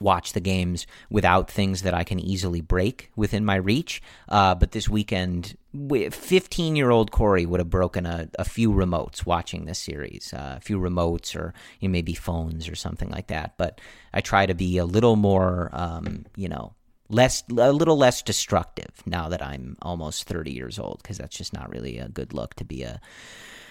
watch 0.00 0.32
the 0.32 0.40
games 0.40 0.86
without 1.10 1.50
things 1.50 1.82
that 1.82 1.94
I 1.94 2.04
can 2.04 2.20
easily 2.20 2.60
break 2.60 3.10
within 3.16 3.44
my 3.44 3.56
reach. 3.56 4.02
Uh, 4.28 4.54
but 4.54 4.72
this 4.72 4.88
weekend, 4.88 5.56
15 5.74 6.76
year 6.76 6.90
old 6.90 7.10
Corey 7.10 7.46
would 7.46 7.60
have 7.60 7.70
broken 7.70 8.06
a, 8.06 8.28
a, 8.38 8.44
few 8.44 8.70
remotes 8.72 9.26
watching 9.26 9.64
this 9.64 9.78
series, 9.78 10.32
uh, 10.32 10.54
a 10.56 10.60
few 10.60 10.78
remotes 10.78 11.36
or 11.36 11.52
you 11.80 11.88
know, 11.88 11.92
maybe 11.92 12.14
phones 12.14 12.68
or 12.68 12.74
something 12.74 13.10
like 13.10 13.28
that. 13.28 13.56
But 13.58 13.80
I 14.12 14.20
try 14.20 14.46
to 14.46 14.54
be 14.54 14.78
a 14.78 14.84
little 14.84 15.16
more, 15.16 15.70
um, 15.72 16.26
you 16.36 16.48
know, 16.48 16.74
less 17.08 17.42
a 17.50 17.72
little 17.72 17.96
less 17.96 18.22
destructive 18.22 19.02
now 19.06 19.28
that 19.28 19.42
I'm 19.42 19.76
almost 19.80 20.24
30 20.24 20.52
years 20.52 20.78
old 20.78 21.00
because 21.02 21.18
that's 21.18 21.36
just 21.36 21.52
not 21.52 21.70
really 21.70 21.98
a 21.98 22.08
good 22.08 22.32
look 22.32 22.54
to 22.54 22.64
be 22.64 22.82
a 22.82 23.00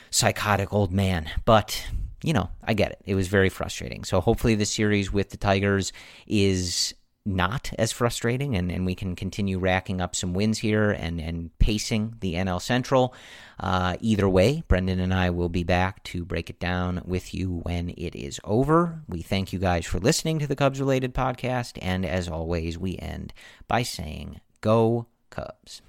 psychotic 0.09 0.73
old 0.73 0.91
man. 0.91 1.30
But 1.45 1.88
you 2.24 2.34
know, 2.34 2.49
I 2.63 2.74
get 2.74 2.91
it. 2.91 3.01
It 3.05 3.15
was 3.15 3.28
very 3.28 3.49
frustrating. 3.49 4.03
So 4.03 4.22
hopefully 4.22 4.55
the 4.55 4.65
series 4.65 5.11
with 5.11 5.30
the 5.30 5.38
Tigers 5.38 5.93
is 6.26 6.93
not 7.28 7.74
as 7.78 7.91
frustrating 7.91 8.55
and, 8.55 8.72
and 8.72 8.86
we 8.86 8.95
can 8.95 9.15
continue 9.15 9.59
racking 9.59 9.99
up 9.99 10.15
some 10.15 10.34
wins 10.34 10.59
here 10.59 10.91
and, 10.91 11.20
and 11.20 11.57
pacing 11.59 12.15
the 12.22 12.36
NL 12.36 12.61
Central. 12.61 13.13
Uh, 13.59 13.97
either 13.99 14.30
way, 14.30 14.63
Brendan 14.68 14.99
and 14.99 15.13
I 15.13 15.30
will 15.30 15.49
be 15.49 15.63
back 15.63 16.03
to 16.05 16.24
break 16.24 16.49
it 16.49 16.59
down 16.59 17.01
with 17.05 17.34
you 17.34 17.59
when 17.63 17.89
it 17.89 18.15
is 18.15 18.39
over. 18.45 19.01
We 19.09 19.22
thank 19.22 19.51
you 19.51 19.59
guys 19.59 19.86
for 19.86 19.99
listening 19.99 20.39
to 20.39 20.47
the 20.47 20.55
Cubs 20.55 20.80
related 20.80 21.13
podcast. 21.13 21.78
And 21.82 22.05
as 22.05 22.30
always, 22.30 22.78
we 22.78 22.97
end 22.97 23.34
by 23.68 23.84
saying, 23.84 24.39
Go 24.61 25.07
Cubs. 25.30 25.82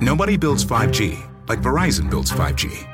Nobody 0.00 0.36
builds 0.36 0.64
5G 0.64 1.48
like 1.48 1.60
Verizon 1.60 2.10
builds 2.10 2.32
5G 2.32 2.93